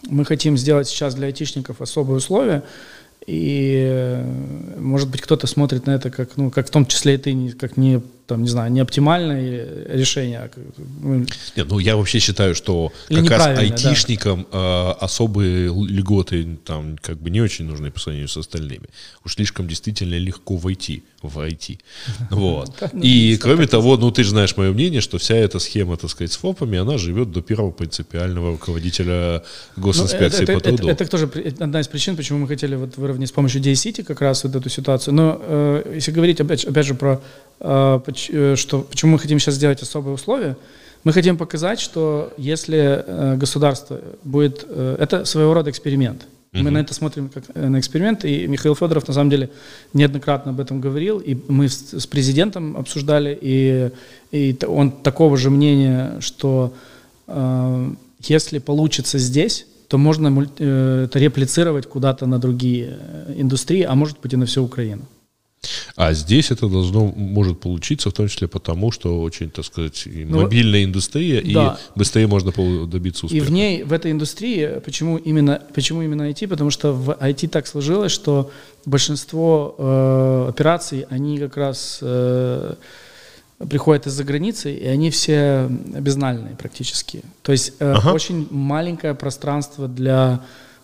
мы 0.08 0.24
хотим 0.24 0.56
сделать 0.56 0.88
сейчас 0.88 1.14
для 1.14 1.26
айтишников 1.26 1.80
особые 1.80 2.18
условия. 2.18 2.62
И, 3.26 3.84
э, 3.88 4.78
может 4.78 5.08
быть, 5.10 5.20
кто-то 5.20 5.46
смотрит 5.46 5.86
на 5.86 5.92
это 5.92 6.10
как, 6.10 6.36
ну, 6.36 6.50
как 6.50 6.66
в 6.66 6.70
том 6.70 6.86
числе 6.86 7.14
и 7.14 7.18
ты, 7.18 7.50
как 7.52 7.76
не 7.76 8.02
там, 8.32 8.42
не 8.42 8.48
знаю, 8.48 8.72
не 8.72 8.80
оптимальное 8.80 9.86
решение. 9.88 10.38
А 10.38 10.50
ну, 10.78 11.26
Нет, 11.56 11.66
ну 11.68 11.78
я 11.78 11.96
вообще 11.96 12.18
считаю, 12.18 12.54
что 12.54 12.90
Или 13.10 13.20
как 13.20 13.38
раз 13.38 13.58
айтишникам 13.58 14.46
да. 14.50 14.94
э, 14.98 15.04
особые 15.04 15.68
льготы 15.68 16.56
там 16.64 16.96
как 17.02 17.18
бы 17.18 17.28
не 17.28 17.42
очень 17.42 17.66
нужны 17.66 17.90
по 17.90 18.00
сравнению 18.00 18.28
с 18.28 18.36
остальными. 18.38 18.88
Уж 19.24 19.34
слишком 19.34 19.68
действительно 19.68 20.14
легко 20.14 20.56
войти 20.56 21.02
в 21.22 21.38
IT. 21.38 21.78
Вот. 22.30 22.72
Ну, 22.92 23.00
И 23.02 23.36
кроме 23.36 23.66
того, 23.66 23.96
ну 23.96 24.10
ты 24.10 24.24
же 24.24 24.30
знаешь 24.30 24.56
мое 24.56 24.72
мнение, 24.72 25.00
что 25.00 25.18
вся 25.18 25.34
эта 25.34 25.58
схема, 25.58 25.96
так 25.96 26.10
сказать, 26.10 26.32
с 26.32 26.36
ФОПами, 26.36 26.78
она 26.78 26.96
живет 26.96 27.30
до 27.30 27.42
первого 27.42 27.70
принципиального 27.70 28.52
руководителя 28.52 29.42
госинспекции 29.76 30.46
ну, 30.48 30.54
по 30.54 30.60
труда. 30.60 30.90
Это, 30.90 31.06
тоже 31.06 31.30
одна 31.60 31.80
из 31.80 31.88
причин, 31.88 32.16
почему 32.16 32.38
мы 32.38 32.48
хотели 32.48 32.76
вот 32.76 32.96
выровнять 32.96 33.28
с 33.28 33.32
помощью 33.32 33.60
DSCity 33.60 34.02
как 34.02 34.22
раз 34.22 34.44
вот 34.44 34.56
эту 34.56 34.70
ситуацию. 34.70 35.14
Но 35.14 35.38
э, 35.40 35.92
если 35.94 36.12
говорить 36.12 36.40
опять, 36.40 36.86
же 36.86 36.94
про 36.94 37.20
Э, 37.64 38.00
что, 38.56 38.80
почему 38.82 39.12
мы 39.12 39.18
хотим 39.18 39.38
сейчас 39.38 39.54
сделать 39.54 39.82
особые 39.82 40.14
условия, 40.14 40.56
мы 41.04 41.12
хотим 41.12 41.36
показать, 41.36 41.80
что 41.80 42.32
если 42.36 43.04
э, 43.06 43.36
государство 43.36 44.00
будет... 44.22 44.64
Э, 44.68 44.96
это 44.98 45.24
своего 45.24 45.54
рода 45.54 45.70
эксперимент. 45.70 46.26
Мы 46.52 46.70
на 46.70 46.78
это 46.78 46.92
смотрим 46.92 47.30
как 47.30 47.54
на 47.54 47.80
эксперимент, 47.80 48.26
и 48.26 48.46
Михаил 48.46 48.74
Федоров 48.74 49.08
на 49.08 49.14
самом 49.14 49.30
деле 49.30 49.48
неоднократно 49.94 50.50
об 50.50 50.60
этом 50.60 50.82
говорил, 50.82 51.18
и 51.18 51.34
мы 51.48 51.70
с 51.70 52.06
президентом 52.06 52.76
обсуждали, 52.76 53.38
и, 53.40 53.90
и 54.32 54.58
он 54.66 54.92
такого 54.92 55.38
же 55.38 55.48
мнения, 55.48 56.20
что 56.20 56.74
э, 57.26 57.92
если 58.20 58.58
получится 58.58 59.18
здесь, 59.18 59.66
то 59.88 59.96
можно 59.96 60.46
э, 60.58 61.04
это 61.06 61.18
реплицировать 61.18 61.86
куда-то 61.86 62.26
на 62.26 62.38
другие 62.38 62.98
индустрии, 63.34 63.82
а 63.82 63.94
может 63.94 64.20
быть 64.20 64.34
и 64.34 64.36
на 64.36 64.44
всю 64.44 64.62
Украину. 64.62 65.02
А 65.94 66.12
здесь 66.12 66.50
это 66.50 66.68
должно, 66.68 67.06
может 67.06 67.60
получиться, 67.60 68.10
в 68.10 68.12
том 68.12 68.28
числе 68.28 68.48
потому, 68.48 68.90
что 68.90 69.20
очень, 69.22 69.50
так 69.50 69.64
сказать, 69.64 70.06
ну, 70.06 70.42
мобильная 70.42 70.84
индустрия, 70.84 71.40
да. 71.42 71.78
и 71.94 71.98
быстрее 71.98 72.26
можно 72.26 72.52
добиться 72.86 73.26
успеха. 73.26 73.44
И 73.44 73.48
в 73.48 73.52
ней, 73.52 73.84
в 73.84 73.92
этой 73.92 74.10
индустрии, 74.10 74.80
почему 74.84 75.18
именно, 75.18 75.62
почему 75.74 76.02
именно 76.02 76.28
IT? 76.30 76.48
Потому 76.48 76.70
что 76.70 76.92
в 76.92 77.10
IT 77.10 77.48
так 77.48 77.66
сложилось, 77.66 78.12
что 78.12 78.50
большинство 78.84 79.76
э, 79.78 80.46
операций, 80.48 81.06
они 81.10 81.38
как 81.38 81.56
раз 81.56 81.98
э, 82.02 82.74
приходят 83.68 84.06
из-за 84.06 84.24
границы, 84.24 84.74
и 84.74 84.86
они 84.86 85.10
все 85.10 85.68
безнальные 85.68 86.56
практически. 86.56 87.22
То 87.42 87.52
есть 87.52 87.74
э, 87.78 87.92
ага. 87.92 88.12
очень 88.12 88.48
маленькое 88.50 89.14
пространство 89.14 89.86
для 89.86 90.40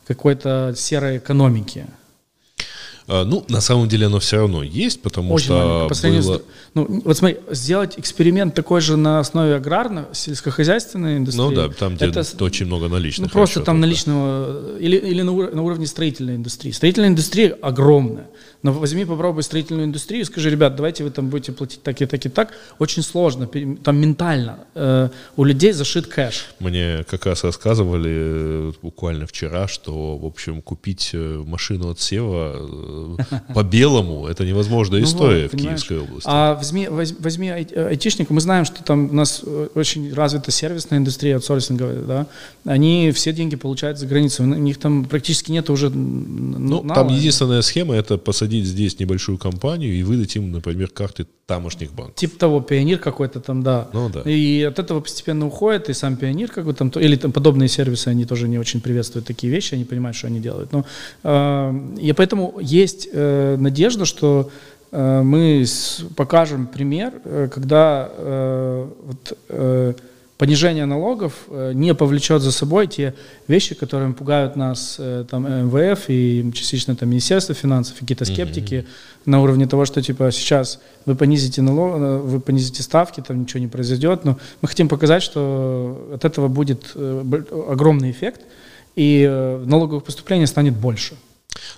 какой-то 0.07 0.75
серой 0.77 1.19
экономики. 1.19 1.87
А, 3.09 3.25
ну, 3.25 3.43
на 3.49 3.63
самом 3.63 3.89
деле 3.89 4.07
оно 4.07 4.21
все 4.21 4.37
равно 4.37 4.63
есть, 4.63 5.01
потому 5.01 5.33
Очень 5.33 5.47
что 5.47 5.89
по 5.89 6.09
было... 6.09 6.39
с... 6.39 6.43
Ну, 6.75 7.03
вот 7.07 7.17
смотри, 7.17 7.39
сделать 7.51 7.95
эксперимент 7.99 8.55
такой 8.55 8.83
же 8.83 8.99
на 8.99 9.21
основе 9.21 9.55
аграрной, 9.55 10.05
сельскохозяйственной 10.13 11.17
индустрии. 11.17 11.43
Ну 11.43 11.51
да, 11.53 11.69
там, 11.71 11.97
где 11.97 12.07
это, 12.07 12.23
очень 12.45 12.67
много 12.67 12.89
наличных. 12.89 13.29
Ну, 13.29 13.33
просто 13.33 13.63
там 13.63 13.81
наличного... 13.81 14.77
Или, 14.79 14.97
или 14.97 15.23
на, 15.23 15.33
ур... 15.33 15.55
на 15.55 15.63
уровне 15.63 15.87
строительной 15.87 16.37
индустрии. 16.37 16.71
Строительная 16.71 17.09
индустрия 17.09 17.57
огромная. 17.63 18.29
Но 18.63 18.73
возьми, 18.73 19.05
попробуй 19.05 19.43
строительную 19.43 19.87
индустрию, 19.87 20.27
скажи, 20.27 20.51
ребят, 20.51 20.75
давайте 20.75 21.05
вы 21.05 21.11
там 21.11 21.31
будете 21.31 21.53
платить 21.53 21.83
так 21.83 22.03
и 22.03 22.07
так 22.07 22.27
и 22.27 22.29
так. 22.29 22.53
Очень 22.79 23.03
сложно, 23.03 23.47
там 23.47 23.97
ментально. 23.97 24.67
Э, 24.75 25.09
у 25.37 25.45
людей 25.45 25.73
зашит 25.73 26.09
кэш. 26.09 26.47
Мне 26.59 27.05
как 27.09 27.25
раз 27.25 27.45
рассказывали 27.45 28.11
э, 28.13 28.73
буквально 28.83 29.27
вчера, 29.27 29.69
что, 29.69 30.19
в 30.19 30.27
общем, 30.27 30.61
купить 30.61 31.11
э, 31.13 31.43
машину 31.47 31.91
от 31.91 32.01
Сева 32.01 32.57
э, 33.19 33.53
по 33.55 33.63
белому 33.63 34.27
это 34.27 34.45
невозможная 34.45 35.01
ну 35.01 35.07
история 35.07 35.49
в 35.49 35.57
Киевской 35.57 36.01
области. 36.01 36.27
А 36.27 36.55
возьми, 36.55 36.89
возьми 36.89 37.49
айтишника, 37.51 38.33
мы 38.35 38.41
знаем, 38.41 38.65
что 38.65 38.83
там 38.83 39.11
у 39.11 39.15
нас 39.15 39.43
очень 39.75 40.13
развита 40.13 40.51
сервисная 40.51 40.99
индустрия, 40.99 41.37
аутсорсинговая, 41.37 42.03
да, 42.03 42.27
они 42.65 43.13
все 43.13 43.33
деньги 43.33 43.57
получают 43.57 43.99
за 43.99 44.07
границей, 44.07 44.45
у 44.45 44.49
них 44.49 44.79
там 44.79 45.05
практически 45.05 45.51
нет 45.51 45.71
уже 45.71 45.91
Ну, 45.91 46.85
там 46.95 47.09
единственная 47.09 47.63
схема 47.63 47.95
это 47.95 48.19
посадить 48.19 48.49
посадить 48.49 48.67
здесь 48.67 48.99
небольшую 49.01 49.39
компанию 49.39 49.95
и 49.95 50.03
выдать 50.03 50.37
им, 50.37 50.53
например, 50.53 50.89
карты 50.89 51.27
тамошних 51.47 51.93
банков. 51.93 52.15
Типа 52.17 52.39
того, 52.39 52.61
пионер 52.61 52.99
какой-то 52.99 53.41
там, 53.41 53.63
да. 53.63 53.89
Ну 53.93 54.09
да. 54.09 54.21
И 54.21 54.63
от 54.63 54.79
этого 54.79 55.01
постепенно 55.01 55.47
уходит, 55.47 55.89
и 55.89 55.95
сам 55.95 56.17
пионер 56.17 56.51
как 56.51 56.65
бы 56.65 56.75
там, 56.75 56.89
или 56.89 57.17
там 57.17 57.33
подобные 57.33 57.69
сервисы, 57.69 58.09
они 58.09 58.25
тоже 58.25 58.49
не 58.49 58.59
очень 58.59 58.81
приветствуют 58.81 59.27
такие 59.27 59.53
вещи, 59.53 59.75
они 59.75 59.85
понимают, 59.85 60.17
что 60.17 60.27
они 60.27 60.41
делают. 60.41 60.73
Но, 60.73 60.85
э, 61.25 61.97
и 62.01 62.13
поэтому 62.13 62.59
есть 62.61 62.88
э, 63.13 63.57
надежда, 63.59 64.05
что 64.05 64.51
э, 64.93 65.23
мы 65.23 65.63
с, 65.67 66.05
покажем 66.17 66.67
пример, 66.67 67.13
э, 67.25 67.49
когда 67.53 68.11
э, 68.11 68.89
вот, 69.07 69.39
э, 69.49 69.95
понижение 70.39 70.87
налогов 70.87 71.33
э, 71.49 71.73
не 71.75 71.95
повлечет 71.95 72.43
за 72.43 72.53
собой 72.53 72.87
те 72.87 73.15
вещи, 73.49 73.75
которые 73.75 74.13
пугают 74.15 74.55
нас, 74.57 74.97
э, 74.99 75.25
там, 75.29 75.45
МВФ 75.67 76.05
и 76.09 76.51
частично 76.55 76.95
там 76.95 77.11
Министерство 77.11 77.55
финансов, 77.55 77.99
какие-то 77.99 78.25
скептики 78.25 78.75
mm-hmm. 78.75 78.87
на 79.27 79.43
уровне 79.43 79.67
того, 79.67 79.85
что 79.85 80.01
типа 80.01 80.31
сейчас 80.31 80.81
вы 81.07 81.17
понизите 81.17 81.61
налог, 81.61 81.97
э, 81.97 82.19
вы 82.19 82.41
понизите 82.41 82.83
ставки, 82.85 83.21
там 83.21 83.43
ничего 83.43 83.59
не 83.59 83.67
произойдет, 83.67 84.25
но 84.25 84.39
мы 84.63 84.69
хотим 84.69 84.89
показать, 84.89 85.25
что 85.25 86.11
от 86.15 86.25
этого 86.25 86.47
будет 86.47 86.95
огромный 86.95 88.13
эффект, 88.13 88.43
и 88.95 89.27
налоговых 89.65 90.05
поступлений 90.05 90.47
станет 90.47 90.75
больше. 90.75 91.15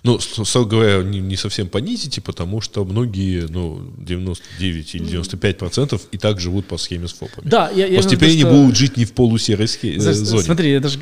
Ну, 0.02 0.18
строго 0.18 0.70
говоря, 0.70 1.02
не, 1.02 1.20
не 1.20 1.36
совсем 1.36 1.68
понизите, 1.68 2.20
потому 2.20 2.60
что 2.60 2.84
многие, 2.84 3.46
ну, 3.48 3.82
99 3.98 4.94
или 4.94 5.04
95 5.04 5.58
процентов 5.58 6.02
и 6.12 6.18
так 6.18 6.40
живут 6.40 6.66
по 6.66 6.78
схеме 6.78 7.08
с 7.08 7.12
ФОПами. 7.12 7.48
Да, 7.48 7.70
я, 7.70 7.86
я 7.86 7.94
Просто 7.94 8.16
теперь 8.16 8.30
они 8.30 8.40
что... 8.40 8.50
будут 8.50 8.76
жить 8.76 8.96
не 8.96 9.04
в 9.04 9.12
полусерой 9.12 9.68
схеме, 9.68 10.00
За, 10.00 10.12
зоне. 10.14 10.42
Смотри, 10.42 10.70
это 10.70 10.88
же 10.88 10.98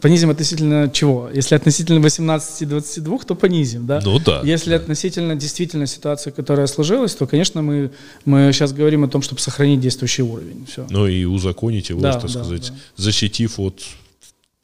понизим 0.00 0.30
относительно 0.30 0.90
чего? 0.92 1.30
Если 1.32 1.54
относительно 1.54 2.00
18 2.00 2.62
и 2.62 2.64
22, 2.66 3.18
то 3.18 3.34
понизим, 3.34 3.86
да? 3.86 4.00
Ну 4.04 4.18
да. 4.18 4.40
Если 4.44 4.70
да. 4.70 4.76
относительно 4.76 5.34
действительно 5.36 5.86
ситуации, 5.86 6.30
которая 6.30 6.66
сложилась, 6.66 7.14
то, 7.14 7.26
конечно, 7.26 7.62
мы, 7.62 7.90
мы 8.24 8.50
сейчас 8.52 8.72
говорим 8.72 9.04
о 9.04 9.08
том, 9.08 9.22
чтобы 9.22 9.40
сохранить 9.40 9.80
действующий 9.80 10.22
уровень. 10.22 10.66
Все. 10.70 10.86
Ну 10.90 11.06
и 11.06 11.24
узаконить 11.24 11.90
его, 11.90 12.00
да, 12.00 12.12
так 12.12 12.22
да, 12.22 12.28
сказать, 12.28 12.68
да. 12.68 13.02
защитив 13.02 13.58
от 13.60 13.82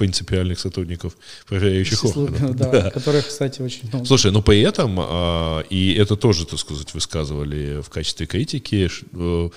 принципиальных 0.00 0.58
сотрудников 0.58 1.14
проверяющих 1.46 2.04
органов. 2.04 2.56
Да, 2.60 2.70
да. 2.70 2.90
Которых, 2.90 3.28
кстати, 3.28 3.60
очень 3.62 3.88
много. 3.88 4.06
Слушай, 4.06 4.32
ну 4.32 4.42
при 4.42 4.60
этом, 4.60 4.96
а, 4.98 5.60
и 5.70 5.94
это 5.94 6.16
тоже, 6.16 6.46
так 6.46 6.58
сказать, 6.58 6.94
высказывали 6.94 7.82
в 7.82 7.90
качестве 7.90 8.26
критики, 8.26 8.88
э, 9.12 9.50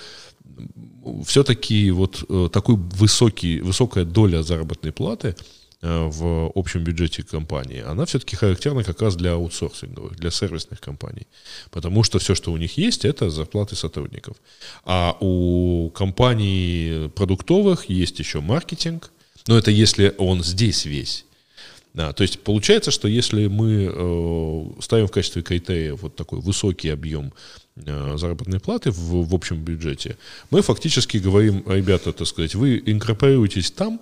все-таки 1.24 1.90
вот 1.90 2.24
э, 2.28 2.48
такой 2.52 2.76
высокий, 2.76 3.60
высокая 3.60 4.04
доля 4.04 4.42
заработной 4.42 4.92
платы 4.92 5.34
э, 5.82 6.10
в 6.12 6.52
общем 6.54 6.84
бюджете 6.84 7.22
компании, 7.22 7.80
она 7.80 8.04
все-таки 8.04 8.36
характерна 8.36 8.84
как 8.84 9.00
раз 9.00 9.16
для 9.16 9.32
аутсорсинговых, 9.32 10.16
для 10.16 10.30
сервисных 10.30 10.78
компаний. 10.80 11.26
Потому 11.70 12.04
что 12.04 12.18
все, 12.18 12.34
что 12.34 12.52
у 12.52 12.58
них 12.58 12.76
есть, 12.76 13.06
это 13.06 13.30
зарплаты 13.30 13.76
сотрудников. 13.76 14.36
А 14.84 15.16
у 15.20 15.90
компаний 15.94 17.10
продуктовых 17.16 17.88
есть 17.88 18.18
еще 18.18 18.40
маркетинг, 18.40 19.10
но 19.46 19.58
это 19.58 19.70
если 19.70 20.14
он 20.18 20.42
здесь 20.42 20.84
весь. 20.84 21.24
Да, 21.94 22.12
то 22.12 22.22
есть 22.22 22.40
получается, 22.40 22.90
что 22.90 23.06
если 23.06 23.46
мы 23.46 23.88
э, 23.88 24.64
ставим 24.80 25.06
в 25.06 25.12
качестве 25.12 25.42
критерия 25.42 25.94
вот 25.94 26.16
такой 26.16 26.40
высокий 26.40 26.88
объем 26.88 27.32
э, 27.76 28.16
заработной 28.16 28.58
платы 28.58 28.90
в, 28.90 29.28
в 29.28 29.32
общем 29.32 29.62
бюджете, 29.62 30.16
мы 30.50 30.62
фактически 30.62 31.18
говорим, 31.18 31.62
ребята, 31.68 32.12
так 32.12 32.26
сказать, 32.26 32.56
вы 32.56 32.82
инкорпорируетесь 32.84 33.70
там, 33.70 34.00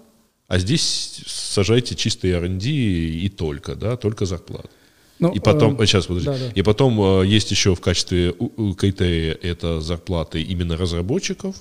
а 0.48 0.58
здесь 0.58 1.22
сажайте 1.26 1.94
чистые 1.94 2.34
R&D 2.36 2.66
и 2.66 3.28
только, 3.28 3.74
да, 3.74 3.98
только 3.98 4.24
зарплат. 4.24 4.70
Ну, 5.18 5.30
и 5.30 5.38
потом, 5.38 5.78
э, 5.78 5.86
сейчас, 5.86 6.06
подожди, 6.06 6.30
да, 6.30 6.38
да. 6.38 6.50
и 6.54 6.62
потом 6.62 7.20
э, 7.20 7.26
есть 7.26 7.50
еще 7.50 7.74
в 7.74 7.80
качестве 7.82 8.34
критерия 8.78 9.34
это 9.34 9.82
зарплаты 9.82 10.40
именно 10.40 10.78
разработчиков, 10.78 11.56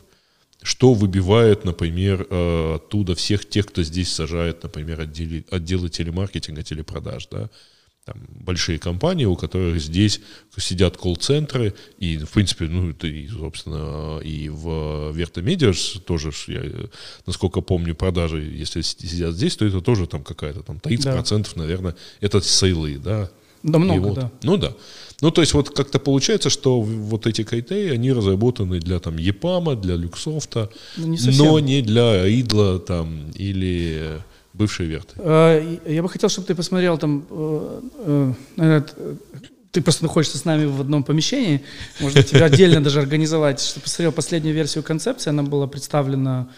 что 0.62 0.94
выбивает, 0.94 1.66
например, 1.66 2.28
э, 2.30 2.76
оттуда 2.76 3.16
всех 3.16 3.50
тех, 3.50 3.66
кто 3.68 3.84
здесь 3.84 4.14
сажает, 4.14 4.64
например, 4.64 5.02
отделы, 5.02 5.44
отделы 5.50 5.90
телемаркетинга, 5.90 6.64
телепродаж, 6.64 7.28
да, 7.32 7.50
там 8.06 8.16
большие 8.30 8.80
компании, 8.80 9.26
у 9.26 9.36
которых 9.36 9.80
здесь 9.80 10.22
сидят 10.58 10.98
колл-центры, 10.98 11.74
и, 12.00 12.18
в 12.18 12.30
принципе, 12.32 12.66
ну, 12.66 12.92
это 12.92 13.08
и, 13.08 13.28
собственно, 13.28 14.20
и 14.20 14.50
в 14.50 15.12
Вертомедиа 15.12 15.74
тоже, 16.06 16.32
я, 16.48 16.64
насколько 17.26 17.62
помню, 17.62 17.96
продажи, 17.96 18.42
если 18.42 18.82
сидят 18.82 19.36
здесь, 19.36 19.56
то 19.56 19.66
это 19.66 19.82
тоже 19.82 20.08
там 20.08 20.24
какая-то, 20.24 20.64
там 20.64 20.78
30%, 20.78 21.54
да. 21.56 21.62
наверное, 21.62 21.96
это 22.22 22.42
сейлы, 22.42 22.98
да. 22.98 23.30
Да 23.64 23.80
много, 23.80 24.08
вот, 24.08 24.16
да. 24.16 24.32
Ну 24.44 24.58
да. 24.58 24.74
Ну, 25.22 25.30
то 25.30 25.42
есть 25.42 25.54
вот 25.54 25.70
как-то 25.70 26.00
получается, 26.00 26.50
что 26.50 26.82
вот 26.82 27.28
эти 27.28 27.44
критерии, 27.44 27.92
они 27.92 28.12
разработаны 28.12 28.80
для 28.80 29.00
там 29.00 29.18
EPAM, 29.18 29.80
для 29.80 29.96
Люксофта, 29.96 30.70
ну, 30.98 31.08
не 31.08 31.38
но 31.38 31.60
не 31.60 31.82
для 31.82 32.28
Идла 32.28 32.80
там 32.80 33.30
или 33.36 34.22
бывшей 34.54 34.88
Верты. 34.88 35.14
А, 35.18 35.78
я 35.86 36.02
бы 36.02 36.10
хотел, 36.10 36.30
чтобы 36.30 36.48
ты 36.48 36.56
посмотрел 36.56 36.98
там, 36.98 37.24
э, 37.30 38.34
э, 38.58 38.82
ты 39.72 39.82
просто 39.82 40.04
находишься 40.04 40.40
с 40.40 40.46
нами 40.46 40.66
в 40.66 40.82
одном 40.82 41.04
помещении, 41.04 41.62
можно 42.00 42.24
тебя 42.24 42.46
отдельно 42.46 42.84
даже 42.84 43.00
организовать, 43.00 43.62
чтобы 43.62 43.84
посмотрел 43.84 44.12
последнюю 44.12 44.56
версию 44.56 44.84
концепции, 44.84 45.30
она 45.30 45.44
была 45.44 45.68
представлена 45.68 46.50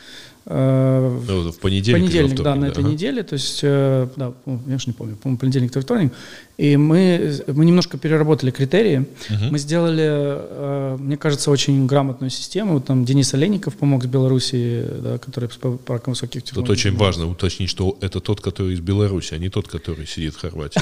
Э, 0.45 1.21
ну, 1.27 1.51
в 1.51 1.59
понедельник. 1.59 2.01
Понедельник, 2.01 2.41
да, 2.41 2.55
на 2.55 2.65
этой 2.65 2.83
ага. 2.83 2.91
неделе. 2.91 3.23
То 3.23 3.33
есть, 3.33 3.59
э, 3.63 4.09
да, 4.15 4.33
я 4.67 4.77
же 4.77 4.87
не 4.87 4.93
помню, 4.93 5.15
по-моему, 5.15 5.39
понедельник, 5.39 5.71
вторник. 5.71 6.13
И 6.57 6.77
мы, 6.77 7.33
мы 7.47 7.65
немножко 7.65 7.97
переработали 7.97 8.51
критерии. 8.51 9.05
Угу. 9.29 9.45
Мы 9.51 9.57
сделали, 9.57 10.05
э, 10.05 10.97
мне 10.99 11.17
кажется, 11.17 11.49
очень 11.49 11.87
грамотную 11.87 12.29
систему. 12.29 12.79
Там 12.79 13.05
Денис 13.05 13.33
Олейников 13.33 13.75
помог 13.75 14.03
с 14.03 14.05
Беларуси, 14.07 14.85
да, 15.01 15.17
который 15.17 15.49
по 15.49 15.71
паркам 15.71 16.13
высоких 16.13 16.43
технологий. 16.43 16.67
Тут 16.67 16.77
очень 16.77 16.95
важно 16.95 17.27
уточнить, 17.27 17.69
что 17.71 17.97
это 18.01 18.19
тот, 18.19 18.39
который 18.39 18.75
из 18.75 18.81
Беларуси, 18.81 19.33
а 19.33 19.39
не 19.39 19.49
тот, 19.49 19.67
который 19.67 20.05
сидит 20.05 20.35
в 20.35 20.41
Хорватии. 20.41 20.79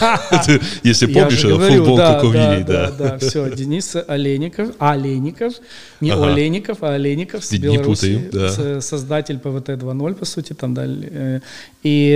Если 0.82 1.06
помнишь, 1.06 1.42
футболку 1.42 2.20
Кувини, 2.20 2.64
да. 2.64 2.90
Да, 2.90 3.18
все, 3.18 3.48
Денис 3.54 3.96
Олейников, 4.08 4.70
Олейников, 4.80 5.54
не 6.00 6.10
Олейников, 6.10 6.78
а 6.82 6.94
Олейников 6.94 7.44
с 7.44 7.52
Беларуси, 7.52 8.80
создатель 8.80 9.38
ПВТ 9.38 9.70
2.0, 9.70 10.14
по 10.14 10.24
сути, 10.24 10.52
там, 10.52 10.74
да. 10.74 10.84
Э, 10.84 11.40
и 11.84 12.12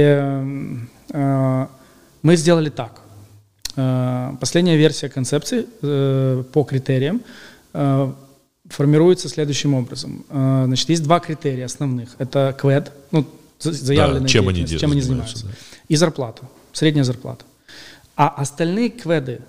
э, 1.13 1.67
мы 2.23 2.37
сделали 2.37 2.71
так. 2.71 3.01
Э, 3.77 4.33
последняя 4.41 4.77
версия 4.77 5.09
концепции 5.09 5.67
по 6.43 6.65
критериям 6.65 7.23
формируется 8.69 9.29
следующим 9.29 9.75
образом. 9.75 10.25
Значит, 10.29 10.89
есть 10.89 11.03
два 11.05 11.21
критерия 11.21 11.67
основных. 11.67 12.17
Это 12.19 12.57
КВЭД, 12.59 12.91
ну, 13.13 13.27
заявленная 13.59 14.23
да, 14.23 14.29
чем 14.29 14.49
они, 14.49 14.67
чем 14.67 14.93
они 14.93 15.01
занимаются, 15.01 15.47
да. 15.47 15.53
и 15.89 15.97
зарплата, 15.97 16.43
средняя 16.73 17.05
зарплата. 17.05 17.45
А 18.17 18.29
остальные 18.29 18.91
кведы, 18.91 19.41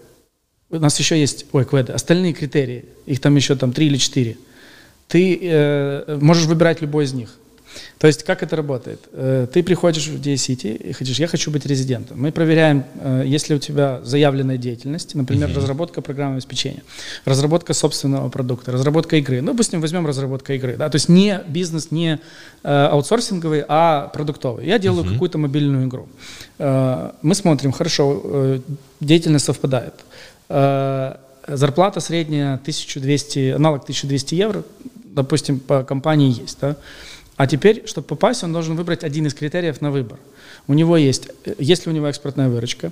у 0.70 0.80
нас 0.80 1.00
еще 1.00 1.20
есть, 1.20 1.46
ой, 1.52 1.66
кведы, 1.66 1.94
остальные 1.94 2.34
критерии, 2.34 2.86
их 3.06 3.22
там 3.22 3.36
еще 3.36 3.56
там 3.56 3.72
три 3.72 3.88
или 3.88 3.98
четыре, 3.98 4.38
ты 5.08 5.40
э, 5.42 6.18
можешь 6.22 6.46
выбирать 6.46 6.82
любой 6.82 7.06
из 7.06 7.14
них. 7.14 7.34
То 7.98 8.08
есть 8.08 8.24
как 8.24 8.44
это 8.44 8.56
работает? 8.56 9.00
Э, 9.12 9.48
ты 9.52 9.64
приходишь 9.64 10.08
в 10.08 10.22
DSCity 10.22 10.76
и 10.76 10.94
хочешь, 10.94 11.20
я 11.20 11.28
хочу 11.28 11.52
быть 11.52 11.66
резидентом. 11.66 12.22
Мы 12.22 12.32
проверяем, 12.32 12.84
э, 13.02 13.24
есть 13.26 13.50
ли 13.50 13.56
у 13.56 13.60
тебя 13.60 14.02
заявленная 14.04 14.58
деятельность, 14.58 15.16
например, 15.16 15.50
uh-huh. 15.50 15.56
разработка 15.56 16.02
программы 16.02 16.36
обеспечения, 16.36 16.84
разработка 17.26 17.74
собственного 17.74 18.30
продукта, 18.30 18.72
разработка 18.72 19.16
игры. 19.18 19.42
Ну, 19.42 19.52
допустим, 19.52 19.82
возьмем 19.82 20.06
разработка 20.06 20.54
игры. 20.54 20.76
Да? 20.78 20.90
То 20.90 20.96
есть 20.96 21.10
не 21.10 21.42
бизнес, 21.48 21.92
не 21.92 22.20
э, 22.64 22.88
аутсорсинговый, 22.92 23.64
а 23.68 24.10
продуктовый. 24.14 24.66
Я 24.68 24.78
делаю 24.78 25.06
uh-huh. 25.06 25.14
какую-то 25.14 25.38
мобильную 25.38 25.88
игру. 25.88 26.08
Мы 26.60 27.36
смотрим, 27.36 27.72
хорошо, 27.72 28.60
деятельность 29.00 29.46
совпадает. 29.46 29.94
Зарплата 31.48 32.00
средняя 32.00 32.56
1200, 32.56 33.52
аналог 33.52 33.84
1200 33.84 34.36
евро, 34.36 34.64
допустим, 35.18 35.60
по 35.60 35.84
компании 35.84 36.42
есть, 36.42 36.58
да? 36.62 36.76
А 37.38 37.48
теперь, 37.48 37.84
чтобы 37.86 38.08
попасть, 38.08 38.44
он 38.44 38.52
должен 38.52 38.76
выбрать 38.76 39.04
один 39.04 39.28
из 39.28 39.34
критериев 39.34 39.80
на 39.82 39.92
выбор. 39.92 40.20
У 40.68 40.74
него 40.74 40.98
есть, 40.98 41.30
э, 41.46 41.54
есть 41.60 41.86
ли 41.86 41.92
у 41.92 41.96
него 41.96 42.08
экспортная 42.08 42.50
выручка, 42.50 42.92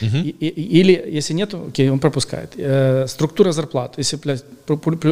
Uh-huh. 0.00 0.22
И, 0.22 0.30
и, 0.30 0.80
или, 0.80 1.16
если 1.16 1.34
нет, 1.34 1.54
окей, 1.54 1.90
он 1.90 1.98
пропускает. 1.98 2.52
Э, 2.56 3.06
структура 3.06 3.52
зарплат, 3.52 3.94
если, 3.98 4.18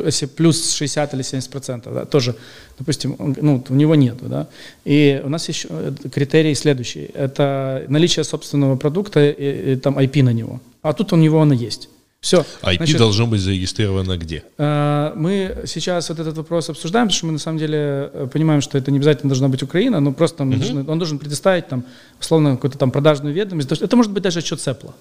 если 0.07 0.27
плюс 0.27 0.73
60 0.73 1.15
или 1.15 1.23
70 1.23 1.51
процентов, 1.51 1.95
да, 1.95 2.05
тоже, 2.05 2.35
допустим, 2.79 3.15
он, 3.19 3.37
ну, 3.41 3.63
у 3.69 3.75
него 3.75 3.95
нет. 3.95 4.17
Да. 4.23 4.49
И 4.85 5.21
у 5.25 5.29
нас 5.29 5.49
еще 5.49 5.69
э, 5.71 5.93
критерий 6.13 6.55
следующий. 6.55 7.11
Это 7.15 7.85
наличие 7.89 8.25
собственного 8.25 8.77
продукта 8.77 9.21
и, 9.21 9.73
и 9.73 9.77
там 9.77 9.99
IP 9.99 10.23
на 10.23 10.33
него. 10.33 10.61
А 10.83 10.93
тут 10.95 11.13
у 11.13 11.17
него 11.17 11.41
оно 11.41 11.55
есть. 11.55 11.89
Все. 12.23 12.47
IP 12.63 12.77
Значит, 12.77 12.99
должно 12.99 13.27
быть 13.27 13.41
зарегистрировано 13.41 14.17
где? 14.17 14.45
Э, 14.57 15.13
мы 15.17 15.65
сейчас 15.67 16.09
вот 16.09 16.21
этот 16.21 16.37
вопрос 16.37 16.71
обсуждаем, 16.71 17.09
потому 17.09 17.17
что 17.17 17.27
мы 17.27 17.33
на 17.33 17.39
самом 17.41 17.59
деле 17.59 18.11
э, 18.13 18.29
понимаем, 18.33 18.61
что 18.61 18.79
это 18.79 18.93
не 18.93 18.99
обязательно 18.99 19.29
должна 19.29 19.49
быть 19.49 19.61
Украина, 19.65 19.99
но 19.99 20.13
просто 20.13 20.39
там, 20.39 20.51
uh-huh. 20.51 20.59
должны, 20.59 20.89
он 20.89 20.99
должен 20.99 21.19
предоставить 21.19 21.67
там, 21.67 21.85
условно, 22.21 22.55
какую-то 22.55 22.79
там 22.79 22.93
продажную 22.93 23.35
ведомость. 23.35 23.73
Это 23.73 23.97
может 23.97 24.13
быть 24.13 24.23
даже 24.23 24.39
отчет 24.39 24.61
Сэпла. 24.61 24.95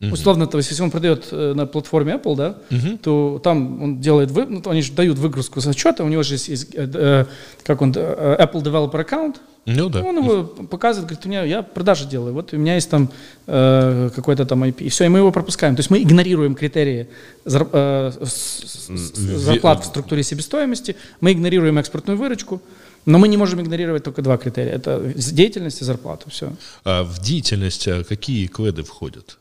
Uh-huh. 0.00 0.12
Условно, 0.12 0.46
то 0.46 0.56
есть, 0.56 0.70
если 0.70 0.82
он 0.82 0.90
продает 0.90 1.28
э, 1.30 1.52
на 1.54 1.66
платформе 1.66 2.14
Apple, 2.14 2.36
да, 2.36 2.58
uh-huh. 2.70 2.98
то 3.02 3.38
там 3.44 3.82
он 3.82 4.00
делает, 4.00 4.30
вы, 4.30 4.46
ну, 4.46 4.62
они 4.64 4.80
же 4.80 4.92
дают 4.92 5.18
выгрузку 5.18 5.60
с 5.60 5.66
отчета, 5.66 6.04
у 6.04 6.08
него 6.08 6.22
же 6.22 6.34
есть, 6.34 6.48
есть 6.48 6.68
э, 6.74 7.26
как 7.64 7.82
он, 7.82 7.92
Apple 7.92 8.62
Developer 8.62 9.06
Account, 9.06 9.36
ну 9.66 9.88
да. 9.88 10.02
Он 10.02 10.16
его 10.16 10.44
показывает, 10.44 11.08
говорит, 11.08 11.26
у 11.26 11.28
меня 11.28 11.42
я 11.42 11.62
продажи 11.62 12.06
делаю, 12.06 12.32
вот 12.34 12.52
у 12.52 12.56
меня 12.56 12.76
есть 12.76 12.88
там 12.88 13.10
э, 13.46 14.10
какой-то 14.14 14.46
там 14.46 14.62
IP, 14.62 14.84
и 14.84 14.88
все, 14.88 15.04
и 15.04 15.08
мы 15.08 15.18
его 15.18 15.32
пропускаем. 15.32 15.74
То 15.74 15.80
есть 15.80 15.90
мы 15.90 16.00
игнорируем 16.02 16.54
критерии 16.54 17.08
зар, 17.44 17.66
э, 17.72 18.12
зарплат 18.20 19.82
в 19.82 19.86
структуре 19.86 20.22
себестоимости, 20.22 20.96
мы 21.20 21.32
игнорируем 21.32 21.78
экспортную 21.78 22.16
выручку, 22.16 22.62
но 23.06 23.18
мы 23.18 23.26
не 23.26 23.36
можем 23.36 23.60
игнорировать 23.60 24.04
только 24.04 24.22
два 24.22 24.36
критерия. 24.36 24.72
Это 24.72 25.12
деятельность 25.16 25.82
и 25.82 25.84
зарплата, 25.84 26.30
все. 26.30 26.52
А 26.84 27.02
в 27.02 27.18
деятельность 27.20 27.88
а 27.88 28.04
какие 28.04 28.46
кведы 28.46 28.84
входят? 28.84 29.38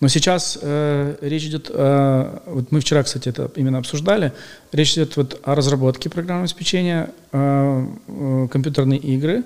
Но 0.00 0.08
сейчас 0.08 0.58
э, 0.62 1.16
речь 1.20 1.44
идет, 1.44 1.70
э, 1.72 2.38
вот 2.46 2.72
мы 2.72 2.80
вчера, 2.80 3.02
кстати, 3.02 3.28
это 3.28 3.50
именно 3.56 3.78
обсуждали, 3.78 4.32
речь 4.72 4.94
идет 4.94 5.16
вот 5.16 5.40
о 5.44 5.54
разработке 5.54 6.08
программного 6.08 6.44
обеспечения, 6.44 7.10
э, 7.32 7.86
э, 8.08 8.48
компьютерные 8.50 8.98
игры. 8.98 9.44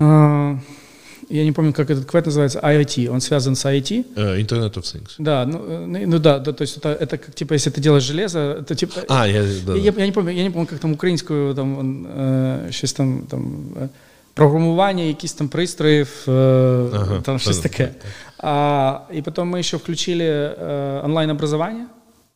Э, 0.00 0.56
я 1.28 1.44
не 1.44 1.52
помню, 1.52 1.72
как 1.72 1.88
этот 1.90 2.04
квет 2.04 2.26
называется, 2.26 2.58
IoT, 2.58 3.08
он 3.08 3.20
связан 3.20 3.54
с 3.54 3.64
IoT. 3.64 4.14
Uh, 4.14 4.36
э, 4.36 4.40
Internet 4.40 4.74
of 4.74 4.82
Things. 4.82 5.12
Да, 5.18 5.46
ну, 5.46 5.64
э, 5.66 5.86
ну, 5.86 5.98
ну 6.06 6.18
да, 6.18 6.40
да, 6.40 6.52
то 6.52 6.62
есть 6.62 6.76
это, 6.76 6.88
это 6.88 7.16
как, 7.16 7.34
типа, 7.34 7.54
если 7.54 7.70
ты 7.70 7.80
делаешь 7.80 8.02
железо, 8.02 8.58
это 8.60 8.74
типа... 8.74 9.04
А, 9.08 9.28
я, 9.28 9.44
да, 9.64 9.74
я, 9.74 9.92
я, 9.96 10.06
не 10.06 10.12
помню, 10.12 10.32
я 10.32 10.42
не 10.42 10.50
помню, 10.50 10.66
как 10.66 10.80
там 10.80 10.92
українською, 10.92 11.54
там, 11.54 12.06
э, 12.08 12.68
щось 12.72 12.92
там, 12.92 13.26
там, 13.30 13.72
програмування 14.34 15.04
якісь 15.04 15.32
там 15.32 15.48
пристроїв, 15.48 16.24
ага, 16.26 17.20
там 17.24 17.38
щось 17.38 17.58
таке. 17.58 17.86
Так, 17.86 17.98
так. 17.98 18.10
А, 18.38 19.06
и 19.14 19.22
потом 19.22 19.54
мы 19.54 19.58
еще 19.58 19.76
включили 19.76 20.56
онлайн-образование. 21.04 21.86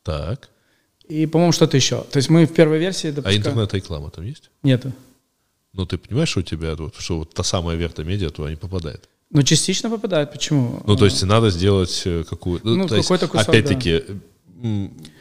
Так. 0.03 0.49
И, 1.09 1.26
по-моему, 1.26 1.53
что-то 1.53 1.76
еще. 1.76 2.05
То 2.11 2.18
есть 2.18 2.30
мы 2.30 2.47
в 2.47 2.53
первой 2.53 2.78
версии 2.78 3.11
допускаем... 3.11 3.36
А 3.36 3.38
интернет-реклама 3.38 4.11
там 4.11 4.24
есть? 4.24 4.51
Нету. 4.62 4.92
Ну, 5.72 5.84
ты 5.84 5.99
понимаешь, 5.99 6.30
что 6.30 6.40
у 6.40 6.42
тебя, 6.42 6.74
вот, 6.74 6.94
что 6.99 7.18
вот 7.18 7.34
та 7.34 7.42
самая 7.42 7.76
Верта-медиа 7.76 8.30
туда 8.30 8.51
не 8.51 8.57
попадает? 8.57 9.09
Ну, 9.30 9.42
частично 9.42 9.90
попадает. 9.90 10.32
Почему? 10.32 10.82
Ну, 10.86 10.97
то 10.97 11.05
есть 11.05 11.22
надо 11.22 11.51
сделать 11.51 12.03
э, 12.07 12.24
какую... 12.24 12.61
Ну, 12.64 12.88
то 12.88 12.97
какой-то 13.03 13.28
кусок, 13.28 13.49
Опять-таки, 13.49 14.03
да. 14.09 14.14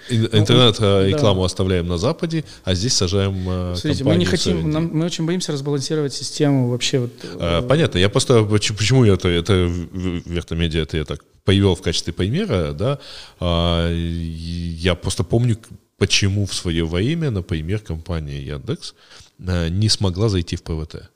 Интернет-рекламу 0.10 1.42
да. 1.42 1.46
оставляем 1.46 1.88
на 1.88 1.98
Западе, 1.98 2.44
а 2.64 2.74
здесь 2.74 2.94
сажаем 2.94 3.76
Смотрите, 3.76 4.04
мы 4.04 4.16
не 4.16 4.26
хотим, 4.26 4.70
нам, 4.70 4.90
мы 4.94 5.06
очень 5.06 5.26
боимся 5.26 5.52
разбалансировать 5.52 6.14
систему 6.14 6.70
вообще. 6.70 7.00
Вот, 7.00 7.12
а, 7.40 7.62
понятно, 7.62 7.98
я 7.98 8.10
просто, 8.10 8.44
почему 8.44 9.04
это, 9.06 9.28
это 9.28 9.54
Вертомедиа, 9.54 10.84
это 10.84 10.98
я 10.98 11.06
так 11.06 11.24
появил 11.44 11.76
в 11.76 11.82
качестве 11.82 12.14
примера, 12.14 12.74
да, 12.74 13.00
а, 13.40 13.92
я 13.92 14.96
просто 14.96 15.24
помню, 15.24 15.58
почему 15.98 16.46
в 16.46 16.54
свое 16.54 16.86
время, 16.86 17.32
например, 17.32 17.80
компания 17.80 18.42
Яндекс 18.42 18.96
не 19.38 19.90
смогла 19.90 20.30
зайти 20.30 20.56
в 20.56 20.64
ПВТ. 20.64 21.10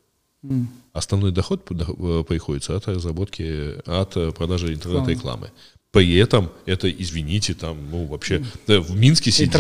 Mm. 0.44 0.68
Основной 0.94 1.32
доход 1.32 1.66
приходится 1.66 2.76
от 2.76 2.88
разработки, 2.88 3.76
от 3.86 4.36
продажи 4.36 4.74
интернет-рекламы. 4.74 5.52
При 5.92 6.16
этом 6.18 6.52
это, 6.68 6.90
извините, 6.90 7.56
там, 7.56 7.78
ну, 7.90 8.06
вообще, 8.06 8.44
да, 8.68 8.80
в 8.80 8.96
Минске 8.96 9.32
сидел... 9.32 9.60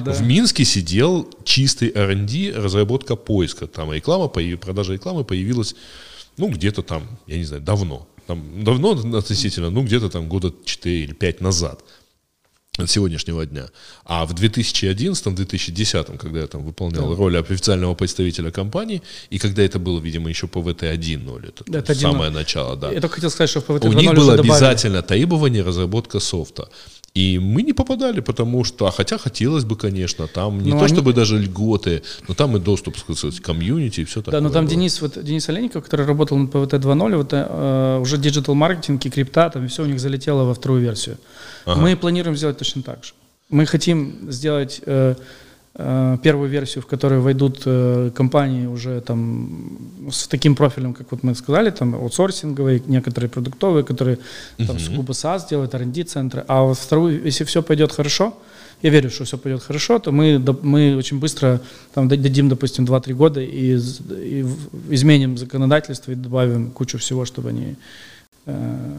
да. 0.00 0.12
В 0.12 0.22
Минске 0.22 0.64
сидел 0.64 1.28
чистый 1.44 1.90
R&D, 1.92 2.52
разработка 2.54 3.16
поиска. 3.16 3.66
Там 3.66 3.92
реклама, 3.92 4.28
продажа 4.28 4.92
рекламы 4.92 5.24
появилась, 5.24 5.74
ну, 6.36 6.48
где-то 6.48 6.82
там, 6.82 7.02
я 7.26 7.36
не 7.36 7.44
знаю, 7.44 7.62
давно. 7.62 8.06
Там, 8.28 8.62
давно 8.62 8.92
относительно, 9.18 9.70
ну, 9.70 9.82
где-то 9.82 10.08
там 10.08 10.28
года 10.28 10.52
4 10.64 11.02
или 11.02 11.12
5 11.12 11.40
назад 11.40 11.82
сегодняшнего 12.86 13.46
дня. 13.46 13.66
А 14.04 14.26
в 14.26 14.34
2011-2010, 14.34 16.18
когда 16.18 16.40
я 16.40 16.46
там 16.46 16.62
выполнял 16.62 17.08
да. 17.08 17.16
роль 17.16 17.38
официального 17.38 17.94
представителя 17.94 18.50
компании, 18.50 19.02
и 19.30 19.38
когда 19.38 19.62
это 19.62 19.78
было, 19.78 19.98
видимо, 20.00 20.28
еще 20.28 20.46
по 20.46 20.60
ВТ 20.60 20.82
1.0, 20.82 21.48
это, 21.48 21.64
это 21.78 21.94
самое 21.94 22.30
1.0. 22.30 22.34
начало, 22.34 22.76
да. 22.76 22.92
Я 22.92 23.00
только 23.00 23.14
хотел 23.16 23.30
сказать, 23.30 23.50
что 23.50 23.60
в 23.60 23.64
ПВТ 23.64 23.84
У 23.86 23.92
них 23.92 24.14
было 24.14 24.34
обязательно 24.34 25.02
требование 25.02 25.62
разработка 25.62 26.20
софта. 26.20 26.68
И 27.16 27.38
мы 27.38 27.62
не 27.62 27.72
попадали, 27.72 28.20
потому 28.20 28.62
что, 28.62 28.86
а 28.86 28.90
хотя 28.90 29.16
хотелось 29.16 29.64
бы, 29.64 29.74
конечно, 29.76 30.26
там 30.26 30.60
не 30.60 30.72
но 30.72 30.78
то 30.78 30.84
они... 30.84 30.94
чтобы 30.94 31.14
даже 31.14 31.38
льготы, 31.38 32.02
но 32.28 32.34
там 32.34 32.56
и 32.58 32.60
доступ, 32.60 32.98
сказать, 32.98 33.40
к 33.40 33.42
комьюнити 33.42 34.00
и 34.00 34.04
все 34.04 34.20
такое. 34.20 34.32
Да, 34.32 34.46
но 34.46 34.52
там 34.52 34.66
было. 34.66 34.74
Денис, 34.74 35.00
вот, 35.00 35.24
Денис 35.24 35.48
Алейников, 35.48 35.82
который 35.82 36.04
работал 36.04 36.36
на 36.36 36.46
ПВТ 36.46 36.74
2.0, 36.74 37.16
вот, 37.16 37.28
э, 37.32 37.98
уже 38.02 38.18
digital 38.18 38.54
маркетинг 38.54 39.06
и 39.06 39.10
крипта, 39.10 39.48
там 39.48 39.66
все 39.68 39.84
у 39.84 39.86
них 39.86 39.98
залетело 39.98 40.44
во 40.44 40.52
вторую 40.52 40.82
версию. 40.82 41.16
Ага. 41.64 41.80
Мы 41.80 41.96
планируем 41.96 42.36
сделать 42.36 42.58
точно 42.58 42.82
так 42.82 43.02
же. 43.02 43.14
Мы 43.48 43.64
хотим 43.64 44.30
сделать 44.30 44.82
э, 44.84 44.96
Э, 44.96 45.14
первую 46.22 46.48
версию, 46.48 46.82
в 46.82 46.86
которую 46.86 47.20
войдут 47.20 47.62
э, 47.66 48.10
компании 48.14 48.66
уже 48.66 49.00
там 49.00 49.78
с 50.10 50.26
таким 50.26 50.54
профилем, 50.54 50.94
как 50.94 51.10
вот 51.10 51.22
мы 51.22 51.34
сказали, 51.34 51.70
там 51.70 51.94
аутсорсинговые, 51.94 52.82
некоторые 52.86 53.28
продуктовые, 53.28 53.84
которые 53.84 54.18
там 54.66 54.78
сугубо 54.78 55.12
SaaS 55.12 55.48
делают, 55.50 55.74
R&D 55.74 56.02
центры. 56.04 56.44
А 56.48 56.62
вот 56.62 56.78
вторую, 56.78 57.22
если 57.26 57.44
все 57.44 57.62
пойдет 57.62 57.92
хорошо, 57.92 58.32
я 58.82 58.90
верю, 58.90 59.10
что 59.10 59.24
все 59.24 59.36
пойдет 59.36 59.62
хорошо, 59.62 59.98
то 59.98 60.12
мы, 60.12 60.42
мы 60.62 60.96
очень 60.96 61.18
быстро 61.18 61.60
там, 61.94 62.08
дадим, 62.08 62.48
допустим, 62.48 62.84
2-3 62.84 63.12
года 63.14 63.40
и, 63.40 63.76
и 63.76 64.46
изменим 64.90 65.36
законодательство 65.36 66.12
и 66.12 66.14
добавим 66.14 66.70
кучу 66.70 66.96
всего, 66.98 67.24
чтобы 67.26 67.50
они 67.50 67.64
Э, 67.70 68.15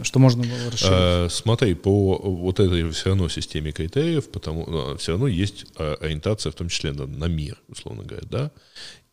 что 0.04 0.20
можно 0.20 0.43
было 0.43 0.72
расширить? 0.72 0.91
А, 0.91 1.28
смотри, 1.30 1.74
по 1.74 2.18
вот 2.18 2.60
этой 2.60 2.89
все 2.91 3.10
равно 3.10 3.30
системе 3.30 3.72
критериев, 3.72 4.30
потому 4.30 4.66
ну, 4.68 4.98
все 4.98 5.14
равно 5.14 5.28
есть 5.28 5.66
ориентация, 5.78 6.52
в 6.52 6.56
том 6.56 6.68
числе 6.70 6.91
на, 6.91 7.08
на 7.08 7.26
мир, 7.26 7.58
условно 7.70 8.04
говоря, 8.04 8.28
да. 8.30 8.52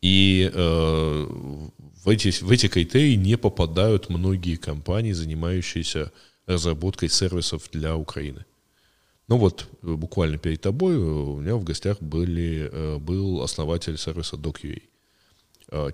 И 0.01 0.51
э, 0.53 1.25
в, 2.03 2.09
эти, 2.09 2.43
в 2.43 2.51
эти 2.51 2.67
критерии 2.67 3.15
не 3.15 3.37
попадают 3.37 4.09
многие 4.09 4.57
компании, 4.57 5.13
занимающиеся 5.13 6.11
разработкой 6.45 7.09
сервисов 7.09 7.69
для 7.71 7.95
Украины. 7.95 8.45
Ну 9.27 9.37
вот, 9.37 9.67
буквально 9.81 10.37
перед 10.37 10.61
тобой 10.61 10.97
у 10.97 11.37
меня 11.39 11.55
в 11.55 11.63
гостях 11.63 11.99
были, 12.01 12.99
был 12.99 13.41
основатель 13.41 13.97
сервиса 13.97 14.35
DocUA. 14.35 14.81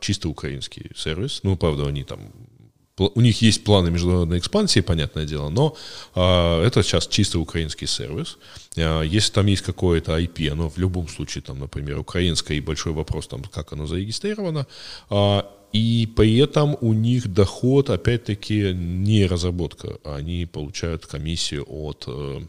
Чисто 0.01 0.27
украинский 0.27 0.91
сервис. 0.95 1.39
Ну, 1.43 1.55
правда, 1.55 1.87
они 1.87 2.03
там 2.03 2.33
у 2.97 3.21
них 3.21 3.41
есть 3.41 3.63
планы 3.63 3.91
международной 3.91 4.37
экспансии, 4.37 4.81
понятное 4.81 5.25
дело, 5.25 5.49
но 5.49 5.75
а, 6.15 6.65
это 6.65 6.83
сейчас 6.83 7.07
чисто 7.07 7.39
украинский 7.39 7.87
сервис. 7.87 8.37
А, 8.77 9.01
если 9.01 9.31
там 9.31 9.47
есть 9.47 9.63
какое-то 9.63 10.17
IP, 10.19 10.49
оно 10.49 10.69
в 10.69 10.77
любом 10.77 11.07
случае, 11.07 11.41
там, 11.41 11.59
например, 11.59 11.99
украинское, 11.99 12.57
и 12.57 12.61
большой 12.61 12.93
вопрос, 12.93 13.27
там, 13.27 13.43
как 13.43 13.73
оно 13.73 13.87
зарегистрировано, 13.87 14.67
а, 15.09 15.49
и 15.73 16.07
при 16.15 16.37
этом 16.37 16.77
у 16.81 16.93
них 16.93 17.33
доход, 17.33 17.89
опять-таки, 17.89 18.73
не 18.73 19.25
разработка, 19.25 19.97
они 20.03 20.45
получают 20.45 21.05
комиссию 21.05 21.65
от 21.67 22.03
э, 22.07 22.41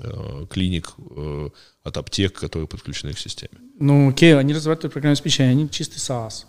э, 0.00 0.46
клиник, 0.48 0.92
э, 1.16 1.48
от 1.82 1.96
аптек, 1.96 2.34
которые 2.34 2.68
подключены 2.68 3.14
к 3.14 3.18
системе. 3.18 3.58
Ну, 3.80 4.10
окей, 4.10 4.38
они 4.38 4.54
разрабатывают 4.54 4.92
программное 4.92 5.14
обеспечение, 5.14 5.52
они 5.52 5.68
чистый 5.68 5.98
SaaS 5.98 6.44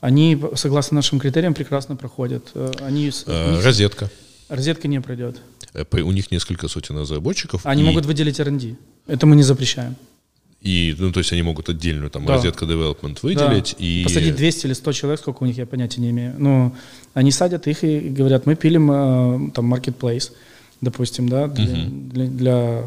они, 0.00 0.38
согласно 0.54 0.96
нашим 0.96 1.18
критериям, 1.18 1.54
прекрасно 1.54 1.96
проходят. 1.96 2.50
Э, 2.54 2.70
они, 2.80 3.10
э, 3.26 3.60
розетка. 3.62 4.10
Розетка 4.48 4.88
не 4.88 5.00
пройдет. 5.00 5.40
Э, 5.74 5.84
у 6.00 6.12
них 6.12 6.30
несколько 6.30 6.68
сотен 6.68 6.98
разработчиков. 6.98 7.62
Они 7.64 7.82
и... 7.82 7.86
могут 7.86 8.06
выделить 8.06 8.38
R&D. 8.38 8.76
Это 9.06 9.26
мы 9.26 9.34
не 9.34 9.42
запрещаем. 9.42 9.96
И, 10.60 10.94
ну, 10.98 11.12
то 11.12 11.20
есть 11.20 11.32
они 11.32 11.42
могут 11.42 11.68
отдельную 11.68 12.10
там 12.10 12.26
да. 12.26 12.34
розетка 12.34 12.64
development 12.64 13.18
выделить. 13.22 13.76
Да. 13.78 13.84
И... 13.84 14.04
Посадить 14.04 14.36
200 14.36 14.66
или 14.66 14.72
100 14.72 14.92
человек, 14.92 15.20
сколько 15.20 15.42
у 15.42 15.46
них, 15.46 15.56
я 15.56 15.66
понятия 15.66 16.00
не 16.00 16.10
имею. 16.10 16.34
Но 16.38 16.72
они 17.14 17.30
садят 17.30 17.66
их 17.66 17.84
и 17.84 18.00
говорят, 18.00 18.46
мы 18.46 18.54
пилим 18.54 19.50
там 19.52 19.72
marketplace, 19.72 20.32
допустим, 20.80 21.28
да, 21.28 21.46
для, 21.46 21.64
uh-huh. 21.64 22.10
для, 22.10 22.26
для, 22.26 22.84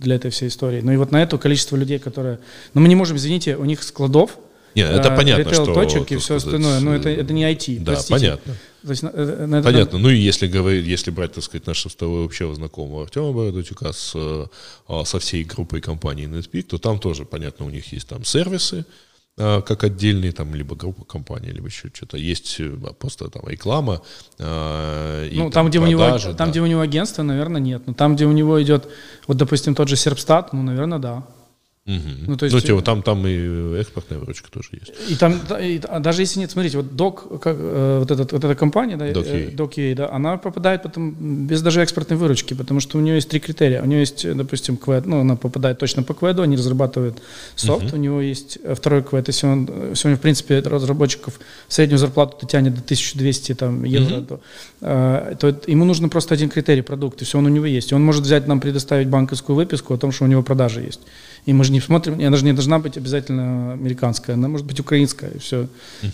для 0.00 0.14
этой 0.16 0.30
всей 0.30 0.48
истории. 0.48 0.80
Ну 0.82 0.92
и 0.92 0.96
вот 0.96 1.10
на 1.10 1.22
это 1.22 1.38
количество 1.38 1.76
людей, 1.76 1.98
которые... 1.98 2.38
Но 2.74 2.80
мы 2.82 2.88
не 2.88 2.96
можем, 2.96 3.16
извините, 3.16 3.56
у 3.56 3.64
них 3.64 3.82
складов 3.82 4.38
нет, 4.76 4.90
это 4.90 5.12
а, 5.12 5.16
понятно, 5.16 5.54
что... 5.54 5.72
точек 5.72 6.12
и 6.12 6.16
все 6.16 6.38
сказать, 6.38 6.44
остальное, 6.44 6.80
но 6.80 6.94
это, 6.94 7.08
это 7.08 7.32
не 7.32 7.44
IT, 7.50 7.78
Да, 7.80 7.92
простите. 7.92 8.12
понятно. 8.12 8.56
То 8.86 8.90
есть, 8.90 9.02
э, 9.02 9.46
на 9.46 9.56
это 9.56 9.64
понятно. 9.64 9.98
Ну 9.98 10.10
и 10.10 10.16
если 10.16 10.46
говорить, 10.46 10.86
если 10.86 11.10
брать, 11.10 11.32
так 11.32 11.42
сказать, 11.42 11.66
нашего 11.66 11.90
с 11.90 11.96
тобой 11.96 12.24
общего 12.24 12.54
знакомого 12.54 13.02
Артема 13.02 13.32
Бородатюка 13.32 13.92
с, 13.92 14.12
э, 14.14 15.04
со 15.04 15.18
всей 15.18 15.44
группой 15.44 15.80
компаний 15.80 16.26
NetPeak, 16.26 16.62
то 16.64 16.78
там 16.78 16.98
тоже, 16.98 17.24
понятно, 17.24 17.66
у 17.66 17.70
них 17.70 17.92
есть 17.92 18.06
там 18.06 18.22
сервисы, 18.24 18.84
э, 19.38 19.62
как 19.62 19.82
отдельные, 19.82 20.32
там, 20.32 20.54
либо 20.54 20.76
группа 20.76 21.04
компаний, 21.04 21.50
либо 21.50 21.66
еще 21.66 21.90
что-то. 21.92 22.18
Есть 22.18 22.60
просто 22.98 23.28
там 23.28 23.48
реклама. 23.48 24.02
И, 24.38 24.42
ну, 24.42 25.50
там, 25.50 25.52
там, 25.52 25.68
где 25.70 25.80
продажи, 25.80 26.28
у 26.28 26.28
него, 26.28 26.38
там, 26.38 26.50
где 26.50 26.60
у 26.60 26.66
него 26.66 26.80
агентство, 26.82 27.22
наверное, 27.22 27.60
нет. 27.60 27.82
Но 27.86 27.94
там, 27.94 28.14
где 28.14 28.26
у 28.26 28.32
него 28.32 28.62
идет, 28.62 28.88
вот, 29.26 29.36
допустим, 29.36 29.74
тот 29.74 29.88
же 29.88 29.96
Серпстат, 29.96 30.52
ну, 30.52 30.62
наверное, 30.62 30.98
да. 30.98 31.26
Угу. 31.86 32.26
Ну, 32.26 32.36
то 32.36 32.46
есть, 32.46 32.54
ну, 32.54 32.60
типа, 32.60 32.82
там, 32.82 33.02
там 33.02 33.24
и 33.28 33.78
экспортная 33.78 34.18
выручка 34.18 34.50
тоже 34.50 34.70
есть. 34.72 34.92
И 35.08 35.14
там, 35.14 35.40
и, 35.60 35.80
а 35.88 36.00
даже 36.00 36.22
если 36.22 36.40
нет, 36.40 36.50
смотрите, 36.50 36.78
вот 36.78 36.96
док, 36.96 37.40
как, 37.40 37.56
э, 37.56 37.98
вот, 38.00 38.10
этот, 38.10 38.32
вот 38.32 38.44
эта 38.44 38.56
компания, 38.56 38.96
да, 38.96 39.08
DocUA, 39.08 39.92
э, 39.92 39.94
да, 39.94 40.10
она 40.10 40.36
попадает 40.36 40.82
потом 40.82 41.14
без 41.46 41.62
даже 41.62 41.80
экспортной 41.80 42.18
выручки, 42.18 42.54
потому 42.54 42.80
что 42.80 42.98
у 42.98 43.00
нее 43.00 43.14
есть 43.14 43.28
три 43.28 43.38
критерия. 43.38 43.82
У 43.82 43.86
нее 43.86 44.00
есть, 44.00 44.26
допустим, 44.36 44.76
квед, 44.76 45.06
ну, 45.06 45.20
она 45.20 45.36
попадает 45.36 45.78
точно 45.78 46.02
по 46.02 46.12
кведу, 46.12 46.42
они 46.42 46.56
разрабатывают 46.56 47.22
софт, 47.54 47.86
угу. 47.86 47.96
у 47.96 48.00
него 48.00 48.20
есть 48.20 48.58
э, 48.64 48.74
второй 48.74 49.04
квед, 49.04 49.28
если 49.28 49.46
он, 49.46 49.68
сегодня, 49.94 50.16
в 50.16 50.20
принципе, 50.20 50.58
разработчиков 50.58 51.38
среднюю 51.68 51.98
зарплату 51.98 52.46
тянет 52.48 52.74
до 52.74 52.80
1200 52.80 53.54
там, 53.54 53.84
евро, 53.84 54.16
угу. 54.16 54.26
то, 54.26 54.40
э, 54.80 55.36
то 55.38 55.60
ему 55.68 55.84
нужно 55.84 56.08
просто 56.08 56.34
один 56.34 56.48
критерий, 56.48 56.82
продукт, 56.82 57.22
и 57.22 57.24
все 57.24 57.38
он 57.38 57.46
у 57.46 57.48
него 57.48 57.66
есть. 57.66 57.92
И 57.92 57.94
он 57.94 58.02
может 58.02 58.24
взять 58.24 58.48
нам 58.48 58.60
предоставить 58.60 59.06
банковскую 59.06 59.54
выписку 59.54 59.94
о 59.94 59.98
том, 59.98 60.10
что 60.10 60.24
у 60.24 60.26
него 60.26 60.42
продажи 60.42 60.80
есть. 60.80 61.00
И 61.46 61.52
мы 61.52 61.64
же 61.64 61.72
не 61.72 61.80
смотрим, 61.80 62.14
она 62.14 62.36
же 62.36 62.44
не 62.44 62.52
должна 62.52 62.78
быть 62.80 62.96
обязательно 62.96 63.72
американская, 63.72 64.34
она 64.34 64.48
может 64.48 64.66
быть 64.66 64.80
украинская, 64.80 65.30
и 65.30 65.38
все. 65.38 65.68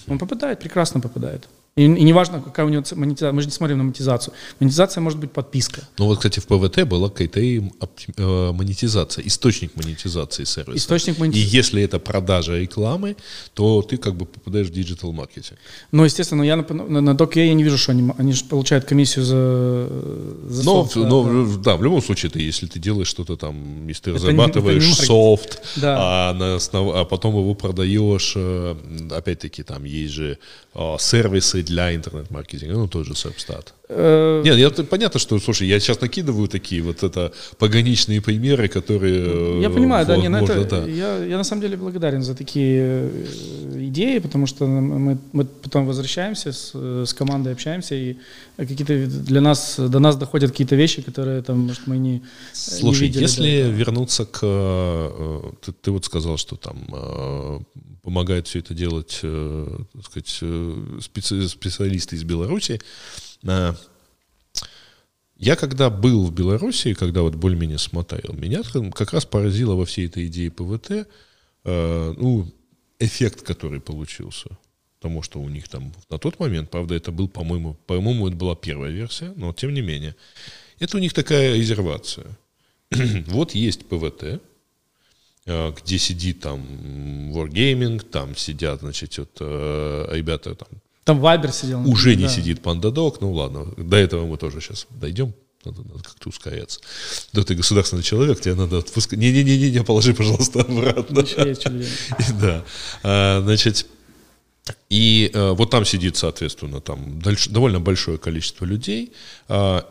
Он 0.07 0.19
попадает, 0.19 0.61
прекрасно 0.61 1.01
попадает. 1.01 1.49
И, 1.75 1.85
и 1.85 1.89
неважно, 1.89 2.43
какая 2.43 2.67
у 2.67 2.69
него 2.69 2.83
монетизация, 2.97 3.33
мы 3.33 3.41
же 3.41 3.49
не 3.49 3.53
смотрим 3.53 3.79
на 3.79 3.85
монетизацию. 3.85 4.35
Монетизация 4.61 5.01
может 5.01 5.19
быть 5.19 5.33
подписка. 5.33 5.89
Ну 5.97 6.05
вот, 6.05 6.19
кстати, 6.19 6.39
в 6.39 6.47
ПВТ 6.47 6.85
была 6.87 7.09
какая-то 7.09 7.41
э, 7.41 8.53
монетизация, 8.53 9.27
источник 9.27 9.75
монетизации 9.75 10.45
сервиса. 10.45 10.77
Источник 10.77 11.19
монетизации. 11.19 11.51
И 11.51 11.57
если 11.57 11.83
это 11.83 11.99
продажа 11.99 12.59
рекламы, 12.59 13.17
то 13.55 13.81
ты 13.81 13.97
как 13.97 14.17
бы 14.17 14.27
попадаешь 14.27 14.67
в 14.67 14.71
digital 14.71 15.13
маркетинг. 15.13 15.59
Ну, 15.93 16.05
естественно, 16.05 16.43
я 16.43 16.57
на, 16.57 16.75
на, 16.75 17.01
на 17.01 17.11
Docker 17.17 17.47
я 17.47 17.55
не 17.55 17.65
вижу, 17.65 17.79
что 17.79 17.93
они, 17.93 18.13
они 18.19 18.35
же 18.35 18.45
получают 18.45 18.85
комиссию 18.85 19.25
за, 19.25 19.89
за 20.49 20.65
но, 20.65 20.85
софт. 20.85 20.97
Но, 20.97 21.25
да, 21.25 21.31
да. 21.31 21.59
да, 21.63 21.77
в 21.79 21.83
любом 21.83 22.03
случае, 22.03 22.31
ты, 22.31 22.41
если 22.41 22.67
ты 22.67 22.79
делаешь 22.81 23.09
что-то 23.09 23.37
там, 23.37 23.89
если 23.89 24.03
ты 24.03 24.11
это 24.11 24.19
разрабатываешь 24.19 24.83
не, 24.83 24.91
не 24.91 24.95
софт, 24.95 25.63
да. 25.77 25.97
а, 25.99 26.35
на 26.35 26.57
основ... 26.57 26.95
а 26.95 27.07
потом 27.07 27.35
его 27.35 27.55
продаешь, 27.55 28.35
э, 28.37 28.77
опять-таки, 29.11 29.63
там 29.63 29.85
есть 29.85 30.13
же 30.13 30.39
а, 30.75 30.99
сервисы 30.99 31.62
для 31.63 31.95
интернет-маркетинга, 31.95 32.75
ну, 32.75 32.89
тот 32.89 33.07
же 33.07 33.13
Serpstat. 33.13 33.69
Э, 33.89 34.43
Нет, 34.45 34.57
я, 34.57 34.71
понятно, 34.85 35.21
что, 35.21 35.39
слушай, 35.39 35.69
я 35.69 35.81
сейчас 35.81 36.01
накидываю 36.01 36.49
такие 36.49 36.83
вот 36.83 37.03
это 37.03 37.33
пограничные 37.59 38.21
примеры, 38.21 38.69
которые... 38.69 39.61
Я 39.61 39.71
понимаю, 39.71 40.07
да, 40.07 40.17
не, 40.17 40.29
на 40.29 40.43
это, 40.43 40.65
да. 40.65 40.85
Я, 40.87 41.25
я 41.25 41.37
на 41.37 41.45
самом 41.45 41.63
деле 41.63 41.77
благодарен 41.77 42.23
за 42.23 42.35
такие 42.35 43.11
идеи, 43.93 44.19
потому 44.19 44.47
что 44.47 44.67
мы, 44.67 45.19
мы 45.33 45.45
потом 45.45 45.87
возвращаемся 45.87 46.53
с, 46.53 46.73
с 46.75 47.15
командой, 47.15 47.53
общаемся, 47.53 47.95
и 47.95 48.17
какие-то 48.57 49.07
для 49.07 49.41
нас, 49.41 49.77
до 49.79 49.99
нас 49.99 50.17
доходят 50.17 50.51
какие-то 50.51 50.77
вещи, 50.77 51.03
которые 51.03 51.43
там, 51.43 51.59
может, 51.61 51.87
мы 51.87 51.99
не 51.99 52.23
Слушай, 52.53 53.03
не 53.03 53.07
видели, 53.09 53.23
если 53.23 53.63
да. 53.63 53.69
вернуться 53.69 54.25
к... 54.25 54.41
Ты, 55.61 55.73
ты 55.73 55.91
вот 55.91 56.05
сказал, 56.05 56.37
что 56.37 56.57
там 56.57 57.67
помогает 58.03 58.49
все 58.49 58.59
это 58.59 58.75
делать, 58.75 59.21
так 59.21 60.05
сказать, 60.05 60.29
специалисты 61.01 62.17
из 62.17 62.25
Беларуси, 62.25 62.81
я 65.43 65.57
когда 65.57 65.91
был 65.91 66.25
в 66.25 66.33
Беларуси, 66.33 66.95
когда 66.95 67.23
вот 67.23 67.35
более-менее 67.35 67.79
смотрел, 67.79 68.33
меня 68.33 68.63
как 68.95 69.13
раз 69.13 69.25
поразило 69.25 69.75
во 69.75 69.85
всей 69.85 70.07
этой 70.07 70.29
идее 70.29 70.53
ПВТ, 70.53 71.09
э, 71.65 72.15
ну, 72.17 72.47
эффект, 73.05 73.43
который 73.43 73.81
получился. 73.81 74.49
Потому 74.99 75.23
что 75.23 75.41
у 75.41 75.49
них 75.49 75.69
там 75.69 75.93
на 76.11 76.19
тот 76.19 76.39
момент, 76.39 76.71
правда, 76.71 76.95
это 76.95 77.11
был, 77.11 77.29
по-моему, 77.29 77.75
по-моему, 77.87 78.29
это 78.29 78.37
была 78.37 78.55
первая 78.55 78.93
версия, 78.93 79.33
но 79.37 79.53
тем 79.53 79.75
не 79.75 79.81
менее, 79.81 80.15
это 80.79 80.97
у 80.97 81.01
них 81.01 81.13
такая 81.13 81.57
резервация. 81.57 82.27
вот 83.27 83.55
есть 83.55 83.87
ПВТ, 83.87 84.41
э, 85.47 85.73
где 85.73 85.99
сидит 85.99 86.41
там 86.41 86.61
Wargaming, 87.33 88.01
там 88.01 88.37
сидят, 88.37 88.81
значит, 88.81 89.19
вот, 89.19 89.37
э, 89.41 90.07
ребята 90.13 90.55
там 90.55 90.69
там 91.05 91.19
Вайбер 91.19 91.51
сидел. 91.53 91.89
Уже 91.89 92.15
да. 92.15 92.23
не 92.23 92.29
сидит 92.29 92.63
Пандадок, 92.63 93.21
ну 93.21 93.33
ладно, 93.33 93.67
до 93.77 93.97
этого 93.97 94.27
мы 94.27 94.37
тоже 94.37 94.61
сейчас 94.61 94.87
дойдем. 94.91 95.35
Надо, 95.65 95.83
надо 95.83 96.03
как-то 96.03 96.29
ускоряться. 96.29 96.81
Да 97.33 97.43
ты 97.45 97.55
государственный 97.55 98.03
человек, 98.03 98.41
тебе 98.41 98.55
надо 98.55 98.79
отпускать. 98.79 99.19
Не-не-не, 99.19 99.71
не 99.71 99.83
положи, 99.85 100.15
пожалуйста, 100.15 100.61
обратно. 100.61 101.25
Да. 102.41 102.65
А, 103.03 103.41
значит, 103.43 103.87
и 104.91 105.31
а, 105.35 105.53
вот 105.55 105.71
там 105.71 105.85
сидит, 105.85 106.17
соответственно, 106.17 106.81
там 106.81 107.21
дальше, 107.21 107.51
довольно 107.51 107.81
большое 107.81 108.19
количество 108.19 108.65
людей. 108.65 109.13
А, 109.49 109.89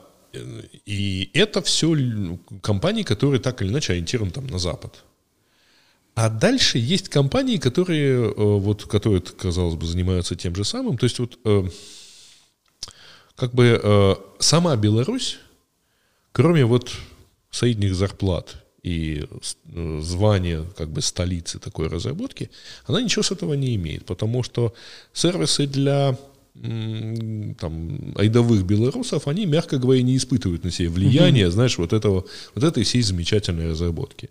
и 0.85 1.29
это 1.33 1.61
все 1.61 2.37
компании, 2.61 3.03
которые 3.03 3.39
так 3.39 3.61
или 3.61 3.69
иначе 3.69 3.93
ориентированы 3.93 4.31
там 4.31 4.47
на 4.47 4.59
Запад. 4.59 5.03
А 6.15 6.29
дальше 6.29 6.77
есть 6.77 7.09
компании, 7.09 7.57
которые, 7.57 8.29
э, 8.29 8.33
вот, 8.35 8.85
которые, 8.85 9.21
казалось 9.21 9.75
бы, 9.75 9.85
занимаются 9.85 10.35
тем 10.35 10.55
же 10.55 10.63
самым. 10.63 10.97
То 10.97 11.05
есть 11.05 11.19
вот 11.19 11.39
э, 11.45 11.63
как 13.35 13.53
бы 13.53 13.79
э, 13.81 14.15
сама 14.39 14.75
Беларусь, 14.75 15.39
кроме 16.31 16.65
вот 16.65 16.91
средних 17.49 17.95
зарплат 17.95 18.57
и 18.83 19.25
звания 19.99 20.65
как 20.77 20.89
бы 20.89 21.01
столицы 21.01 21.59
такой 21.59 21.87
разработки, 21.87 22.49
она 22.85 23.01
ничего 23.01 23.23
с 23.23 23.31
этого 23.31 23.53
не 23.53 23.75
имеет, 23.75 24.05
потому 24.05 24.43
что 24.43 24.73
сервисы 25.13 25.67
для 25.67 26.17
там, 26.53 28.13
айдовых 28.17 28.65
белорусов, 28.65 29.27
они, 29.27 29.45
мягко 29.45 29.77
говоря, 29.77 30.01
не 30.01 30.17
испытывают 30.17 30.63
на 30.63 30.71
себе 30.71 30.89
влияния, 30.89 31.45
mm-hmm. 31.45 31.51
знаешь, 31.51 31.77
вот 31.77 31.93
этого, 31.93 32.25
вот 32.55 32.63
этой 32.63 32.83
всей 32.83 33.01
замечательной 33.01 33.69
разработки. 33.69 34.29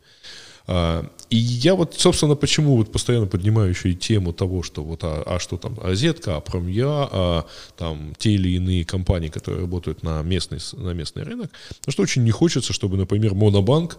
А, 0.67 1.07
и 1.31 1.37
я 1.37 1.75
вот, 1.75 1.95
собственно, 1.95 2.35
почему 2.35 2.77
вот 2.77 2.93
постоянно 2.93 3.27
поднимаю 3.27 3.71
еще 3.71 3.91
и 3.91 3.95
тему 3.95 4.33
того, 4.33 4.63
что 4.63 4.83
вот, 4.83 5.01
а, 5.05 5.23
а 5.27 5.39
что 5.39 5.57
там, 5.57 5.79
Азетка, 5.83 6.37
а 6.37 6.41
Промья, 6.41 7.09
а 7.11 7.47
там 7.77 8.15
те 8.19 8.33
или 8.33 8.51
иные 8.51 8.85
компании, 8.85 9.29
которые 9.29 9.63
работают 9.63 10.03
на 10.03 10.23
местный, 10.23 10.59
на 10.73 10.91
местный 10.91 11.23
рынок, 11.23 11.51
потому 11.81 11.93
что 11.93 12.03
очень 12.03 12.25
не 12.25 12.31
хочется, 12.31 12.73
чтобы, 12.73 12.97
например, 12.97 13.35
Монобанк 13.35 13.99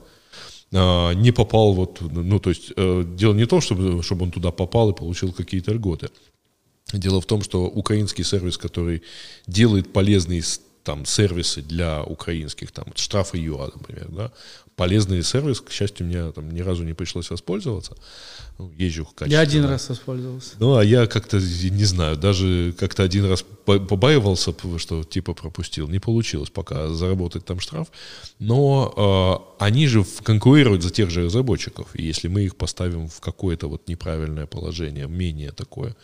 а, 0.74 1.12
не 1.14 1.32
попал 1.32 1.74
вот, 1.74 2.00
ну, 2.02 2.40
то 2.40 2.50
есть, 2.50 2.72
э, 2.76 3.04
дело 3.16 3.34
не 3.34 3.44
в 3.44 3.48
том, 3.48 3.62
чтобы, 3.62 4.02
чтобы 4.04 4.24
он 4.24 4.32
туда 4.32 4.52
попал 4.52 4.92
и 4.92 4.96
получил 4.96 5.34
какие-то 5.34 5.74
льготы. 5.74 6.10
Дело 6.94 7.22
в 7.22 7.26
том, 7.26 7.42
что 7.42 7.66
украинский 7.66 8.24
сервис, 8.24 8.58
который 8.58 9.04
делает 9.48 9.94
полезные 9.94 10.42
там 10.84 11.06
сервисы 11.06 11.62
для 11.62 12.04
украинских, 12.04 12.72
там 12.72 12.86
штрафы 12.96 13.38
ЮА, 13.38 13.72
например, 13.74 14.08
да, 14.10 14.32
полезный 14.76 15.24
сервис, 15.24 15.62
к 15.62 15.72
счастью, 15.72 16.08
мне 16.08 16.32
там 16.32 16.52
ни 16.52 16.62
разу 16.62 16.84
не 16.84 16.94
пришлось 16.94 17.30
воспользоваться. 17.30 17.96
Ну, 18.58 18.72
езжу 18.78 19.06
качественно. 19.06 19.32
Я 19.32 19.40
один 19.42 19.66
раз 19.66 19.90
воспользовался. 19.90 20.56
Ну, 20.60 20.76
а 20.76 20.84
я 20.84 21.08
как-то, 21.08 21.38
не 21.38 21.86
знаю, 21.86 22.18
даже 22.18 22.74
как-то 22.80 23.04
один 23.04 23.26
раз 23.26 23.46
побаивался, 23.66 24.56
что 24.78 25.04
типа 25.04 25.34
пропустил. 25.34 25.88
Не 25.88 26.00
получилось 26.00 26.50
пока 26.50 26.90
заработать 26.90 27.46
там 27.46 27.60
штраф. 27.60 27.88
Но 28.40 29.46
э, 29.60 29.64
они 29.64 29.88
же 29.88 30.04
конкурируют 30.24 30.84
за 30.84 30.90
тех 30.90 31.10
же 31.10 31.26
разработчиков. 31.26 31.88
И 31.94 32.04
если 32.04 32.28
мы 32.28 32.42
их 32.44 32.56
поставим 32.56 33.08
в 33.08 33.20
какое-то 33.20 33.68
вот 33.68 33.88
неправильное 33.88 34.48
положение, 34.48 35.08
менее 35.08 35.52
такое, 35.52 35.96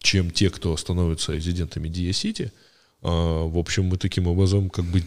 чем 0.00 0.30
те, 0.30 0.48
кто 0.48 0.76
становятся 0.76 1.32
резидентами 1.32 1.88
Dia 1.88 2.50
Э, 3.02 3.08
в 3.48 3.58
общем, 3.58 3.86
мы 3.86 3.96
таким 3.96 4.26
образом 4.26 4.70
как 4.70 4.84
бы 4.84 5.02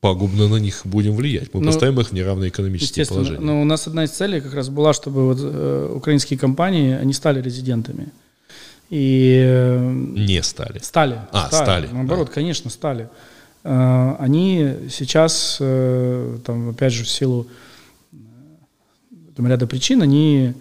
пагубно 0.00 0.48
на 0.48 0.56
них 0.56 0.82
будем 0.84 1.14
влиять. 1.16 1.52
Мы 1.54 1.60
ну, 1.60 1.66
поставим 1.66 2.00
их 2.00 2.08
в 2.08 2.12
неравное 2.12 2.48
экономическое 2.48 3.04
положение. 3.06 3.40
Но 3.40 3.60
у 3.60 3.64
нас 3.64 3.86
одна 3.86 4.04
из 4.04 4.10
целей 4.10 4.40
как 4.40 4.54
раз 4.54 4.68
была, 4.68 4.92
чтобы 4.92 5.26
вот, 5.26 5.38
э, 5.40 5.92
украинские 5.96 6.38
компании, 6.38 6.94
они 6.94 7.12
стали 7.12 7.42
резидентами. 7.42 8.08
И, 8.90 9.42
э, 9.44 9.92
Не 9.92 10.42
стали. 10.42 10.78
Стали. 10.78 11.18
А, 11.32 11.48
стали. 11.48 11.64
стали. 11.64 11.88
Наоборот, 11.92 12.28
а. 12.30 12.34
конечно, 12.34 12.70
стали. 12.70 13.08
Э, 13.64 14.16
они 14.18 14.74
сейчас, 14.90 15.58
э, 15.60 16.38
там, 16.44 16.70
опять 16.70 16.92
же, 16.92 17.04
в 17.04 17.08
силу 17.08 17.46
э, 18.12 18.16
там, 19.36 19.46
ряда 19.46 19.66
причин, 19.66 20.02
они 20.02 20.54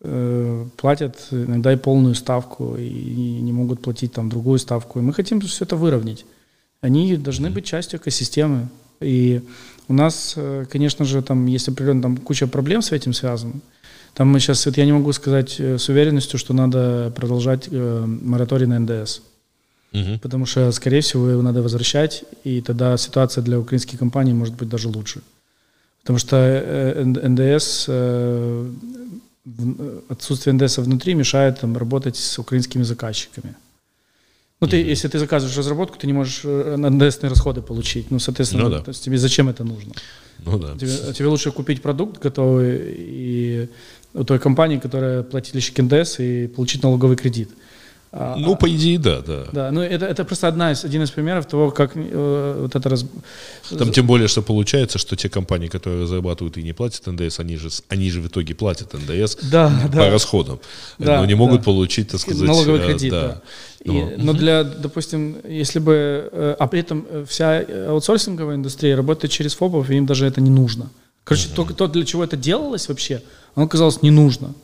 платят 0.00 1.28
иногда 1.30 1.72
и 1.72 1.76
полную 1.76 2.14
ставку, 2.14 2.76
и 2.76 3.40
не 3.40 3.52
могут 3.52 3.80
платить 3.80 4.12
там 4.12 4.28
другую 4.28 4.58
ставку. 4.58 4.98
И 4.98 5.02
мы 5.02 5.12
хотим 5.12 5.40
все 5.40 5.64
это 5.64 5.76
выровнять 5.76 6.24
они 6.80 7.16
должны 7.16 7.50
быть 7.50 7.64
частью 7.64 7.98
экосистемы. 7.98 8.68
И 9.00 9.42
у 9.88 9.92
нас, 9.92 10.34
э, 10.36 10.64
конечно 10.70 11.04
же, 11.04 11.22
там 11.22 11.46
есть 11.46 11.68
определенно 11.68 12.02
там 12.02 12.16
куча 12.16 12.46
проблем 12.46 12.82
с 12.82 12.92
этим 12.92 13.12
связана. 13.12 13.54
Там 14.14 14.28
мы 14.28 14.40
сейчас, 14.40 14.64
вот 14.66 14.76
я 14.78 14.86
не 14.86 14.92
могу 14.92 15.12
сказать 15.12 15.56
э, 15.60 15.78
с 15.78 15.88
уверенностью, 15.88 16.38
что 16.38 16.54
надо 16.54 17.12
продолжать 17.14 17.68
э, 17.70 18.04
мораторий 18.06 18.66
на 18.66 18.78
НДС. 18.78 19.20
Угу. 19.92 20.18
Потому 20.22 20.46
что, 20.46 20.72
скорее 20.72 21.00
всего, 21.00 21.28
его 21.28 21.42
надо 21.42 21.62
возвращать, 21.62 22.24
и 22.44 22.60
тогда 22.60 22.96
ситуация 22.96 23.42
для 23.42 23.58
украинских 23.58 23.98
компаний 23.98 24.32
может 24.32 24.54
быть 24.54 24.68
даже 24.68 24.88
лучше. 24.88 25.20
Потому 26.02 26.18
что 26.18 26.36
э, 26.36 27.04
НДС, 27.04 27.88
отсутствие 30.08 30.54
НДС 30.54 30.78
внутри 30.78 31.14
мешает 31.14 31.60
там, 31.60 31.76
работать 31.76 32.16
с 32.16 32.38
украинскими 32.38 32.82
заказчиками. 32.82 33.54
Ну, 34.60 34.66
ты, 34.68 34.76
если 34.78 35.08
ты 35.08 35.18
заказываешь 35.18 35.56
разработку, 35.56 35.98
ты 35.98 36.06
не 36.06 36.14
можешь 36.14 36.40
э, 36.44 36.76
НДСные 36.76 37.28
расходы 37.28 37.60
получить. 37.60 38.10
Ну, 38.10 38.18
соответственно, 38.18 38.64
ну, 38.64 38.70
да. 38.70 38.80
то 38.80 38.88
есть 38.88 39.04
тебе 39.04 39.18
зачем 39.18 39.48
это 39.50 39.64
нужно? 39.64 39.92
Ну 40.44 40.58
да. 40.58 40.76
Тебе, 40.78 41.12
тебе 41.12 41.28
лучше 41.28 41.52
купить 41.52 41.82
продукт 41.82 42.22
готовый 42.22 42.94
и 42.96 43.68
у 44.14 44.24
той 44.24 44.38
компании, 44.38 44.78
которая 44.78 45.22
платильщик 45.22 45.78
НДС, 45.78 46.20
и 46.20 46.46
получить 46.46 46.82
налоговый 46.82 47.16
кредит. 47.16 47.50
А, 47.50 47.56
ну, 48.36 48.56
по 48.56 48.68
идее, 48.68 48.98
да, 48.98 49.20
да. 49.20 49.44
Да, 49.52 49.70
ну 49.70 49.80
это, 49.80 50.06
это 50.06 50.24
просто 50.24 50.48
одна 50.48 50.72
из, 50.72 50.84
один 50.84 51.02
из 51.02 51.10
примеров 51.10 51.46
того, 51.46 51.70
как 51.70 51.92
э, 51.94 52.58
вот 52.62 52.74
это 52.74 52.88
раз... 52.88 53.04
Там 53.78 53.92
тем 53.92 54.06
более, 54.06 54.28
что 54.28 54.42
получается, 54.42 54.98
что 54.98 55.16
те 55.16 55.28
компании, 55.28 55.68
которые 55.68 56.06
зарабатывают 56.06 56.56
и 56.56 56.62
не 56.62 56.72
платят 56.72 57.06
НДС, 57.06 57.40
они 57.40 57.56
же, 57.56 57.68
они 57.88 58.10
же 58.10 58.20
в 58.20 58.26
итоге 58.26 58.54
платят 58.54 58.94
НДС 58.94 59.36
да, 59.50 59.70
по 59.92 59.96
да. 59.96 60.10
расходам, 60.10 60.60
да, 60.98 61.20
но 61.20 61.26
не 61.26 61.34
могут 61.34 61.60
да. 61.60 61.64
получить, 61.64 62.10
так 62.10 62.20
сказать... 62.20 62.46
Налоговый 62.46 62.80
э, 62.80 62.86
кредит, 62.86 63.10
да. 63.10 63.22
да. 63.22 63.42
И, 63.92 64.16
но 64.16 64.32
для, 64.32 64.64
допустим, 64.64 65.36
если 65.48 65.78
бы... 65.78 66.28
Э, 66.32 66.56
а 66.58 66.66
при 66.66 66.80
этом 66.80 67.06
вся 67.28 67.64
аутсорсинговая 67.88 68.56
индустрия 68.56 68.96
работает 68.96 69.32
через 69.32 69.54
ФОПов, 69.54 69.90
и 69.90 69.96
им 69.96 70.06
даже 70.06 70.26
это 70.26 70.40
не 70.40 70.50
нужно. 70.50 70.90
Короче, 71.24 71.48
угу. 71.48 71.64
то, 71.66 71.74
то, 71.74 71.88
для 71.88 72.04
чего 72.04 72.22
это 72.22 72.36
делалось 72.36 72.88
вообще, 72.88 73.22
оно 73.54 73.66
казалось 73.68 74.02
не 74.02 74.10
нужно. 74.10 74.54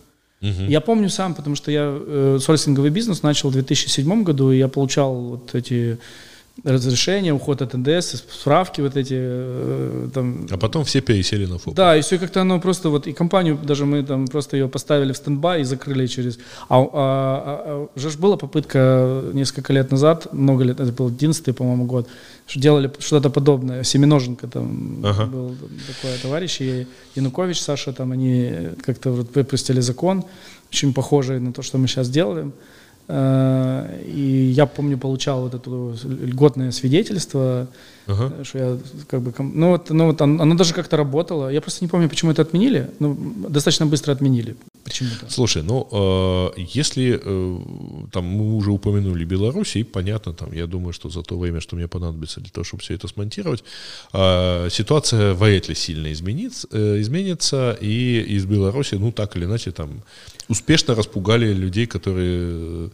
Я 0.43 0.81
помню 0.81 1.09
сам, 1.09 1.35
потому 1.35 1.57
что 1.57 1.71
я 1.71 1.83
э, 1.87 2.39
аутсорсинговый 2.41 2.91
бизнес 2.91 3.23
начал 3.23 3.51
в 3.51 3.53
2007 3.53 4.25
году, 4.25 4.51
и 4.51 4.59
я 4.59 4.69
получал 4.69 5.15
вот 5.15 5.55
эти 5.55 5.99
разрешения, 6.65 7.33
уход 7.33 7.63
от 7.63 7.75
НДС, 7.75 8.23
справки 8.31 8.81
вот 8.83 8.97
эти. 8.97 9.15
Э, 9.17 10.09
там. 10.15 10.47
А 10.51 10.57
потом 10.57 10.85
все 10.85 11.01
пересели 11.01 11.47
на 11.47 11.59
ФОП. 11.59 11.75
Да, 11.75 11.97
и 11.97 12.01
все 12.03 12.19
как-то 12.19 12.41
оно 12.41 12.61
просто 12.61 12.91
вот, 12.91 13.07
и 13.07 13.13
компанию 13.13 13.59
даже 13.63 13.85
мы 13.85 14.03
там 14.03 14.29
просто 14.29 14.57
ее 14.57 14.69
поставили 14.69 15.13
в 15.13 15.17
standby 15.17 15.63
и 15.63 15.65
закрыли 15.65 16.07
через... 16.07 16.39
А, 16.69 16.79
а, 16.79 16.85
а, 16.85 17.63
а 17.65 17.89
уже 17.97 18.11
ж 18.11 18.17
была 18.17 18.37
попытка 18.37 19.23
несколько 19.33 19.73
лет 19.73 19.91
назад, 19.91 20.33
много 20.33 20.65
лет, 20.65 20.81
это 20.81 20.93
был 20.93 21.09
11 21.09 21.57
по-моему, 21.57 21.87
год, 21.87 22.09
что 22.47 22.61
делали 22.61 22.93
что-то 22.99 23.31
подобное. 23.31 23.83
Семеноженко 23.83 24.47
там 24.47 25.01
ага. 25.05 25.27
был 25.27 25.57
такой 25.87 26.19
товарищ, 26.23 26.61
и 26.61 26.87
Янукович, 27.17 27.61
Саша, 27.61 27.93
там 27.93 28.13
они 28.13 28.53
как-то 28.85 29.11
вот 29.11 29.35
выпустили 29.35 29.81
закон, 29.81 30.25
очень 30.71 30.93
похожий 30.93 31.41
на 31.41 31.53
то, 31.53 31.63
что 31.63 31.79
мы 31.79 31.89
сейчас 31.89 32.09
делаем. 32.11 32.53
Э, 33.09 34.03
и 34.07 34.53
я 34.55 34.67
помню, 34.67 34.99
получал 34.99 35.43
вот 35.43 35.55
это 35.55 35.71
льготное 36.09 36.71
свидетельство, 36.71 37.67
ага. 38.07 38.45
что 38.45 38.59
я 38.59 38.79
как 39.09 39.23
бы, 39.23 39.35
ну 39.39 39.71
вот, 39.71 39.91
ну 39.91 40.07
вот 40.07 40.21
оно, 40.21 40.43
оно 40.43 40.55
даже 40.55 40.75
как-то 40.75 40.97
работало. 40.97 41.49
Я 41.49 41.61
просто 41.61 41.85
не 41.85 41.89
помню, 41.89 42.09
почему 42.09 42.31
это 42.31 42.43
отменили, 42.43 42.91
но 42.99 43.17
достаточно 43.49 43.87
быстро 43.87 44.13
отменили. 44.13 44.57
Почему-то. 44.85 45.31
Слушай, 45.31 45.63
ну 45.63 45.89
э, 45.93 46.61
если 46.75 47.21
э, 47.23 47.59
там 48.11 48.25
мы 48.25 48.57
уже 48.57 48.71
упомянули 48.71 49.25
Беларусь, 49.25 49.77
и 49.77 49.85
понятно, 49.85 50.33
там 50.33 50.53
я 50.53 50.67
думаю, 50.67 50.93
что 50.93 51.09
за 51.09 51.23
то 51.23 51.39
время, 51.39 51.61
что 51.61 51.77
мне 51.77 51.87
понадобится 51.87 52.41
для 52.41 52.51
того, 52.51 52.65
чтобы 52.65 52.83
все 52.83 52.95
это 52.95 53.09
смонтировать, 53.09 53.65
э, 54.13 54.69
ситуация 54.71 55.35
вряд 55.35 55.69
ли 55.69 55.75
сильно 55.75 56.13
изменится, 56.13 56.69
э, 56.73 57.01
изменится, 57.01 57.79
и 57.81 58.21
из 58.37 58.45
Беларуси, 58.45 58.97
ну 58.97 59.13
так 59.13 59.37
или 59.37 59.45
иначе, 59.45 59.71
там 59.71 60.03
успешно 60.49 60.95
распугали 60.95 61.53
людей, 61.53 61.87
которые 61.87 62.91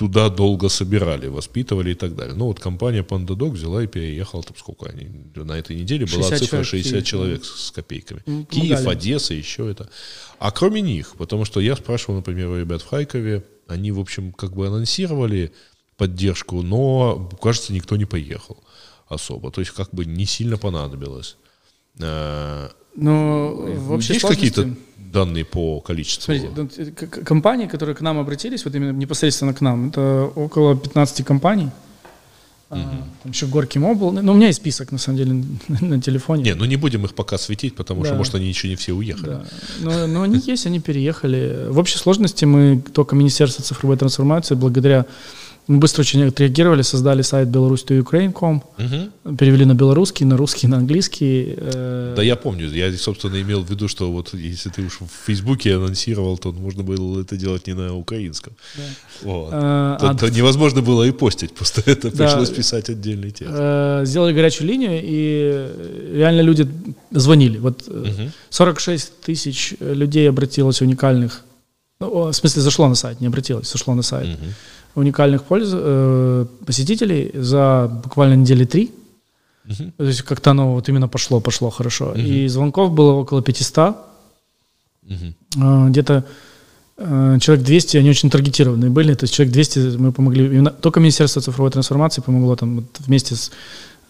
туда 0.00 0.30
долго 0.30 0.70
собирали, 0.70 1.28
воспитывали 1.28 1.90
и 1.90 1.94
так 1.94 2.16
далее. 2.16 2.34
Ну 2.34 2.46
вот 2.46 2.58
компания 2.58 3.02
PandaDog 3.02 3.50
взяла 3.50 3.84
и 3.84 3.86
переехала, 3.86 4.42
там 4.42 4.56
сколько 4.56 4.88
они, 4.88 5.08
на 5.34 5.58
этой 5.58 5.76
неделе 5.76 6.06
была 6.06 6.38
цифра 6.38 6.64
60 6.64 7.04
человек 7.04 7.44
с 7.44 7.70
копейками. 7.70 8.22
Ну, 8.24 8.46
Киев, 8.46 8.86
Одесса, 8.86 9.34
еще 9.34 9.70
это. 9.70 9.90
А 10.38 10.52
кроме 10.52 10.80
них, 10.80 11.16
потому 11.18 11.44
что 11.44 11.60
я 11.60 11.76
спрашивал, 11.76 12.14
например, 12.14 12.48
у 12.48 12.58
ребят 12.58 12.80
в 12.80 12.88
Харькове, 12.88 13.44
они, 13.68 13.92
в 13.92 14.00
общем, 14.00 14.32
как 14.32 14.54
бы 14.54 14.68
анонсировали 14.68 15.52
поддержку, 15.98 16.62
но, 16.62 17.28
кажется, 17.42 17.74
никто 17.74 17.96
не 17.96 18.06
поехал 18.06 18.56
особо. 19.06 19.50
То 19.50 19.60
есть 19.60 19.72
как 19.72 19.90
бы 19.92 20.06
не 20.06 20.24
сильно 20.24 20.56
понадобилось. 20.56 21.36
А, 22.00 22.70
но 22.96 23.54
в 23.54 23.92
общей 23.92 24.14
Есть 24.14 24.26
какие-то 24.26 24.74
данные 25.12 25.44
по 25.44 25.80
количеству? 25.80 26.34
Смотрите, 26.34 26.92
компании, 27.24 27.66
которые 27.66 27.94
к 27.94 28.00
нам 28.00 28.18
обратились, 28.18 28.64
вот 28.64 28.74
именно 28.74 28.92
непосредственно 28.92 29.54
к 29.54 29.60
нам, 29.60 29.88
это 29.88 30.30
около 30.34 30.76
15 30.76 31.24
компаний. 31.24 31.70
Угу. 32.70 32.78
Там 33.22 33.32
еще 33.32 33.46
Горки 33.46 33.78
Мобил. 33.78 34.12
Ну, 34.12 34.32
у 34.32 34.36
меня 34.36 34.46
есть 34.46 34.60
список, 34.60 34.92
на 34.92 34.98
самом 34.98 35.18
деле, 35.18 35.44
на 35.80 36.00
телефоне. 36.00 36.44
Не, 36.44 36.54
ну 36.54 36.64
не 36.64 36.76
будем 36.76 37.04
их 37.04 37.14
пока 37.14 37.36
светить, 37.36 37.74
потому 37.74 38.02
да. 38.02 38.08
что, 38.08 38.16
может, 38.16 38.34
они 38.36 38.46
еще 38.46 38.68
не 38.68 38.76
все 38.76 38.92
уехали. 38.92 39.30
Да. 39.30 39.44
Но, 39.80 40.06
но 40.06 40.22
они 40.22 40.38
есть, 40.38 40.66
они 40.66 40.78
переехали. 40.78 41.66
В 41.68 41.78
общей 41.78 41.98
сложности 41.98 42.44
мы 42.44 42.80
только 42.92 43.16
Министерство 43.16 43.64
цифровой 43.64 43.96
трансформации, 43.96 44.54
благодаря 44.54 45.06
мы 45.70 45.78
быстро 45.78 46.00
очень 46.00 46.24
отреагировали, 46.24 46.82
создали 46.82 47.22
сайт 47.22 47.48
belarus2ukraine.com, 47.48 48.56
угу. 48.56 49.36
перевели 49.36 49.64
на 49.64 49.74
белорусский, 49.74 50.26
на 50.26 50.36
русский, 50.36 50.66
на 50.66 50.78
английский. 50.78 51.54
Э... 51.56 52.14
Да, 52.16 52.22
я 52.24 52.34
помню. 52.34 52.68
Я, 52.68 52.92
собственно, 52.96 53.40
имел 53.40 53.62
в 53.62 53.70
виду, 53.70 53.86
что 53.86 54.10
вот 54.10 54.34
если 54.34 54.68
ты 54.70 54.82
уж 54.82 54.98
в 55.00 55.26
Фейсбуке 55.26 55.76
анонсировал, 55.76 56.38
то 56.38 56.50
можно 56.50 56.82
было 56.82 57.20
это 57.20 57.36
делать 57.36 57.68
не 57.68 57.74
на 57.74 57.94
украинском. 57.94 58.52
Да. 58.76 58.82
Вот. 59.22 59.50
А, 59.52 59.96
то, 60.00 60.10
а... 60.10 60.14
то 60.14 60.28
невозможно 60.28 60.82
было 60.82 61.04
и 61.04 61.12
постить, 61.12 61.54
просто 61.54 61.82
это 61.86 62.10
да. 62.10 62.24
пришлось 62.24 62.50
писать 62.50 62.90
отдельный 62.90 63.30
текст. 63.30 63.54
Э, 63.56 64.02
сделали 64.04 64.32
горячую 64.32 64.66
линию, 64.66 65.00
и 65.00 66.16
реально 66.16 66.40
люди 66.40 66.66
звонили. 67.12 67.58
Вот 67.58 67.86
угу. 67.86 68.32
46 68.48 69.20
тысяч 69.20 69.74
людей 69.78 70.28
обратилось 70.28 70.82
уникальных. 70.82 71.44
Ну, 72.00 72.24
в 72.24 72.32
смысле, 72.32 72.62
зашло 72.62 72.88
на 72.88 72.96
сайт, 72.96 73.20
не 73.20 73.28
обратилось, 73.28 73.70
зашло 73.70 73.94
на 73.94 74.02
сайт. 74.02 74.34
Угу 74.34 74.46
уникальных 74.94 75.44
польз, 75.44 75.70
э, 75.72 76.46
посетителей 76.66 77.30
за 77.34 77.88
буквально 78.04 78.34
недели 78.34 78.64
три. 78.64 78.90
Uh-huh. 79.66 79.92
То 79.96 80.04
есть 80.04 80.22
как-то 80.22 80.50
оно 80.50 80.74
вот 80.74 80.88
именно 80.88 81.08
пошло, 81.08 81.40
пошло 81.40 81.70
хорошо. 81.70 82.12
Uh-huh. 82.12 82.20
И 82.20 82.48
звонков 82.48 82.92
было 82.92 83.12
около 83.12 83.42
500. 83.42 83.96
Uh-huh. 85.06 85.34
Э, 85.56 85.88
где-то 85.90 86.24
э, 86.96 87.38
человек 87.40 87.64
200, 87.64 87.98
они 87.98 88.10
очень 88.10 88.30
таргетированные 88.30 88.90
были. 88.90 89.14
То 89.14 89.24
есть 89.24 89.34
человек 89.34 89.52
200 89.52 89.78
мы 89.98 90.12
помогли, 90.12 90.46
именно, 90.46 90.70
только 90.70 91.00
Министерство 91.00 91.42
цифровой 91.42 91.70
трансформации 91.70 92.22
помогло 92.22 92.56
там 92.56 92.76
вот, 92.76 92.84
вместе 93.00 93.34
с 93.34 93.52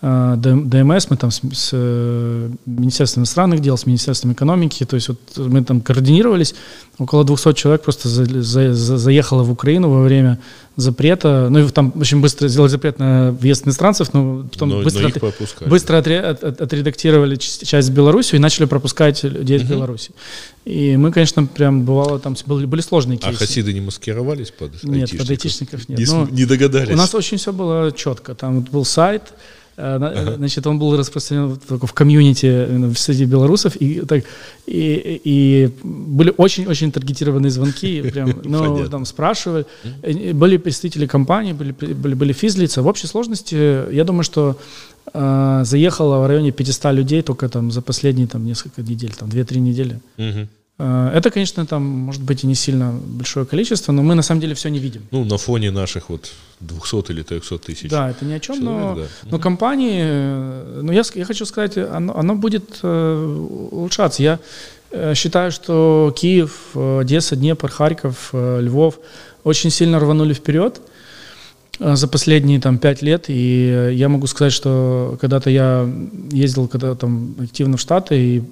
ДМС, 0.02 1.10
мы 1.10 1.16
там 1.18 1.30
с, 1.30 1.42
с 1.52 1.70
э, 1.72 2.50
Министерством 2.64 3.20
иностранных 3.20 3.60
дел, 3.60 3.76
с 3.76 3.84
Министерством 3.84 4.32
экономики, 4.32 4.86
то 4.86 4.94
есть 4.94 5.08
вот 5.08 5.18
мы 5.36 5.62
там 5.62 5.82
координировались, 5.82 6.54
около 6.98 7.22
200 7.22 7.52
человек 7.52 7.82
просто 7.82 8.08
за, 8.08 8.24
за, 8.24 8.72
за, 8.72 8.96
заехало 8.96 9.42
в 9.42 9.50
Украину 9.50 9.90
во 9.90 10.02
время 10.02 10.38
запрета, 10.76 11.48
ну 11.50 11.58
и 11.58 11.68
там 11.68 11.92
очень 12.00 12.22
быстро 12.22 12.48
сделали 12.48 12.70
запрет 12.70 12.98
на 12.98 13.32
въезд 13.32 13.66
иностранцев, 13.66 14.14
но 14.14 14.48
потом 14.50 14.70
но, 14.70 14.82
быстро, 14.82 15.12
но 15.20 15.28
от, 15.28 15.68
быстро 15.68 15.98
отре, 15.98 16.20
от, 16.20 16.44
от, 16.44 16.60
отредактировали 16.62 17.36
часть 17.36 17.90
в 17.90 17.92
Беларуси 17.92 18.36
и 18.36 18.38
начали 18.38 18.64
пропускать 18.64 19.22
людей 19.22 19.58
угу. 19.58 19.66
Беларуси. 19.66 20.12
И 20.64 20.96
мы, 20.96 21.12
конечно, 21.12 21.44
прям 21.44 21.84
бывало, 21.84 22.18
там 22.18 22.36
были, 22.46 22.64
были 22.64 22.80
сложные 22.80 23.18
а 23.18 23.26
кейсы. 23.26 23.36
А 23.36 23.46
хасиды 23.46 23.74
не 23.74 23.82
маскировались 23.82 24.50
под 24.50 24.82
Нет, 24.82 25.10
под 25.16 25.28
айтишников 25.28 25.90
нет. 25.90 25.98
Не, 25.98 26.32
не 26.32 26.44
догадались. 26.46 26.94
У 26.94 26.96
нас 26.96 27.14
очень 27.14 27.36
все 27.36 27.52
было 27.52 27.92
четко, 27.92 28.34
там 28.34 28.60
вот 28.60 28.70
был 28.70 28.86
сайт. 28.86 29.24
Значит, 29.76 30.66
он 30.66 30.78
был 30.78 30.96
распространен 30.96 31.58
только 31.68 31.86
в 31.86 31.92
комьюнити 31.92 32.94
среди 32.94 33.24
белорусов, 33.24 33.76
и, 33.76 34.00
так, 34.00 34.24
и, 34.66 35.20
и 35.24 35.70
были 35.82 36.34
очень-очень 36.36 36.92
таргетированные 36.92 37.50
звонки, 37.50 38.02
прям, 38.02 38.34
ну, 38.44 38.88
там 38.88 39.04
спрашивали. 39.04 39.64
Были 40.32 40.58
представители 40.58 41.06
компании, 41.06 41.52
были, 41.52 41.72
были, 41.72 42.14
были 42.14 42.32
физлица. 42.32 42.82
В 42.82 42.86
общей 42.86 43.06
сложности, 43.06 43.90
я 43.92 44.04
думаю, 44.04 44.24
что 44.24 44.56
э, 45.14 45.62
заехало 45.64 46.22
в 46.24 46.26
районе 46.26 46.52
500 46.52 46.92
людей 46.94 47.22
только 47.22 47.48
там 47.48 47.70
за 47.70 47.82
последние 47.82 48.26
там, 48.26 48.44
несколько 48.44 48.82
недель, 48.82 49.12
там 49.18 49.28
2-3 49.28 49.58
недели. 49.58 50.00
Угу. 50.18 50.48
Э, 50.80 51.10
это, 51.14 51.30
конечно, 51.30 51.66
там, 51.66 51.82
может 51.82 52.22
быть, 52.22 52.44
и 52.44 52.46
не 52.46 52.54
сильно 52.54 52.92
большое 52.92 53.44
количество, 53.44 53.92
но 53.92 54.02
мы 54.02 54.14
на 54.14 54.22
самом 54.22 54.40
деле 54.40 54.54
все 54.54 54.70
не 54.70 54.78
видим. 54.78 55.02
Ну, 55.10 55.24
на 55.24 55.36
фоне 55.36 55.70
наших 55.70 56.08
вот 56.08 56.32
200 56.60 57.12
или 57.12 57.22
300 57.22 57.58
тысяч. 57.58 57.90
Да, 57.90 58.10
это 58.10 58.24
ни 58.24 58.32
о 58.32 58.40
чем, 58.40 58.56
человек, 58.56 58.80
но, 58.80 58.94
да. 58.94 59.30
но 59.30 59.38
компании, 59.38 60.02
э, 60.02 60.80
ну, 60.82 60.92
я, 60.92 61.02
я 61.14 61.24
хочу 61.24 61.44
сказать, 61.44 61.76
оно, 61.76 62.16
оно 62.16 62.34
будет 62.34 62.80
э, 62.82 63.68
улучшаться. 63.70 64.22
Я 64.22 64.38
э, 64.90 65.14
считаю, 65.14 65.52
что 65.52 66.14
Киев, 66.16 66.74
Одесса, 66.74 67.36
Днепр, 67.36 67.70
Харьков, 67.70 68.30
э, 68.32 68.60
Львов 68.62 68.98
очень 69.44 69.70
сильно 69.70 70.00
рванули 70.00 70.32
вперед 70.32 70.80
за 71.78 72.08
последние 72.08 72.60
там 72.60 72.78
пять 72.78 73.00
лет, 73.00 73.24
и 73.28 73.90
я 73.94 74.10
могу 74.10 74.26
сказать, 74.26 74.52
что 74.52 75.16
когда-то 75.18 75.48
я 75.48 75.88
ездил 76.30 76.68
когда 76.68 76.94
там 76.94 77.34
активно 77.38 77.78
в 77.78 77.80
Штаты 77.80 78.18
и 78.18 78.42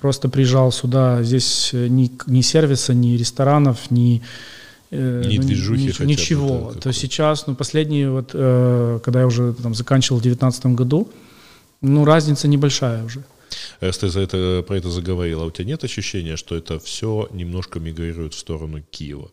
просто 0.00 0.28
приезжал 0.28 0.72
сюда, 0.72 1.22
здесь 1.22 1.70
э, 1.72 1.88
ни, 1.88 2.10
ни 2.26 2.40
сервиса, 2.40 2.94
ни 2.94 3.16
ресторанов, 3.16 3.90
ни 3.90 4.22
э, 4.90 5.22
ни 5.26 5.38
ну, 5.38 5.42
движухи 5.42 5.92
ни, 6.00 6.06
ничего. 6.06 6.72
То 6.80 6.92
сейчас, 6.92 7.46
ну, 7.46 7.54
последние, 7.54 8.10
вот, 8.10 8.30
э, 8.34 9.00
когда 9.04 9.20
я 9.20 9.26
уже 9.26 9.52
там 9.54 9.74
заканчивал 9.74 10.18
в 10.18 10.22
2019 10.22 10.66
году, 10.66 11.08
ну, 11.80 12.04
разница 12.04 12.48
небольшая 12.48 13.04
уже. 13.04 13.24
Раз 13.80 13.98
ты 13.98 14.08
за 14.08 14.20
это, 14.20 14.64
про 14.66 14.76
это 14.76 14.90
заговорил, 14.90 15.42
а 15.42 15.46
у 15.46 15.50
тебя 15.50 15.64
нет 15.64 15.84
ощущения, 15.84 16.36
что 16.36 16.56
это 16.56 16.78
все 16.78 17.28
немножко 17.32 17.80
мигрирует 17.80 18.34
в 18.34 18.38
сторону 18.38 18.82
Киева? 18.90 19.30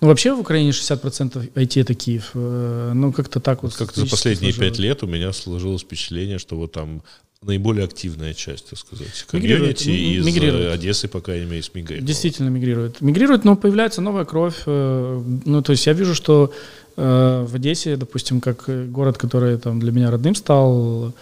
Ну, 0.00 0.08
вообще 0.08 0.34
в 0.34 0.40
Украине 0.40 0.70
60% 0.70 1.52
IT 1.54 1.80
это 1.80 1.94
Киев. 1.94 2.30
Э, 2.34 2.92
ну, 2.94 3.12
как-то 3.12 3.40
так 3.40 3.62
вот. 3.62 3.74
Как 3.74 3.94
за 3.94 4.06
последние 4.06 4.52
пять 4.52 4.78
лет 4.78 5.02
у 5.02 5.06
меня 5.06 5.32
сложилось 5.32 5.82
впечатление, 5.82 6.38
что 6.38 6.56
вот 6.56 6.72
там 6.72 7.02
наиболее 7.46 7.84
активная 7.84 8.34
часть, 8.34 8.70
так 8.70 8.78
сказать, 8.78 9.24
комьюнити 9.30 9.88
из 9.88 10.26
мигрирует. 10.26 10.72
Одессы, 10.72 11.08
по 11.08 11.20
крайней 11.20 11.46
мере, 11.46 11.62
смигрирует. 11.62 12.04
Действительно 12.04 12.48
мигрирует. 12.48 13.00
Мигрирует, 13.00 13.44
но 13.44 13.56
появляется 13.56 14.00
новая 14.00 14.24
кровь. 14.24 14.62
Э, 14.66 15.22
ну, 15.44 15.62
то 15.62 15.72
есть 15.72 15.86
я 15.86 15.92
вижу, 15.92 16.14
что 16.14 16.52
э, 16.96 17.46
в 17.48 17.54
Одессе, 17.54 17.96
допустим, 17.96 18.40
как 18.40 18.68
город, 18.90 19.18
который 19.18 19.56
там 19.58 19.80
для 19.80 19.92
меня 19.92 20.10
родным 20.10 20.34
стал, 20.34 21.14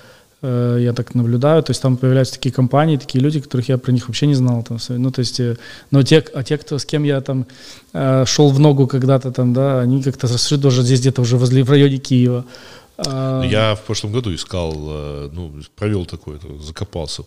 э, 0.42 0.78
я 0.80 0.92
так 0.92 1.14
наблюдаю, 1.14 1.62
то 1.62 1.70
есть 1.70 1.82
там 1.82 1.96
появляются 1.96 2.34
такие 2.34 2.52
компании, 2.52 2.96
такие 2.96 3.22
люди, 3.22 3.40
которых 3.40 3.68
я 3.68 3.78
про 3.78 3.92
них 3.92 4.08
вообще 4.08 4.26
не 4.26 4.34
знал. 4.34 4.62
Там, 4.62 4.78
ну, 4.88 5.10
то 5.10 5.20
есть, 5.20 5.40
но 5.90 6.02
те, 6.02 6.24
а 6.34 6.42
те, 6.42 6.56
кто, 6.58 6.78
с 6.78 6.84
кем 6.84 7.04
я 7.04 7.20
там 7.20 7.46
шел 8.26 8.50
в 8.50 8.58
ногу 8.58 8.86
когда-то 8.86 9.30
там, 9.30 9.52
да, 9.52 9.80
они 9.80 10.02
как-то 10.02 10.28
даже 10.56 10.82
здесь 10.82 11.00
где-то 11.00 11.22
уже 11.22 11.36
возле, 11.36 11.62
в 11.62 11.70
районе 11.70 11.98
Киева. 11.98 12.44
Я 12.96 13.74
в 13.74 13.82
прошлом 13.82 14.12
году 14.12 14.32
искал, 14.32 14.72
э, 14.76 15.30
ну, 15.32 15.52
провел 15.74 16.06
такое, 16.06 16.38
закопался, 16.60 17.22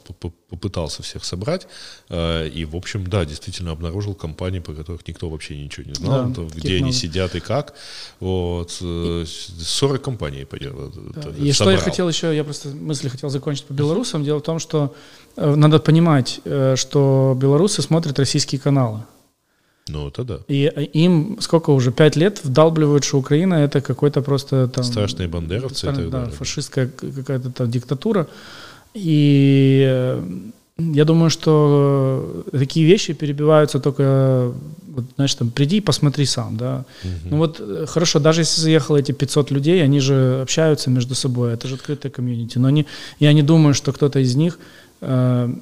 попытался 0.49 1.03
всех 1.03 1.25
собрать, 1.25 1.67
э, 2.09 2.47
и, 2.47 2.63
в 2.63 2.75
общем, 2.75 3.05
да, 3.07 3.25
действительно 3.25 3.71
обнаружил 3.71 4.15
компании, 4.15 4.59
по 4.59 4.73
которых 4.73 5.05
никто 5.07 5.29
вообще 5.29 5.57
ничего 5.57 5.85
не 5.85 5.93
знал, 5.93 6.29
да, 6.29 6.43
где 6.43 6.75
они 6.75 6.83
много. 6.83 6.95
сидят 6.95 7.35
и 7.35 7.41
как. 7.41 7.73
Вот, 8.21 8.71
40 8.71 9.25
э, 9.81 9.97
компаний 9.97 10.45
пойдет. 10.45 10.73
Да. 10.73 11.29
И 11.37 11.51
собрал. 11.51 11.53
что 11.53 11.71
я 11.71 11.77
хотел 11.77 12.07
еще, 12.07 12.35
я 12.35 12.43
просто 12.43 12.69
мысли 12.69 13.09
хотел 13.09 13.29
закончить 13.29 13.65
по 13.65 13.73
белорусам. 13.73 14.23
Дело 14.23 14.39
в 14.39 14.43
том, 14.43 14.59
что 14.59 14.95
надо 15.35 15.79
понимать, 15.79 16.39
что 16.75 17.37
белорусы 17.37 17.81
смотрят 17.81 18.17
российские 18.17 18.61
каналы. 18.61 19.03
Ну, 19.89 20.07
это 20.07 20.23
да. 20.23 20.39
И 20.47 20.71
им 20.93 21.37
сколько 21.39 21.71
уже, 21.71 21.91
пять 21.91 22.15
лет 22.15 22.41
вдалбливают, 22.43 23.03
что 23.03 23.17
Украина 23.17 23.55
это 23.55 23.81
какой-то 23.81 24.21
просто 24.21 24.67
там... 24.67 24.83
Страшные 24.83 25.27
бандеровцы. 25.27 25.91
Стар, 25.91 26.09
да, 26.09 26.25
фашистская 26.25 26.87
какая-то 26.87 27.51
там 27.51 27.71
диктатура. 27.71 28.27
И 28.93 29.85
э, 29.87 30.23
я 30.77 31.05
думаю, 31.05 31.29
что 31.29 32.43
такие 32.51 32.85
вещи 32.85 33.13
перебиваются 33.13 33.79
только 33.79 34.53
вот, 34.97 35.05
знаешь, 35.15 35.35
там, 35.35 35.51
приди 35.51 35.77
и 35.77 35.81
посмотри 35.81 36.25
сам, 36.25 36.57
да. 36.57 36.85
Угу. 37.03 37.29
Ну 37.29 37.37
вот, 37.37 37.59
э, 37.59 37.85
хорошо, 37.87 38.19
даже 38.19 38.41
если 38.41 38.61
заехало 38.61 38.97
эти 38.97 39.11
500 39.11 39.51
людей, 39.51 39.83
они 39.83 39.99
же 39.99 40.39
общаются 40.41 40.89
между 40.89 41.15
собой, 41.15 41.53
это 41.53 41.67
же 41.67 41.75
открытая 41.75 42.11
комьюнити, 42.11 42.57
но 42.59 42.67
они, 42.67 42.85
я 43.19 43.33
не 43.33 43.43
думаю, 43.43 43.73
что 43.73 43.93
кто-то 43.93 44.19
из 44.19 44.35
них 44.35 44.57
э, 45.01 45.53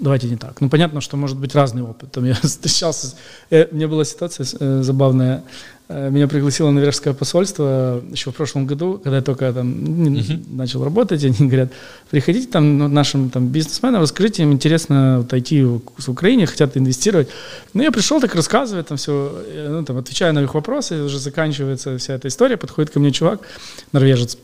Давайте 0.00 0.28
не 0.28 0.36
так. 0.36 0.60
Ну, 0.60 0.68
понятно, 0.68 1.00
что 1.00 1.16
может 1.16 1.36
быть 1.36 1.54
разный 1.54 1.82
опыт. 1.82 2.10
Там 2.12 2.24
я 2.24 2.34
встречался, 2.42 3.14
я, 3.50 3.68
у 3.70 3.74
меня 3.74 3.88
была 3.88 4.04
ситуация 4.04 4.46
э, 4.58 4.82
забавная. 4.82 5.44
Э, 5.88 6.10
меня 6.10 6.26
пригласило 6.26 6.70
норвежское 6.70 7.14
посольство 7.14 8.02
еще 8.10 8.30
в 8.30 8.34
прошлом 8.34 8.66
году, 8.66 9.00
когда 9.02 9.16
я 9.16 9.22
только 9.22 9.52
там 9.52 9.72
uh-huh. 9.72 10.56
начал 10.56 10.82
работать. 10.82 11.24
Они 11.24 11.48
говорят, 11.48 11.72
приходите 12.10 12.48
там 12.48 12.78
ну, 12.78 12.88
нашим 12.88 13.30
там, 13.30 13.48
бизнесменам, 13.48 14.02
расскажите 14.02 14.42
им, 14.42 14.52
интересно 14.52 15.18
вот, 15.18 15.32
IT 15.32 15.82
в 15.98 16.08
Украине, 16.08 16.46
хотят 16.46 16.76
инвестировать. 16.76 17.28
Ну, 17.72 17.82
я 17.82 17.92
пришел, 17.92 18.20
так 18.20 18.34
рассказываю, 18.34 18.84
там 18.84 18.96
все, 18.96 19.44
э, 19.46 19.68
ну, 19.70 19.84
там, 19.84 19.98
отвечаю 19.98 20.34
на 20.34 20.42
их 20.42 20.54
вопросы, 20.54 21.02
уже 21.02 21.18
заканчивается 21.18 21.98
вся 21.98 22.14
эта 22.14 22.28
история, 22.28 22.56
подходит 22.56 22.90
ко 22.90 22.98
мне 22.98 23.12
чувак, 23.12 23.40
норвежец, 23.92 24.38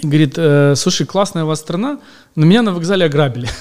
говорит, 0.00 0.34
э, 0.36 0.74
слушай, 0.76 1.06
классная 1.06 1.44
у 1.44 1.48
вас 1.48 1.60
страна, 1.60 1.98
но 2.36 2.46
меня 2.46 2.62
на 2.62 2.72
вокзале 2.72 3.06
ограбили. 3.06 3.48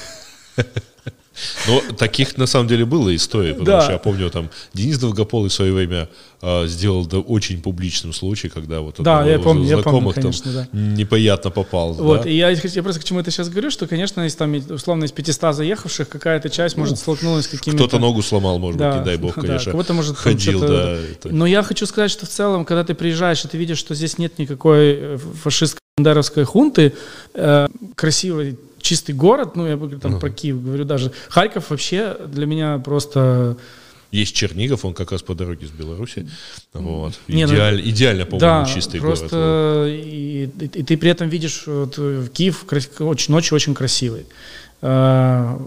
Но 1.67 1.81
таких 1.97 2.37
на 2.37 2.45
самом 2.45 2.67
деле 2.67 2.85
было 2.85 3.15
историй, 3.15 3.53
потому 3.53 3.65
да. 3.65 3.81
что 3.81 3.93
я 3.93 3.97
помню, 3.97 4.29
там 4.29 4.49
Денис 4.73 4.99
Долгополый 4.99 5.49
в 5.49 5.53
свое 5.53 5.73
время 5.73 6.09
а, 6.41 6.67
сделал 6.67 7.05
да, 7.05 7.19
очень 7.19 7.61
публичным 7.61 8.13
случай, 8.13 8.49
когда 8.49 8.81
вот 8.81 8.95
да, 8.99 9.25
я 9.25 9.39
помню, 9.39 9.65
я 9.65 9.77
помню, 9.79 10.11
конечно, 10.11 10.53
там 10.53 10.67
да. 10.71 10.79
неприятно 10.79 11.49
попал. 11.49 11.93
Вот, 11.93 12.23
да? 12.23 12.29
и 12.29 12.35
я, 12.35 12.49
я 12.49 12.83
просто 12.83 13.01
к 13.01 13.03
чему 13.03 13.19
это 13.19 13.31
сейчас 13.31 13.49
говорю, 13.49 13.71
что, 13.71 13.87
конечно, 13.87 14.21
если 14.21 14.37
там 14.37 14.53
условно 14.69 15.05
из 15.05 15.11
500 15.11 15.55
заехавших 15.55 16.07
какая-то 16.07 16.49
часть 16.49 16.77
может 16.77 16.99
столкнулась 16.99 17.45
с 17.45 17.47
какими-то... 17.47 17.83
Кто-то 17.83 17.99
ногу 17.99 18.21
сломал, 18.21 18.59
может 18.59 18.77
да, 18.77 18.91
быть, 18.91 18.99
не 18.99 19.05
дай 19.05 19.17
бог, 19.17 19.33
конечно. 19.33 19.65
Да, 19.65 19.71
кого-то 19.71 19.93
может 19.93 20.17
ходил, 20.17 20.59
да. 20.59 20.97
Это... 20.97 21.29
Но 21.29 21.47
я 21.47 21.63
хочу 21.63 21.85
сказать, 21.85 22.11
что 22.11 22.25
в 22.25 22.29
целом, 22.29 22.65
когда 22.65 22.83
ты 22.83 22.93
приезжаешь 22.93 23.43
и 23.43 23.47
ты 23.47 23.57
видишь, 23.57 23.79
что 23.79 23.95
здесь 23.95 24.17
нет 24.17 24.37
никакой 24.37 24.97
э, 24.99 25.17
фашистской 25.17 25.79
бандеровской 25.97 26.43
хунты, 26.43 26.93
э, 27.33 27.67
красивой 27.95 28.57
чистый 28.83 29.13
город, 29.13 29.55
ну, 29.55 29.65
я 29.65 29.77
там 29.77 30.15
uh-huh. 30.15 30.19
про 30.19 30.29
Киев, 30.29 30.61
говорю 30.61 30.85
даже. 30.85 31.11
Харьков 31.29 31.71
вообще 31.71 32.15
для 32.27 32.45
меня 32.45 32.77
просто... 32.77 33.57
Есть 34.11 34.35
Чернигов, 34.35 34.85
он 34.85 34.93
как 34.93 35.11
раз 35.11 35.23
по 35.23 35.33
дороге 35.33 35.65
с 35.65 35.71
Беларуси. 35.71 36.29
Вот. 36.73 37.13
Не, 37.27 37.47
ну, 37.47 37.53
Идеаль, 37.53 37.81
ну, 37.81 37.89
идеально, 37.89 38.25
по-моему, 38.25 38.65
да, 38.65 38.71
чистый 38.71 39.01
просто 39.01 39.27
город. 39.27 40.05
И, 40.05 40.51
и, 40.59 40.65
и 40.65 40.83
ты 40.83 40.97
при 40.97 41.09
этом 41.09 41.29
видишь, 41.29 41.63
вот, 41.65 41.95
Киев 42.31 42.63
очень, 42.99 43.33
ночью 43.33 43.55
очень 43.55 43.73
красивый. 43.73 44.27
Э, 44.85 45.57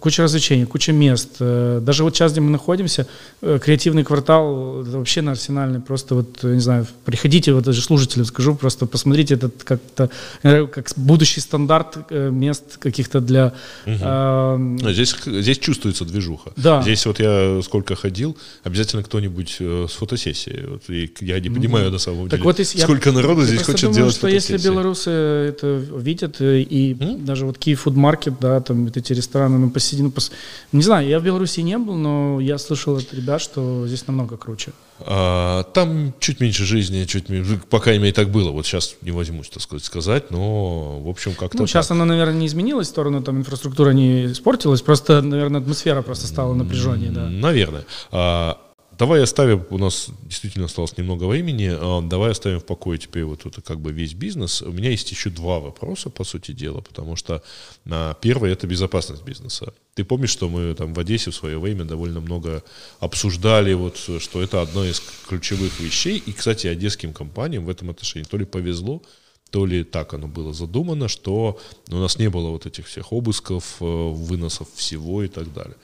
куча 0.00 0.22
развлечений, 0.22 0.66
куча 0.66 0.92
мест. 0.92 1.36
Э, 1.40 1.80
даже 1.82 2.04
вот 2.04 2.14
сейчас, 2.14 2.32
где 2.32 2.42
мы 2.42 2.50
находимся, 2.50 3.06
э, 3.40 3.58
креативный 3.58 4.04
квартал, 4.04 4.82
вообще 4.82 5.22
на 5.22 5.30
арсенальный, 5.30 5.80
просто 5.80 6.14
вот, 6.14 6.42
не 6.42 6.60
знаю, 6.60 6.86
приходите, 7.06 7.54
вот 7.54 7.64
даже 7.64 7.80
служителям 7.80 8.26
скажу, 8.26 8.54
просто 8.54 8.84
посмотрите 8.84 9.34
этот 9.34 9.64
как-то, 9.64 10.10
как 10.42 10.90
будущий 10.96 11.40
стандарт 11.40 12.10
мест 12.10 12.76
каких-то 12.78 13.20
для... 13.20 13.54
Угу. 13.86 13.96
А, 14.02 14.76
здесь, 14.90 15.16
здесь 15.24 15.58
чувствуется 15.58 16.04
движуха. 16.04 16.50
Да. 16.56 16.82
Здесь 16.82 17.06
вот 17.06 17.18
я 17.18 17.62
сколько 17.62 17.96
ходил, 17.96 18.36
обязательно 18.62 19.02
кто-нибудь 19.02 19.56
с 19.58 19.92
фотосессией. 19.92 20.66
Вот, 20.66 20.82
и 20.90 21.10
я 21.20 21.40
не 21.40 21.48
понимаю 21.48 21.86
угу. 21.86 21.92
на 21.94 21.98
самом 21.98 22.28
так 22.28 22.40
деле, 22.40 22.44
вот 22.44 22.58
если 22.58 22.78
сколько 22.78 23.08
я, 23.08 23.14
народу 23.14 23.42
здесь 23.42 23.62
хочет 23.62 23.80
думаю, 23.80 23.94
делать 23.94 24.14
что 24.14 24.28
если 24.28 24.58
белорусы 24.58 25.10
это 25.10 25.82
видят, 25.96 26.36
и 26.40 26.94
угу. 27.00 27.18
даже 27.24 27.46
вот 27.46 27.56
Киев 27.56 27.86
Food 27.86 27.94
Market, 27.94 28.34
да, 28.38 28.65
там 28.66 28.84
вот 28.84 28.96
эти 28.96 29.12
рестораны, 29.12 29.58
ну, 29.58 29.70
посиди, 29.70 30.02
ну, 30.02 30.10
пос... 30.10 30.32
не 30.72 30.82
знаю, 30.82 31.08
я 31.08 31.18
в 31.18 31.22
Беларуси 31.24 31.60
не 31.60 31.78
был, 31.78 31.94
но 31.94 32.40
я 32.40 32.58
слышал 32.58 32.96
от 32.96 33.12
ребят, 33.14 33.40
что 33.40 33.86
здесь 33.86 34.06
намного 34.06 34.36
круче. 34.36 34.72
А, 35.00 35.64
там 35.74 36.14
чуть 36.18 36.40
меньше 36.40 36.64
жизни, 36.64 37.04
чуть 37.04 37.28
меньше, 37.28 37.60
по 37.68 37.80
крайней 37.80 38.02
мере, 38.02 38.14
так 38.14 38.30
было. 38.30 38.50
Вот 38.50 38.66
сейчас 38.66 38.96
не 39.02 39.10
возьмусь, 39.10 39.48
так 39.48 39.62
сказать, 39.62 39.84
сказать, 39.84 40.30
но, 40.30 41.00
в 41.00 41.08
общем, 41.08 41.34
как-то 41.34 41.58
Ну, 41.58 41.66
сейчас 41.66 41.88
так. 41.88 41.96
она, 41.96 42.04
наверное, 42.04 42.34
не 42.34 42.46
изменилась 42.46 42.88
в 42.88 42.90
сторону, 42.90 43.22
там, 43.22 43.38
инфраструктура 43.38 43.90
не 43.90 44.26
испортилась, 44.26 44.82
просто, 44.82 45.22
наверное, 45.22 45.60
атмосфера 45.60 46.02
просто 46.02 46.26
стала 46.26 46.54
напряженнее, 46.54 47.10
да. 47.10 47.28
Наверное. 47.28 47.84
А, 48.10 48.58
Давай 48.98 49.22
оставим, 49.22 49.66
у 49.68 49.76
нас 49.76 50.08
действительно 50.22 50.64
осталось 50.64 50.96
немного 50.96 51.24
времени, 51.24 51.70
а, 51.70 52.00
давай 52.00 52.30
оставим 52.30 52.60
в 52.60 52.64
покое 52.64 52.98
теперь 52.98 53.24
вот 53.24 53.44
это 53.44 53.60
как 53.60 53.78
бы 53.78 53.92
весь 53.92 54.14
бизнес. 54.14 54.62
У 54.62 54.72
меня 54.72 54.88
есть 54.90 55.10
еще 55.10 55.28
два 55.28 55.60
вопроса, 55.60 56.08
по 56.08 56.24
сути 56.24 56.52
дела, 56.52 56.80
потому 56.80 57.14
что 57.14 57.42
а, 57.90 58.14
первый— 58.14 58.52
это 58.52 58.66
безопасность 58.66 59.22
бизнеса. 59.22 59.74
Ты 59.94 60.04
помнишь, 60.04 60.30
что 60.30 60.48
мы 60.48 60.74
там 60.74 60.94
в 60.94 60.98
Одессе 60.98 61.30
в 61.30 61.34
свое 61.34 61.58
время 61.58 61.84
довольно 61.84 62.20
много 62.20 62.64
обсуждали, 62.98 63.74
вот, 63.74 63.98
что 63.98 64.42
это 64.42 64.62
одна 64.62 64.88
из 64.88 65.02
ключевых 65.28 65.78
вещей, 65.78 66.22
и, 66.24 66.32
кстати, 66.32 66.66
одесским 66.66 67.12
компаниям 67.12 67.66
в 67.66 67.68
этом 67.68 67.90
отношении 67.90 68.26
то 68.26 68.38
ли 68.38 68.46
повезло, 68.46 69.02
то 69.50 69.66
ли 69.66 69.84
так 69.84 70.14
оно 70.14 70.26
было 70.26 70.54
задумано, 70.54 71.08
что 71.08 71.58
у 71.90 71.96
нас 71.96 72.18
не 72.18 72.30
было 72.30 72.48
вот 72.48 72.64
этих 72.64 72.86
всех 72.86 73.12
обысков, 73.12 73.76
э, 73.80 73.84
выносов 73.84 74.68
всего 74.74 75.22
и 75.22 75.28
так 75.28 75.52
далее. 75.52 75.76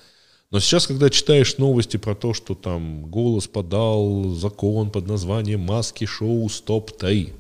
Но 0.53 0.61
сейчас, 0.61 0.87
когда 0.87 1.09
читаешь 1.09 1.57
новости 1.57 1.97
про 1.97 2.15
то, 2.15 2.35
что 2.35 2.55
там 2.55 3.07
голос 3.07 3.49
подал 3.49 4.35
закон 4.35 4.91
под 4.91 5.07
названием 5.07 5.61
«Маски 5.61 6.05
шоу 6.05 6.47
Стоп-3», 6.49 7.33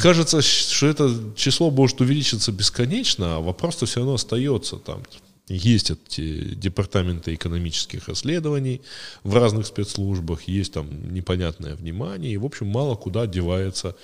кажется, 0.00 0.40
что 0.40 0.86
это 0.86 1.14
число 1.36 1.70
может 1.70 2.00
увеличиться 2.00 2.52
бесконечно, 2.52 3.36
а 3.36 3.40
вопрос-то 3.40 3.84
все 3.84 4.00
равно 4.00 4.14
остается 4.14 4.76
там. 4.76 5.02
Есть 5.46 5.90
эти 5.90 6.54
департаменты 6.54 7.34
экономических 7.34 8.08
расследований 8.08 8.80
в 9.22 9.36
разных 9.36 9.66
спецслужбах, 9.66 10.44
есть 10.48 10.72
там 10.72 11.12
непонятное 11.12 11.76
внимание, 11.76 12.32
и, 12.32 12.38
в 12.38 12.46
общем, 12.46 12.66
мало 12.66 12.94
куда 12.94 13.26
девается 13.26 13.94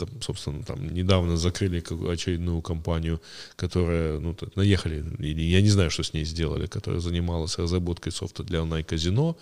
там, 0.00 0.08
собственно, 0.20 0.62
там 0.62 0.94
недавно 0.94 1.36
закрыли 1.36 1.82
очередную 2.10 2.62
компанию, 2.62 3.20
которая, 3.56 4.18
ну, 4.18 4.34
наехали, 4.56 5.04
я 5.18 5.60
не 5.60 5.70
знаю, 5.70 5.90
что 5.90 6.02
с 6.02 6.14
ней 6.14 6.24
сделали, 6.24 6.66
которая 6.66 7.00
занималась 7.00 7.58
разработкой 7.58 8.12
софта 8.12 8.42
для 8.42 8.62
онлайн-казино, 8.62 9.36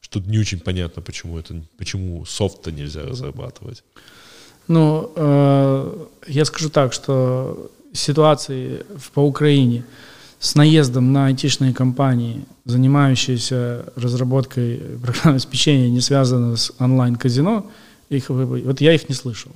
что 0.00 0.20
не 0.20 0.38
очень 0.38 0.60
понятно, 0.60 1.02
почему 1.02 1.38
это, 1.38 1.62
почему 1.78 2.24
софта 2.24 2.72
нельзя 2.72 3.02
разрабатывать. 3.02 3.82
Ну, 4.68 5.12
э, 5.16 6.06
я 6.28 6.44
скажу 6.44 6.70
так, 6.70 6.92
что 6.92 7.70
ситуации 7.92 8.84
по 9.12 9.20
Украине 9.20 9.84
с 10.38 10.54
наездом 10.54 11.12
на 11.12 11.26
айтишные 11.26 11.72
компании, 11.72 12.44
занимающиеся 12.64 13.86
разработкой 13.96 14.76
программного 15.02 15.36
обеспечения, 15.36 15.90
не 15.90 16.00
связанного 16.00 16.56
с 16.56 16.72
онлайн-казино, 16.78 17.66
их, 18.10 18.28
вот 18.28 18.80
я 18.80 18.92
их 18.92 19.08
не 19.08 19.14
слышал. 19.14 19.50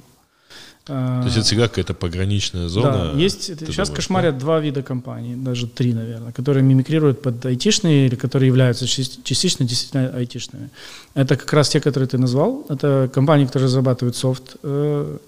То 0.88 1.22
есть 1.24 1.36
это 1.36 1.44
всегда 1.44 1.68
какая-то 1.68 1.92
пограничная 1.92 2.68
зона? 2.68 3.12
Да, 3.12 3.20
есть, 3.20 3.42
сейчас 3.42 3.88
думаешь, 3.88 3.90
кошмарят 3.90 4.34
да? 4.34 4.40
два 4.40 4.60
вида 4.60 4.82
компаний, 4.82 5.36
даже 5.36 5.66
три, 5.66 5.92
наверное, 5.92 6.32
которые 6.32 6.62
мимикрируют 6.62 7.20
под 7.20 7.44
айтишные 7.44 8.06
или 8.06 8.14
которые 8.16 8.48
являются 8.48 8.86
частично 8.86 9.66
действительно 9.66 10.08
айтишными. 10.16 10.70
Это 11.14 11.36
как 11.36 11.52
раз 11.52 11.68
те, 11.68 11.80
которые 11.80 12.08
ты 12.08 12.16
назвал. 12.16 12.64
Это 12.70 13.10
компании, 13.12 13.44
которые 13.44 13.66
разрабатывают 13.66 14.16
софт 14.16 14.56
э, 14.62 15.18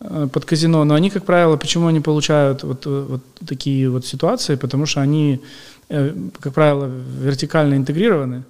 э, 0.00 0.28
под 0.32 0.44
казино, 0.44 0.84
но 0.84 0.94
они, 0.94 1.10
как 1.10 1.24
правило, 1.24 1.56
почему 1.56 1.88
они 1.88 2.00
получают 2.00 2.62
вот, 2.62 2.86
вот 2.86 3.22
такие 3.44 3.90
вот 3.90 4.06
ситуации? 4.06 4.54
Потому 4.54 4.86
что 4.86 5.00
они, 5.00 5.40
э, 5.88 6.14
как 6.40 6.54
правило, 6.54 6.88
вертикально 7.20 7.74
интегрированы, 7.74 8.44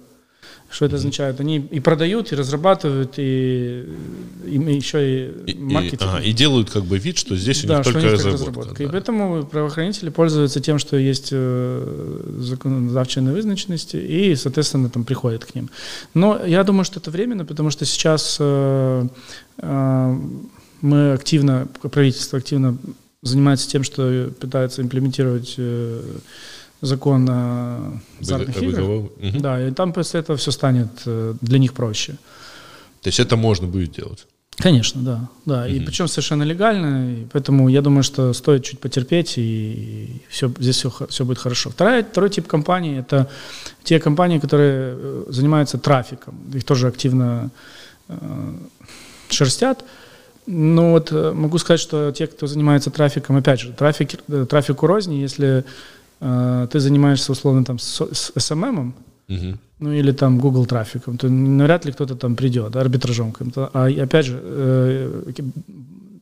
что 0.69 0.85
это 0.85 0.95
означает? 0.95 1.39
Они 1.39 1.57
и 1.57 1.79
продают, 1.79 2.31
и 2.31 2.35
разрабатывают, 2.35 3.13
и, 3.17 3.85
и 4.45 4.55
еще 4.55 5.27
и 5.27 5.53
маркетинг. 5.55 6.01
И, 6.01 6.05
ага, 6.05 6.19
и 6.19 6.33
делают 6.33 6.71
как 6.71 6.85
бы 6.85 6.97
вид, 6.97 7.17
что 7.17 7.35
здесь 7.35 7.63
у 7.63 7.67
них 7.67 7.77
да, 7.77 7.83
только 7.83 7.99
разработка. 7.99 8.31
разработка. 8.31 8.75
Да. 8.77 8.83
И 8.83 8.87
поэтому 8.87 9.43
правоохранители 9.45 10.09
пользуются 10.09 10.61
тем, 10.61 10.79
что 10.79 10.97
есть 10.97 11.29
э, 11.31 12.37
законодавчие 12.39 13.23
вызначенности, 13.23 13.97
и, 13.97 14.35
соответственно, 14.35 14.89
там 14.89 15.03
приходят 15.03 15.45
к 15.45 15.53
ним. 15.53 15.69
Но 16.13 16.43
я 16.45 16.63
думаю, 16.63 16.85
что 16.85 16.99
это 16.99 17.11
временно, 17.11 17.45
потому 17.45 17.69
что 17.69 17.85
сейчас 17.85 18.37
э, 18.39 19.07
э, 19.59 20.17
мы 20.81 21.13
активно, 21.13 21.67
правительство 21.81 22.39
активно 22.39 22.77
занимается 23.21 23.69
тем, 23.69 23.83
что 23.83 24.31
пытается 24.39 24.81
имплементировать 24.81 25.55
э, 25.57 26.01
закон 26.83 27.27
о 27.29 27.99
азартных 28.21 28.61
играх. 28.61 28.87
Угу. 28.87 29.39
Да, 29.39 29.67
и 29.67 29.71
там 29.71 29.93
после 29.93 30.19
этого 30.19 30.37
все 30.37 30.51
станет 30.51 30.89
э, 31.05 31.33
для 31.41 31.59
них 31.59 31.73
проще. 31.73 32.13
То 33.01 33.07
есть 33.07 33.19
это 33.19 33.37
можно 33.37 33.67
будет 33.67 33.91
делать? 33.91 34.27
Конечно, 34.57 35.01
да. 35.01 35.29
да. 35.45 35.61
Угу. 35.63 35.73
И 35.73 35.79
причем 35.79 36.07
совершенно 36.07 36.43
легально. 36.43 37.13
И 37.13 37.25
поэтому 37.31 37.69
я 37.69 37.81
думаю, 37.81 38.03
что 38.03 38.33
стоит 38.33 38.63
чуть 38.63 38.79
потерпеть, 38.79 39.37
и 39.37 40.21
все, 40.29 40.51
здесь 40.59 40.75
все, 40.77 40.91
все 41.09 41.25
будет 41.25 41.39
хорошо. 41.39 41.69
Вторая, 41.69 42.03
второй 42.03 42.29
тип 42.29 42.47
компаний– 42.47 42.97
это 42.99 43.29
те 43.83 43.99
компании, 43.99 44.39
которые 44.39 44.95
э, 44.95 45.25
занимаются 45.29 45.77
трафиком. 45.77 46.35
Их 46.53 46.63
тоже 46.65 46.87
активно 46.87 47.49
э, 48.09 48.15
шерстят. 49.29 49.85
Но 50.45 50.91
вот 50.91 51.11
э, 51.11 51.31
могу 51.31 51.57
сказать, 51.57 51.79
что 51.79 52.11
те, 52.11 52.27
кто 52.27 52.47
занимается 52.47 52.91
трафиком, 52.91 53.37
опять 53.37 53.61
же, 53.61 53.71
трафик, 53.71 54.19
трафику 54.49 54.85
розни, 54.85 55.15
если 55.15 55.63
э, 56.23 56.67
ты 56.71 56.79
занимаешься 56.79 57.31
условно 57.31 57.63
там 57.63 57.79
с, 57.79 58.01
с 58.11 58.31
SMM, 58.35 58.93
Угу. 59.29 59.57
Ну 59.79 59.91
или 59.91 60.11
там 60.11 60.39
Google 60.39 60.65
трафиком, 60.65 61.17
то 61.17 61.29
навряд 61.29 61.85
ли 61.85 61.91
кто-то 61.91 62.15
там 62.15 62.35
придет, 62.35 62.75
арбитражом. 62.75 63.33
А 63.55 63.87
опять 64.03 64.25
же, 64.25 64.39
э, 64.41 65.31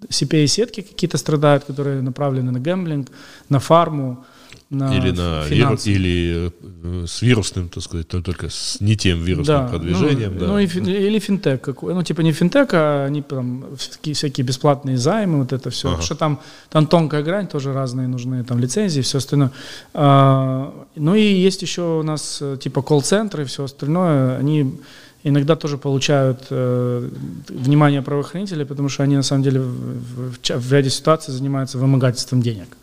CPA-сетки 0.09 0.81
какие-то 0.81 1.17
страдают, 1.17 1.63
которые 1.63 2.01
направлены 2.01 2.51
на 2.51 2.59
гэмблинг, 2.59 3.11
на 3.49 3.59
фарму, 3.59 4.23
на 4.71 4.97
или 4.97 5.11
на 5.11 5.45
вирус, 5.47 5.85
или 5.85 6.51
э, 6.83 7.05
с 7.05 7.21
вирусным, 7.21 7.67
так 7.67 7.83
сказать, 7.83 8.07
только 8.07 8.49
с 8.49 8.79
не 8.79 8.95
тем 8.95 9.21
вирусным 9.21 9.65
да, 9.65 9.67
продвижением. 9.67 10.33
Ну, 10.33 10.39
да. 10.39 10.47
ну 10.47 10.59
и, 10.59 10.65
или 10.65 11.19
финтех 11.19 11.59
какой, 11.61 11.93
ну 11.93 12.03
типа 12.03 12.21
не 12.21 12.31
финтех, 12.31 12.69
а 12.71 13.05
они 13.05 13.21
там 13.21 13.65
всякие, 13.75 14.15
всякие 14.15 14.45
бесплатные 14.45 14.97
займы, 14.97 15.39
вот 15.39 15.51
это 15.51 15.69
все, 15.69 15.89
ага. 15.89 15.97
потому 15.97 16.05
что 16.05 16.15
там 16.15 16.39
там 16.69 16.87
тонкая 16.87 17.21
грань, 17.21 17.47
тоже 17.47 17.73
разные 17.73 18.07
нужны 18.07 18.43
там 18.45 18.59
лицензии, 18.59 19.01
все 19.01 19.17
остальное. 19.17 19.51
А, 19.93 20.73
ну 20.95 21.15
и 21.15 21.21
есть 21.21 21.61
еще 21.61 21.99
у 21.99 22.03
нас 22.03 22.39
э, 22.41 22.57
типа 22.57 22.81
колл-центры 22.81 23.43
и 23.43 23.45
все 23.45 23.65
остальное, 23.65 24.37
они 24.37 24.79
иногда 25.23 25.57
тоже 25.57 25.77
получают 25.77 26.47
э, 26.49 27.09
внимание 27.49 28.01
правоохранителей, 28.01 28.65
потому 28.65 28.87
что 28.87 29.03
они 29.03 29.17
на 29.17 29.23
самом 29.23 29.43
деле 29.43 29.59
в, 29.59 30.31
в, 30.31 30.39
в 30.41 30.73
ряде 30.73 30.89
ситуаций 30.89 31.33
занимаются 31.33 31.77
вымогательством 31.77 32.41
денег. 32.41 32.77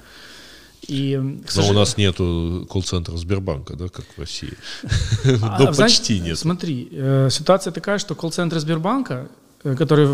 И, 0.88 1.16
Но 1.56 1.68
у 1.68 1.72
нас 1.74 1.98
нету 1.98 2.66
колл-центра 2.70 3.16
Сбербанка, 3.16 3.76
да, 3.76 3.88
как 3.88 4.06
в 4.16 4.18
России. 4.18 4.54
А, 5.42 5.58
Но 5.62 5.74
почти 5.74 6.18
нет. 6.18 6.38
Смотри, 6.38 6.88
э, 6.90 7.28
ситуация 7.30 7.72
такая, 7.72 7.98
что 7.98 8.14
колл-центры 8.14 8.58
Сбербанка, 8.58 9.28
э, 9.64 9.76
которые 9.76 10.08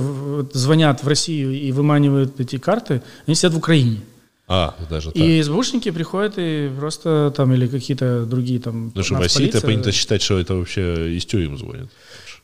звонят 0.52 1.04
в 1.04 1.08
Россию 1.08 1.52
и 1.52 1.70
выманивают 1.70 2.40
эти 2.40 2.58
карты, 2.58 3.02
они 3.26 3.36
сидят 3.36 3.52
в 3.52 3.58
Украине. 3.58 4.00
А, 4.48 4.74
даже 4.90 5.12
так. 5.12 5.22
И 5.22 5.42
СБУшники 5.42 5.90
приходят 5.92 6.34
и 6.38 6.70
просто 6.76 7.32
там, 7.36 7.52
или 7.54 7.68
какие-то 7.68 8.26
другие 8.26 8.58
там... 8.58 8.88
Потому 8.88 9.04
что 9.04 9.14
в 9.14 9.20
России-то 9.20 9.60
принято 9.60 9.92
считать, 9.92 10.22
что 10.22 10.38
это 10.38 10.54
вообще 10.56 11.16
из 11.16 11.24
тюрем 11.24 11.56
звонят. 11.56 11.88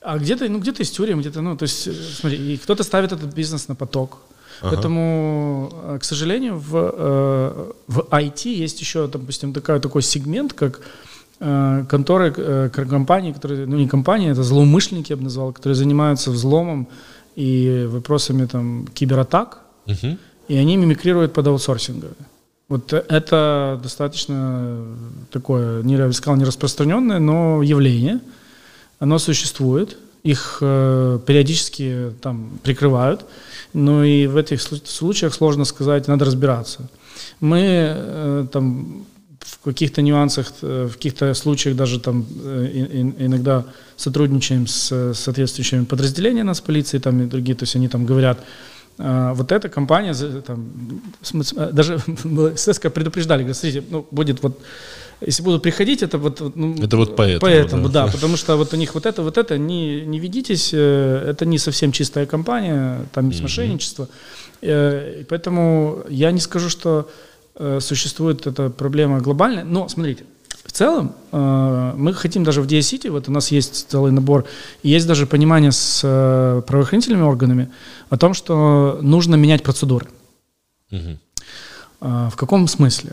А 0.00 0.18
где-то, 0.18 0.48
ну, 0.48 0.60
где-то 0.60 0.82
из 0.82 0.90
тюрем, 0.90 1.20
где-то, 1.20 1.42
ну, 1.42 1.56
то 1.56 1.64
есть, 1.64 1.88
э, 1.88 1.92
смотри, 1.92 2.54
и 2.54 2.56
кто-то 2.56 2.84
ставит 2.84 3.12
этот 3.12 3.34
бизнес 3.34 3.68
на 3.68 3.74
поток, 3.74 4.18
Ага. 4.60 4.70
Поэтому, 4.70 5.70
э, 5.72 5.98
к 6.00 6.04
сожалению, 6.04 6.58
в, 6.58 6.76
э, 6.76 7.72
в 7.88 8.06
IT 8.10 8.48
есть 8.48 8.80
еще, 8.80 9.06
допустим, 9.06 9.52
такой, 9.52 9.80
такой 9.80 10.02
сегмент, 10.02 10.52
как 10.52 10.80
э, 11.40 11.84
конторы, 11.88 12.70
компании, 12.70 13.32
которые, 13.32 13.66
ну 13.66 13.76
не 13.76 13.88
компании, 13.88 14.30
это 14.30 14.42
злоумышленники, 14.42 15.12
я 15.12 15.16
бы 15.16 15.22
назвал, 15.22 15.52
которые 15.52 15.74
занимаются 15.74 16.30
взломом 16.30 16.86
и 17.36 17.86
вопросами 17.88 18.46
там 18.46 18.86
кибератак, 18.94 19.60
угу. 19.86 20.18
и 20.48 20.56
они 20.56 20.76
мимикрируют 20.76 21.32
под 21.32 21.46
аутсорсинговые. 21.46 22.14
Вот 22.68 22.92
это 22.92 23.80
достаточно 23.82 24.84
такое, 25.30 25.82
не, 25.82 25.94
я 25.94 26.06
бы 26.06 26.12
сказал, 26.12 26.36
не 26.36 26.44
распространенное, 26.44 27.18
но 27.18 27.62
явление. 27.62 28.20
Оно 29.00 29.18
существует, 29.18 29.96
их 30.22 30.58
э, 30.60 31.18
периодически 31.26 32.12
там 32.20 32.58
прикрывают. 32.62 33.24
Но 33.72 34.04
и 34.04 34.26
в 34.26 34.36
этих 34.36 34.60
случаях 34.60 35.34
сложно 35.34 35.64
сказать, 35.64 36.08
надо 36.08 36.24
разбираться. 36.24 36.88
Мы 37.40 37.60
э, 37.62 38.46
там 38.52 39.04
в 39.40 39.64
каких-то 39.64 40.02
нюансах, 40.02 40.52
э, 40.62 40.88
в 40.90 40.94
каких-то 40.94 41.34
случаях 41.34 41.76
даже 41.76 42.00
там 42.00 42.26
э, 42.44 43.12
иногда 43.18 43.64
сотрудничаем 43.96 44.66
с 44.66 45.14
соответствующими 45.14 45.84
подразделениями 45.84 46.46
нас 46.46 46.60
полиции 46.60 46.98
там 46.98 47.22
и 47.22 47.26
другие, 47.26 47.56
то 47.56 47.64
есть 47.64 47.76
они 47.76 47.88
там 47.88 48.06
говорят, 48.06 48.38
«А, 48.38 48.44
вот 49.34 49.52
эта 49.52 49.68
компания, 49.68 50.14
там, 50.42 50.70
даже 51.72 51.98
ССК 52.56 52.92
предупреждали, 52.92 53.40
говорят, 53.42 53.56
смотрите, 53.56 53.84
ну, 53.90 54.06
будет 54.10 54.42
вот 54.42 54.60
если 55.26 55.42
будут 55.42 55.62
приходить, 55.62 56.02
это 56.02 56.18
вот, 56.18 56.40
ну, 56.56 56.74
это 56.82 56.96
вот 56.96 57.16
поэтому, 57.16 57.40
поэтому 57.40 57.88
да. 57.88 58.06
да, 58.06 58.12
потому 58.12 58.36
что 58.36 58.56
вот 58.56 58.72
у 58.72 58.76
них 58.76 58.94
вот 58.94 59.06
это, 59.06 59.22
вот 59.22 59.36
это, 59.36 59.58
не, 59.58 60.00
не 60.06 60.18
ведитесь, 60.18 60.70
э, 60.72 61.30
это 61.30 61.44
не 61.44 61.58
совсем 61.58 61.92
чистая 61.92 62.26
компания, 62.26 63.06
там 63.12 63.28
есть 63.28 63.40
mm-hmm. 63.40 63.42
мошенничество, 63.42 64.08
э, 64.62 65.20
и 65.20 65.24
поэтому 65.24 66.04
я 66.08 66.32
не 66.32 66.40
скажу, 66.40 66.70
что 66.70 67.10
э, 67.56 67.80
существует 67.80 68.46
эта 68.46 68.70
проблема 68.70 69.20
глобальная, 69.20 69.64
но 69.64 69.88
смотрите, 69.88 70.24
в 70.64 70.72
целом 70.72 71.14
мы 71.32 72.12
хотим 72.14 72.44
даже 72.44 72.62
в 72.62 72.66
DSCity, 72.66 73.10
вот 73.10 73.28
у 73.28 73.32
нас 73.32 73.50
есть 73.50 73.90
целый 73.90 74.12
набор, 74.12 74.44
есть 74.82 75.06
даже 75.06 75.26
понимание 75.26 75.72
с 75.72 76.00
правоохранительными 76.66 77.22
органами 77.22 77.70
о 78.08 78.16
том, 78.16 78.34
что 78.34 78.98
нужно 79.02 79.36
менять 79.36 79.62
процедуры. 79.62 80.06
Угу. 80.90 81.18
В 82.00 82.32
каком 82.36 82.66
смысле? 82.68 83.12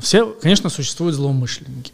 Все, 0.00 0.26
конечно, 0.42 0.68
существуют 0.70 1.14
злоумышленники. 1.14 1.92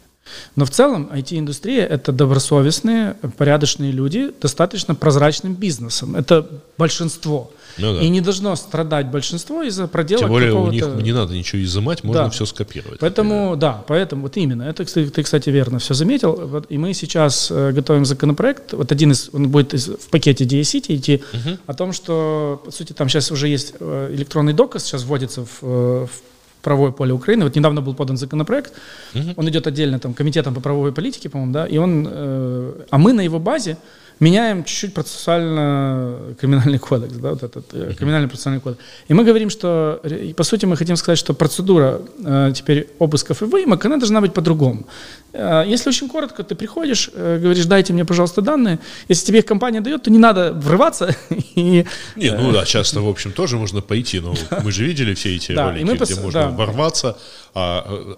Но 0.55 0.65
в 0.65 0.69
целом 0.69 1.09
IT-индустрия– 1.13 1.85
это 1.89 2.11
добросовестные, 2.11 3.15
порядочные 3.37 3.91
люди, 3.91 4.31
достаточно 4.41 4.95
прозрачным 4.95 5.53
бизнесом. 5.53 6.15
Это 6.15 6.47
большинство. 6.77 7.51
Ну, 7.77 7.93
да. 7.95 8.01
И 8.01 8.09
не 8.09 8.21
должно 8.21 8.55
страдать 8.55 9.07
большинство 9.07 9.63
из-за 9.63 9.87
проделок 9.87 10.23
Тем 10.23 10.29
более 10.29 10.53
у 10.53 10.71
них 10.71 10.85
не 11.01 11.13
надо 11.13 11.33
ничего 11.33 11.63
изымать, 11.63 12.03
можно 12.03 12.23
да. 12.23 12.29
все 12.29 12.45
скопировать. 12.45 12.99
Поэтому, 12.99 13.55
да, 13.55 13.83
поэтому 13.87 14.23
вот 14.23 14.37
именно. 14.37 14.63
Это, 14.63 14.85
кстати, 14.85 15.09
ты, 15.09 15.23
кстати, 15.23 15.49
верно 15.49 15.79
все 15.79 15.93
заметил. 15.93 16.33
Вот, 16.35 16.65
и 16.69 16.77
мы 16.77 16.93
сейчас 16.93 17.49
э, 17.49 17.71
готовим 17.71 18.05
законопроект. 18.05 18.73
Вот 18.73 18.91
один 18.91 19.11
из, 19.11 19.29
он 19.33 19.49
будет 19.49 19.73
из, 19.73 19.87
в 19.87 20.09
пакете 20.09 20.45
DSCT 20.45 20.95
идти, 20.95 21.23
угу. 21.33 21.57
о 21.65 21.73
том, 21.73 21.93
что, 21.93 22.61
по 22.65 22.71
сути, 22.71 22.93
там 22.93 23.09
сейчас 23.09 23.31
уже 23.31 23.47
есть 23.47 23.73
э, 23.79 24.11
электронный 24.13 24.53
доказ, 24.53 24.83
сейчас 24.83 25.03
вводится 25.03 25.45
в, 25.45 25.59
э, 25.61 26.07
в 26.07 26.30
правовое 26.61 26.91
поле 26.91 27.13
Украины. 27.13 27.43
Вот 27.43 27.55
недавно 27.55 27.81
был 27.81 27.93
подан 27.93 28.17
законопроект, 28.17 28.73
угу. 29.15 29.33
он 29.35 29.49
идет 29.49 29.67
отдельно 29.67 29.99
там 29.99 30.13
комитетом 30.13 30.53
по 30.53 30.61
правовой 30.61 30.91
политике, 30.91 31.29
по-моему, 31.29 31.53
да, 31.53 31.65
и 31.65 31.77
он, 31.77 32.07
э, 32.09 32.71
а 32.89 32.97
мы 32.97 33.13
на 33.13 33.21
его 33.21 33.39
базе 33.39 33.77
меняем 34.21 34.63
чуть-чуть 34.63 34.93
процессуально 34.93 36.35
криминальный 36.39 36.77
кодекс, 36.77 37.13
да, 37.15 37.29
вот 37.31 37.43
этот 37.43 37.73
uh-huh. 37.73 37.95
криминальный 37.95 38.27
процессуальный 38.27 38.61
кодекс. 38.61 38.81
И 39.09 39.13
мы 39.13 39.23
говорим, 39.23 39.49
что, 39.49 39.99
по 40.35 40.43
сути, 40.43 40.67
мы 40.67 40.77
хотим 40.77 40.95
сказать, 40.95 41.17
что 41.17 41.33
процедура 41.33 42.01
э, 42.23 42.53
теперь 42.53 42.87
обысков 42.99 43.41
и 43.41 43.45
выемок, 43.45 43.83
она 43.85 43.97
должна 43.97 44.21
быть 44.21 44.33
по-другому. 44.33 44.85
Э, 45.33 45.63
если 45.65 45.89
очень 45.89 46.09
коротко, 46.09 46.43
ты 46.43 46.55
приходишь, 46.55 47.09
э, 47.13 47.39
говоришь, 47.41 47.65
дайте 47.65 47.93
мне, 47.93 48.05
пожалуйста, 48.05 48.41
данные. 48.41 48.79
Если 49.09 49.25
тебе 49.25 49.39
их 49.39 49.45
компания 49.45 49.81
дает, 49.81 50.03
то 50.03 50.11
не 50.11 50.17
надо 50.17 50.53
врываться. 50.53 51.15
И, 51.55 51.85
не, 52.15 52.31
ну 52.31 52.51
да, 52.51 52.65
часто, 52.65 53.01
в 53.01 53.07
общем, 53.07 53.31
тоже 53.31 53.57
можно 53.57 53.81
пойти, 53.81 54.19
но 54.19 54.33
мы 54.63 54.71
же 54.71 54.85
видели 54.85 55.13
все 55.13 55.35
эти 55.35 55.51
ролики, 55.53 56.03
где 56.03 56.15
можно 56.15 56.49
ворваться, 56.49 57.17
а, 57.53 58.17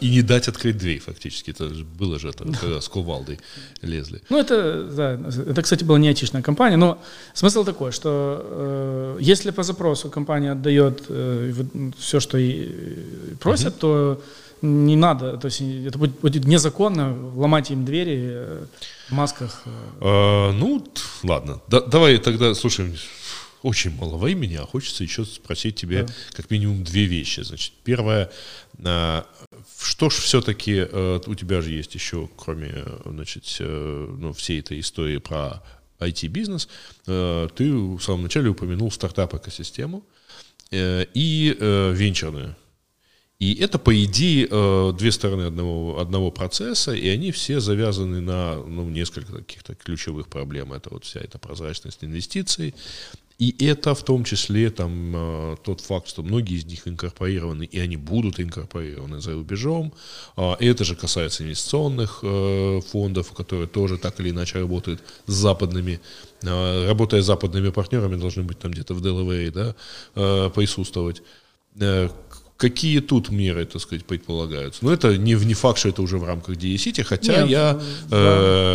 и 0.00 0.10
не 0.10 0.22
дать 0.22 0.48
открыть 0.48 0.76
дверь 0.78 1.00
фактически. 1.00 1.50
Это 1.50 1.70
было 1.98 2.18
же 2.18 2.28
это, 2.28 2.44
когда 2.44 2.80
с 2.80 2.88
кувалдой 2.88 3.38
лезли. 3.82 4.22
Ну 4.30 4.38
это, 4.38 4.84
да, 4.84 5.18
это, 5.50 5.62
кстати, 5.62 5.84
была 5.84 5.98
не 5.98 6.08
айтишная 6.08 6.42
компания, 6.42 6.76
но 6.76 6.98
смысл 7.34 7.64
такой, 7.64 7.92
что 7.92 8.40
э, 8.42 9.18
если 9.20 9.50
по 9.50 9.62
запросу 9.62 10.10
компания 10.10 10.52
отдает 10.52 11.04
э, 11.08 11.52
все, 11.98 12.20
что 12.20 12.38
и 12.38 12.68
просят, 13.40 13.78
то 13.78 14.20
не 14.62 14.96
надо, 14.96 15.36
то 15.36 15.46
есть 15.46 15.60
это 15.60 15.98
будет, 15.98 16.20
будет 16.20 16.44
незаконно 16.44 17.16
ломать 17.34 17.70
им 17.70 17.84
двери 17.84 18.18
э, 18.20 18.64
в 19.08 19.12
масках. 19.12 19.62
А, 20.00 20.52
ну, 20.52 20.86
ладно, 21.22 21.60
да, 21.68 21.80
давай 21.80 22.18
тогда, 22.18 22.54
слушай, 22.54 22.98
очень 23.62 23.94
мало 23.96 24.16
времени, 24.16 24.54
а 24.54 24.66
хочется 24.66 25.02
еще 25.02 25.24
спросить 25.24 25.76
тебе 25.76 26.04
да. 26.04 26.14
как 26.32 26.50
минимум 26.50 26.84
две 26.84 27.04
вещи. 27.04 27.40
Значит, 27.40 27.72
первое, 27.84 28.30
а, 28.84 29.26
что 29.80 30.10
ж 30.10 30.14
все-таки 30.14 30.86
э, 30.90 31.20
у 31.26 31.34
тебя 31.34 31.60
же 31.60 31.72
есть 31.72 31.94
еще, 31.94 32.28
кроме 32.36 32.84
значит, 33.04 33.44
э, 33.60 34.16
ну, 34.18 34.32
всей 34.32 34.60
этой 34.60 34.80
истории 34.80 35.18
про 35.18 35.62
IT-бизнес, 35.98 36.68
э, 37.06 37.48
ты 37.54 37.72
в 37.72 38.00
самом 38.00 38.24
начале 38.24 38.50
упомянул 38.50 38.90
стартап-экосистему 38.90 40.04
и 40.70 41.56
венчурную. 41.58 42.54
И 43.38 43.54
это, 43.54 43.78
по 43.78 43.94
идее, 44.04 44.48
две 44.94 45.12
стороны 45.12 45.42
одного, 45.42 46.00
одного 46.00 46.32
процесса, 46.32 46.92
и 46.92 47.06
они 47.08 47.30
все 47.30 47.60
завязаны 47.60 48.20
на 48.20 48.56
ну, 48.56 48.88
несколько 48.88 49.32
каких-то 49.32 49.76
ключевых 49.76 50.26
проблем. 50.26 50.72
Это 50.72 50.90
вот 50.90 51.04
вся 51.04 51.20
эта 51.20 51.38
прозрачность 51.38 52.02
инвестиций, 52.02 52.74
и 53.38 53.54
это 53.64 53.94
в 53.94 54.02
том 54.02 54.24
числе 54.24 54.68
там, 54.70 55.12
э, 55.14 55.56
тот 55.62 55.80
факт, 55.80 56.08
что 56.08 56.24
многие 56.24 56.56
из 56.56 56.66
них 56.66 56.88
инкорпорированы, 56.88 57.62
и 57.62 57.78
они 57.78 57.96
будут 57.96 58.40
инкорпорированы 58.40 59.20
за 59.20 59.34
рубежом. 59.34 59.92
А, 60.36 60.56
это 60.58 60.82
же 60.82 60.96
касается 60.96 61.44
инвестиционных 61.44 62.18
э, 62.24 62.80
фондов, 62.90 63.32
которые 63.32 63.68
тоже 63.68 63.96
так 63.96 64.18
или 64.18 64.30
иначе 64.30 64.58
работают 64.58 65.00
с 65.26 65.32
западными, 65.32 66.00
работая 66.42 67.22
с 67.22 67.26
западными 67.26 67.70
партнерами, 67.70 68.16
должны 68.16 68.42
быть 68.42 68.58
там 68.58 68.72
где-то 68.72 68.94
в 68.94 69.02
Делавее 69.02 69.52
да, 69.52 69.76
э, 70.16 70.50
присутствовать. 70.52 71.22
Какие 72.58 73.00
тут 73.00 73.30
меры, 73.30 73.64
так 73.64 73.80
сказать, 73.80 74.04
предполагаются? 74.04 74.84
Ну, 74.84 74.90
это 74.90 75.16
не, 75.16 75.34
не 75.34 75.54
факт, 75.54 75.78
что 75.78 75.88
это 75.88 76.02
уже 76.02 76.18
в 76.18 76.24
рамках 76.24 76.56
DSCT, 76.56 77.04
хотя 77.04 77.42
Нет, 77.42 77.48
я 77.48 77.80
да. 78.10 78.16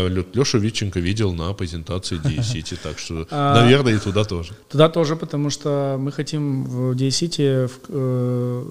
э, 0.08 0.24
Лешу 0.34 0.58
Витченко 0.58 1.00
видел 1.00 1.34
на 1.34 1.54
презентации 1.54 2.18
DSCT, 2.18 2.80
так 2.82 2.98
что, 2.98 3.28
а, 3.32 3.62
наверное, 3.62 3.96
и 3.96 4.00
туда 4.00 4.24
тоже. 4.24 4.54
Туда 4.70 4.90
тоже, 4.90 5.16
потому 5.16 5.50
что 5.50 5.98
мы 6.00 6.12
хотим 6.12 6.64
в 6.64 6.96
DSCT 6.96 7.72
э, 7.90 8.66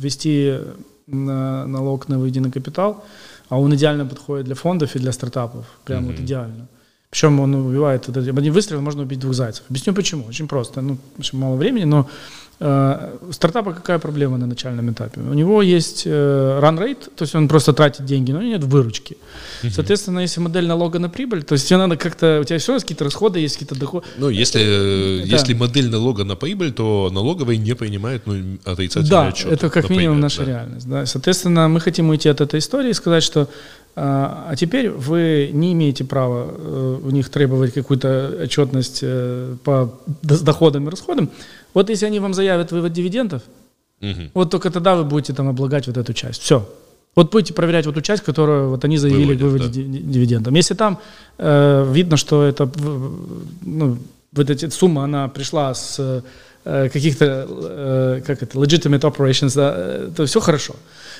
ввести 0.00 0.58
налог 1.06 2.08
на 2.08 2.18
выведенный 2.18 2.50
капитал 2.50 3.04
а 3.48 3.58
он 3.58 3.74
идеально 3.74 4.06
подходит 4.06 4.46
для 4.46 4.54
фондов 4.54 4.96
и 4.96 4.98
для 4.98 5.12
стартапов. 5.12 5.66
Прям 5.84 6.06
вот 6.06 6.18
идеально. 6.18 6.66
Причем 7.14 7.38
он 7.38 7.54
убивает, 7.54 8.08
один 8.08 8.52
выстрел 8.52 8.80
можно 8.80 9.02
убить 9.02 9.20
двух 9.20 9.34
зайцев. 9.34 9.62
Объясню 9.70 9.94
почему. 9.94 10.24
Очень 10.28 10.48
просто. 10.48 10.80
Ну, 10.80 10.98
очень 11.16 11.38
мало 11.38 11.54
времени, 11.54 11.84
но 11.84 12.08
э, 12.58 13.16
стартапа 13.30 13.72
какая 13.72 14.00
проблема 14.00 14.36
на 14.36 14.46
начальном 14.46 14.90
этапе? 14.90 15.20
У 15.20 15.34
него 15.34 15.62
есть 15.62 16.02
э, 16.06 16.10
run 16.60 16.76
rate, 16.76 17.04
то 17.14 17.22
есть 17.22 17.36
он 17.36 17.46
просто 17.46 17.72
тратит 17.72 18.04
деньги, 18.04 18.32
но 18.32 18.42
нет 18.42 18.64
выручки. 18.64 19.16
Mm-hmm. 19.62 19.70
Соответственно, 19.70 20.18
если 20.18 20.40
модель 20.40 20.66
налога 20.66 20.98
на 20.98 21.08
прибыль, 21.08 21.44
то 21.44 21.52
есть 21.52 21.68
тебе 21.68 21.78
надо 21.78 21.96
как-то, 21.96 22.40
у 22.40 22.44
тебя 22.44 22.58
все 22.58 22.72
равно 22.72 22.76
есть 22.78 22.84
какие-то 22.86 23.04
расходы, 23.04 23.38
есть 23.38 23.54
какие-то 23.54 23.78
доходы. 23.78 24.06
Ну, 24.18 24.28
если, 24.28 24.60
э, 24.60 25.18
да. 25.20 25.36
если 25.36 25.54
модель 25.54 25.90
налога 25.90 26.24
на 26.24 26.34
прибыль, 26.34 26.72
то 26.72 27.10
налоговая 27.12 27.58
не 27.58 27.76
принимает 27.76 28.26
ну, 28.26 28.58
отрицательный 28.64 29.10
да, 29.10 29.28
отчет. 29.28 29.52
это 29.52 29.70
как 29.70 29.88
минимум 29.88 30.18
наша 30.18 30.38
да. 30.38 30.46
реальность. 30.46 30.88
Да. 30.88 31.06
Соответственно, 31.06 31.68
мы 31.68 31.78
хотим 31.78 32.08
уйти 32.08 32.28
от 32.28 32.40
этой 32.40 32.58
истории 32.58 32.90
и 32.90 32.94
сказать, 32.94 33.22
что 33.22 33.48
а, 33.96 34.46
а 34.50 34.56
теперь 34.56 34.90
вы 34.90 35.50
не 35.52 35.72
имеете 35.72 36.04
права 36.04 36.48
э, 36.48 37.00
у 37.02 37.10
них 37.10 37.28
требовать 37.28 37.74
какую-то 37.74 38.40
отчетность 38.42 39.00
э, 39.02 39.56
по 39.62 40.00
доходам 40.22 40.88
и 40.88 40.90
расходам. 40.90 41.30
Вот 41.74 41.90
если 41.90 42.06
они 42.06 42.18
вам 42.18 42.34
заявят 42.34 42.72
вывод 42.72 42.92
дивидендов, 42.92 43.42
угу. 44.00 44.30
вот 44.34 44.50
только 44.50 44.70
тогда 44.70 44.96
вы 44.96 45.04
будете 45.04 45.32
там 45.32 45.48
облагать 45.48 45.86
вот 45.86 45.96
эту 45.96 46.12
часть. 46.12 46.42
Все. 46.42 46.68
Вот 47.14 47.30
будете 47.30 47.54
проверять 47.54 47.86
вот 47.86 47.92
эту 47.92 48.02
часть, 48.02 48.24
которую 48.24 48.70
вот 48.70 48.84
они 48.84 48.98
заявили 48.98 49.36
Выводят, 49.36 49.68
выводе 49.68 49.82
да. 49.82 49.98
дивидендом. 50.12 50.54
Если 50.54 50.74
там 50.74 50.98
э, 51.38 51.88
видно, 51.92 52.16
что 52.16 52.42
это 52.42 52.68
ну, 53.62 53.98
вот 54.32 54.50
эта 54.50 54.70
сумма, 54.70 55.04
она 55.04 55.28
пришла 55.28 55.72
с 55.74 55.96
э, 56.00 56.22
каких-то, 56.64 57.46
э, 57.48 58.22
как 58.26 58.42
это, 58.42 58.58
legitimate 58.58 59.00
operations, 59.00 59.54
да, 59.54 59.74
э, 59.76 60.10
то 60.16 60.24
все 60.24 60.40
хорошо. 60.40 60.74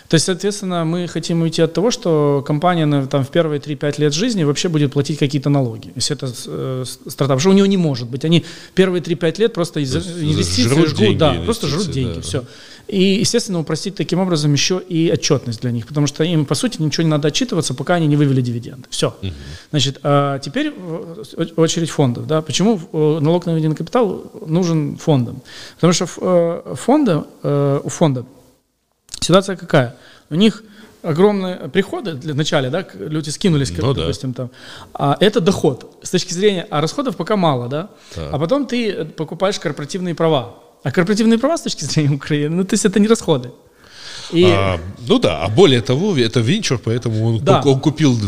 То 0.09 0.15
есть, 0.15 0.27
соответственно, 0.27 0.85
мы 0.85 1.07
хотим 1.09 1.43
уйти 1.43 1.63
от 1.63 1.73
того, 1.73 1.91
что 1.91 2.43
компания 2.47 2.87
на, 2.87 3.07
там, 3.07 3.25
в 3.25 3.29
первые 3.29 3.61
3-5 3.61 4.01
лет 4.01 4.13
жизни 4.13 4.45
вообще 4.45 4.69
будет 4.69 4.93
платить 4.93 5.19
какие-то 5.19 5.51
налоги. 5.51 5.93
Если 5.97 6.17
это 6.17 6.33
э, 6.47 6.85
стартап, 7.09 7.41
что 7.41 7.51
у 7.51 7.53
него 7.53 7.67
не 7.67 7.77
может 7.77 8.09
быть. 8.09 8.25
Они 8.25 8.45
первые 8.75 9.03
3-5 9.03 9.41
лет 9.41 9.53
просто 9.53 9.81
из 9.81 9.95
инвестиции 9.95 10.69
жгут, 10.69 10.95
деньги, 10.95 11.19
да, 11.19 11.35
просто 11.45 11.67
жрут 11.67 11.91
деньги, 11.91 12.17
да. 12.17 12.21
все. 12.21 12.45
И, 12.89 13.03
естественно, 13.21 13.61
упростить 13.61 13.95
таким 13.95 14.21
образом 14.21 14.53
еще 14.53 14.81
и 14.87 15.11
отчетность 15.11 15.61
для 15.63 15.71
них, 15.71 15.87
потому 15.87 16.07
что 16.07 16.23
им, 16.25 16.45
по 16.45 16.55
сути, 16.55 16.83
ничего 16.83 17.05
не 17.05 17.11
надо 17.11 17.29
отчитываться, 17.29 17.75
пока 17.75 17.95
они 17.95 18.07
не 18.07 18.17
вывели 18.17 18.41
дивиденды. 18.41 18.87
Все. 18.91 19.17
Угу. 19.23 19.33
Значит, 19.71 20.01
а 20.03 20.39
теперь 20.39 20.73
очередь 21.57 21.91
фондов. 21.91 22.27
Да? 22.27 22.43
Почему 22.43 22.79
э, 22.79 23.19
налог 23.21 23.47
на 23.47 23.53
выведенный 23.53 23.77
капитал 23.77 24.31
нужен 24.47 24.97
фондам? 24.97 25.41
Потому 25.77 25.93
что 25.93 26.07
э, 26.21 26.75
фонда, 26.77 27.27
э, 27.43 27.81
у 27.83 27.89
фонда 27.89 28.25
Ситуация 29.25 29.57
какая? 29.57 29.97
У 30.29 30.35
них 30.35 30.63
огромные 31.03 31.71
приходы 31.71 32.13
для 32.13 32.35
начала, 32.35 32.69
да, 32.69 32.87
люди 32.95 33.31
скинулись, 33.31 33.71
как, 33.71 33.83
ну, 33.83 33.95
допустим, 33.95 34.33
да. 34.33 34.37
там. 34.37 34.51
А 34.93 35.17
это 35.19 35.41
доход 35.41 35.99
с 36.03 36.11
точки 36.11 36.35
зрения, 36.35 36.67
а 36.71 36.83
расходов 36.83 37.17
пока 37.17 37.37
мало, 37.37 37.69
да. 37.69 37.89
да. 38.17 38.29
А 38.33 38.39
потом 38.39 38.67
ты 38.67 39.05
покупаешь 39.05 39.59
корпоративные 39.59 40.15
права. 40.15 40.57
А 40.85 40.91
корпоративные 40.91 41.39
права 41.39 41.57
с 41.57 41.63
точки 41.63 41.85
зрения 41.85 42.15
Украины, 42.15 42.57
ну, 42.57 42.65
то 42.65 42.75
есть 42.75 42.85
это 42.85 43.01
не 43.01 43.09
расходы. 43.09 43.51
И... 44.31 44.45
А, 44.45 44.79
ну 45.09 45.19
да, 45.19 45.43
а 45.43 45.49
более 45.49 45.81
того, 45.81 46.17
это 46.17 46.41
венчур, 46.41 46.79
поэтому 46.79 47.27
он, 47.27 47.39
да. 47.45 47.63
он 47.65 47.81
купил 47.81 48.19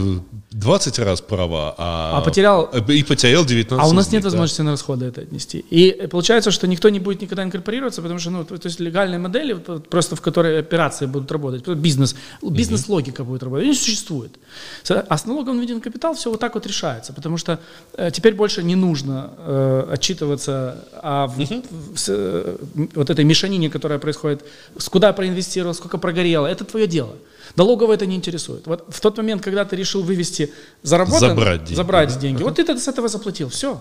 20 0.57 0.99
раз 1.01 1.21
права, 1.21 1.75
а, 1.77 2.19
а 2.19 2.21
потерял... 2.23 2.65
и 2.65 3.03
потерял 3.03 3.45
19 3.45 3.79
А 3.79 3.89
у 3.89 3.93
нас 3.93 4.11
нет 4.11 4.23
да. 4.23 4.29
возможности 4.31 4.63
на 4.63 4.71
расходы 4.71 5.05
это 5.05 5.21
отнести. 5.21 5.59
И 5.71 6.07
получается, 6.11 6.51
что 6.51 6.67
никто 6.67 6.89
не 6.89 6.99
будет 6.99 7.21
никогда 7.21 7.43
инкорпорироваться, 7.43 8.01
потому 8.01 8.19
что, 8.19 8.31
ну, 8.31 8.45
то, 8.45 8.59
есть 8.65 8.81
легальные 8.81 9.19
модели, 9.19 9.53
просто 9.55 10.17
в 10.17 10.23
которой 10.23 10.59
операции 10.59 11.05
будут 11.05 11.31
работать, 11.31 11.69
бизнес, 11.69 12.17
бизнес-логика 12.43 13.23
будет 13.23 13.43
работать, 13.43 13.67
они 13.67 13.75
существует. 13.75 14.33
А 14.89 15.19
с 15.19 15.27
налогом 15.27 15.57
на 15.57 15.61
введенный 15.61 15.83
капитал 15.83 16.15
все 16.15 16.31
вот 16.31 16.41
так 16.41 16.55
вот 16.55 16.67
решается, 16.67 17.13
потому 17.13 17.37
что 17.37 17.61
э, 17.99 18.11
теперь 18.11 18.35
больше 18.35 18.63
не 18.63 18.77
нужно 18.77 19.31
э, 19.37 19.89
отчитываться 19.93 20.85
о 21.03 21.27
в, 21.27 21.39
угу. 21.39 21.63
в, 21.71 21.97
в, 21.97 22.09
э, 22.09 22.57
вот 22.95 23.11
этой 23.11 23.25
мешанине, 23.27 23.69
которая 23.69 23.99
происходит, 23.99 24.43
с 24.79 24.89
куда 24.89 25.13
проинвестировал, 25.13 25.75
сколько 25.75 25.99
прогорело, 25.99 26.47
это 26.47 26.65
твое 26.65 26.87
дело. 26.87 27.13
Налоговая 27.55 27.97
это 27.97 28.07
не 28.07 28.17
интересует. 28.17 28.67
Вот 28.67 28.85
в 28.89 29.01
тот 29.01 29.17
момент, 29.17 29.43
когда 29.43 29.65
ты 29.65 29.77
решил 29.77 30.03
вывести 30.03 30.46
заработанное, 30.83 31.31
забрать 31.31 31.65
деньги, 31.65 31.75
забрать 31.77 32.19
деньги. 32.19 32.43
Вот 32.43 32.57
ты 32.57 32.79
с 32.79 32.89
этого 32.89 33.09
заплатил, 33.09 33.49
все. 33.49 33.81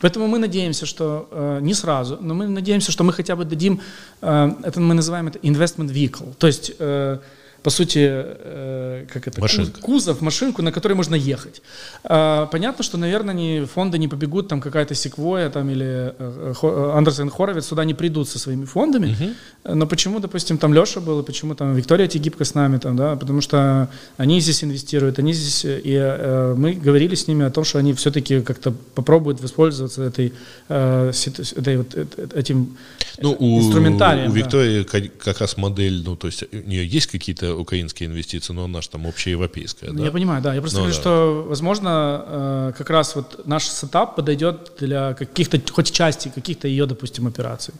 Поэтому 0.00 0.26
мы 0.26 0.38
надеемся, 0.38 0.86
что 0.86 1.28
э, 1.30 1.58
не 1.62 1.74
сразу, 1.74 2.18
но 2.20 2.34
мы 2.34 2.46
надеемся, 2.46 2.92
что 2.92 3.04
мы 3.04 3.12
хотя 3.12 3.36
бы 3.36 3.44
дадим, 3.44 3.80
э, 4.20 4.50
это 4.62 4.80
мы 4.80 4.94
называем 4.94 5.28
это 5.28 5.38
investment 5.38 5.92
vehicle, 5.92 6.34
то 6.38 6.46
есть 6.46 6.72
э, 6.78 7.18
по 7.64 7.70
сути, 7.70 7.98
э, 7.98 9.06
как 9.10 9.26
это, 9.26 9.40
Машинка. 9.40 9.80
кузов, 9.80 10.20
машинку, 10.20 10.60
на 10.62 10.70
которой 10.70 10.92
можно 10.92 11.14
ехать. 11.14 11.62
А, 12.04 12.46
понятно, 12.46 12.84
что, 12.84 12.98
наверное, 12.98 13.34
не, 13.34 13.64
фонды 13.64 13.98
не 13.98 14.06
побегут, 14.06 14.48
там 14.48 14.60
какая-то 14.60 14.94
Секвоя 14.94 15.48
там, 15.48 15.70
или 15.70 16.12
э, 16.18 16.54
Андерсен 16.94 17.30
Хоровиц 17.30 17.66
сюда 17.66 17.86
не 17.86 17.94
придут 17.94 18.28
со 18.28 18.38
своими 18.38 18.66
фондами. 18.66 19.16
Угу. 19.64 19.76
Но 19.76 19.86
почему, 19.86 20.20
допустим, 20.20 20.58
там 20.58 20.74
Леша 20.74 21.00
был, 21.00 21.20
и 21.20 21.24
почему 21.24 21.54
там 21.54 21.74
Виктория 21.74 22.06
Тегибко 22.06 22.44
с 22.44 22.54
нами, 22.54 22.76
там, 22.76 22.96
да, 22.96 23.16
потому 23.16 23.40
что 23.40 23.88
они 24.18 24.40
здесь 24.40 24.62
инвестируют, 24.62 25.18
они 25.18 25.32
здесь, 25.32 25.64
и 25.64 25.94
э, 25.94 26.54
мы 26.54 26.74
говорили 26.74 27.14
с 27.14 27.28
ними 27.28 27.46
о 27.46 27.50
том, 27.50 27.64
что 27.64 27.78
они 27.78 27.94
все-таки 27.94 28.42
как-то 28.42 28.74
попробуют 28.94 29.40
воспользоваться 29.40 30.02
этой, 30.02 30.34
э, 30.68 31.12
этой 31.56 31.78
вот, 31.78 31.96
этим 32.34 32.76
ну, 33.22 33.34
у, 33.38 33.60
инструментарием. 33.60 34.28
У, 34.28 34.32
у 34.32 34.34
Виктории 34.34 34.82
как 34.82 35.40
раз 35.40 35.56
модель, 35.56 36.02
ну, 36.04 36.14
то 36.16 36.26
есть 36.26 36.44
у 36.52 36.68
нее 36.68 36.86
есть 36.86 37.06
какие-то 37.06 37.53
украинские 37.56 38.08
инвестиции, 38.08 38.52
но 38.52 38.64
она 38.64 38.80
же 38.80 38.88
там 38.88 39.06
общеевропейская. 39.06 39.92
Да? 39.92 40.04
Я 40.04 40.10
понимаю, 40.10 40.42
да. 40.42 40.54
Я 40.54 40.60
просто 40.60 40.78
ну, 40.78 40.84
говорю, 40.84 40.96
да. 40.96 41.00
что, 41.00 41.46
возможно, 41.48 42.24
э, 42.26 42.72
как 42.76 42.90
раз 42.90 43.16
вот 43.16 43.46
наш 43.46 43.68
сетап 43.68 44.16
подойдет 44.16 44.72
для 44.78 45.14
каких-то, 45.14 45.60
хоть 45.72 45.90
части 45.92 46.30
каких-то 46.34 46.68
ее, 46.68 46.86
допустим, 46.86 47.26
операций, 47.26 47.74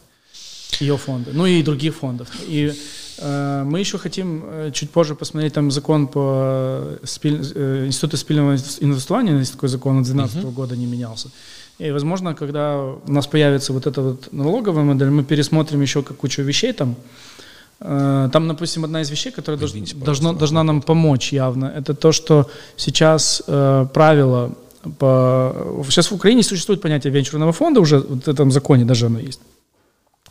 ее 0.79 0.97
фонда, 0.97 1.31
ну 1.33 1.45
и 1.45 1.63
других 1.63 1.95
фондов. 1.95 2.27
И 2.47 2.73
э, 3.17 3.63
мы 3.65 3.79
еще 3.79 3.97
хотим 3.97 4.43
э, 4.45 4.71
чуть 4.73 4.89
позже 4.89 5.15
посмотреть 5.15 5.53
там 5.53 5.71
закон 5.71 6.07
по 6.07 6.97
спиль, 7.03 7.41
Институту 7.87 8.17
спильного 8.17 8.57
инвестирования, 8.81 9.37
есть 9.37 9.53
такой 9.53 9.69
закон, 9.69 9.99
от 9.99 10.05
2012 10.05 10.37
uh-huh. 10.37 10.51
года 10.51 10.75
не 10.75 10.85
менялся. 10.85 11.29
И, 11.77 11.91
возможно, 11.91 12.33
когда 12.35 12.77
у 12.81 13.11
нас 13.11 13.27
появится 13.27 13.73
вот 13.73 13.85
эта 13.85 14.01
вот 14.01 14.31
налоговая 14.31 14.83
модель, 14.83 15.09
мы 15.09 15.23
пересмотрим 15.23 15.81
еще 15.81 16.01
кучу 16.03 16.41
вещей 16.41 16.73
там, 16.73 16.95
Э, 16.95 17.34
там, 17.79 18.47
допустим, 18.47 18.83
одна 18.83 19.01
из 19.01 19.09
вещей, 19.09 19.31
которая 19.31 19.63
Извините, 19.65 19.95
должна, 19.95 20.33
должна 20.33 20.63
нам 20.63 20.81
помочь 20.81 21.33
явно, 21.33 21.65
это 21.65 21.93
то, 21.93 22.11
что 22.11 22.49
сейчас 22.77 23.43
э, 23.47 23.87
правило 23.93 24.51
по... 24.97 25.83
Сейчас 25.89 26.11
в 26.11 26.15
Украине 26.15 26.43
существует 26.43 26.81
понятие 26.81 27.11
венчурного 27.11 27.51
фонда, 27.51 27.81
уже 27.81 27.99
в 27.99 28.27
этом 28.27 28.51
законе 28.51 28.85
даже 28.85 29.05
оно 29.07 29.19
есть. 29.19 29.39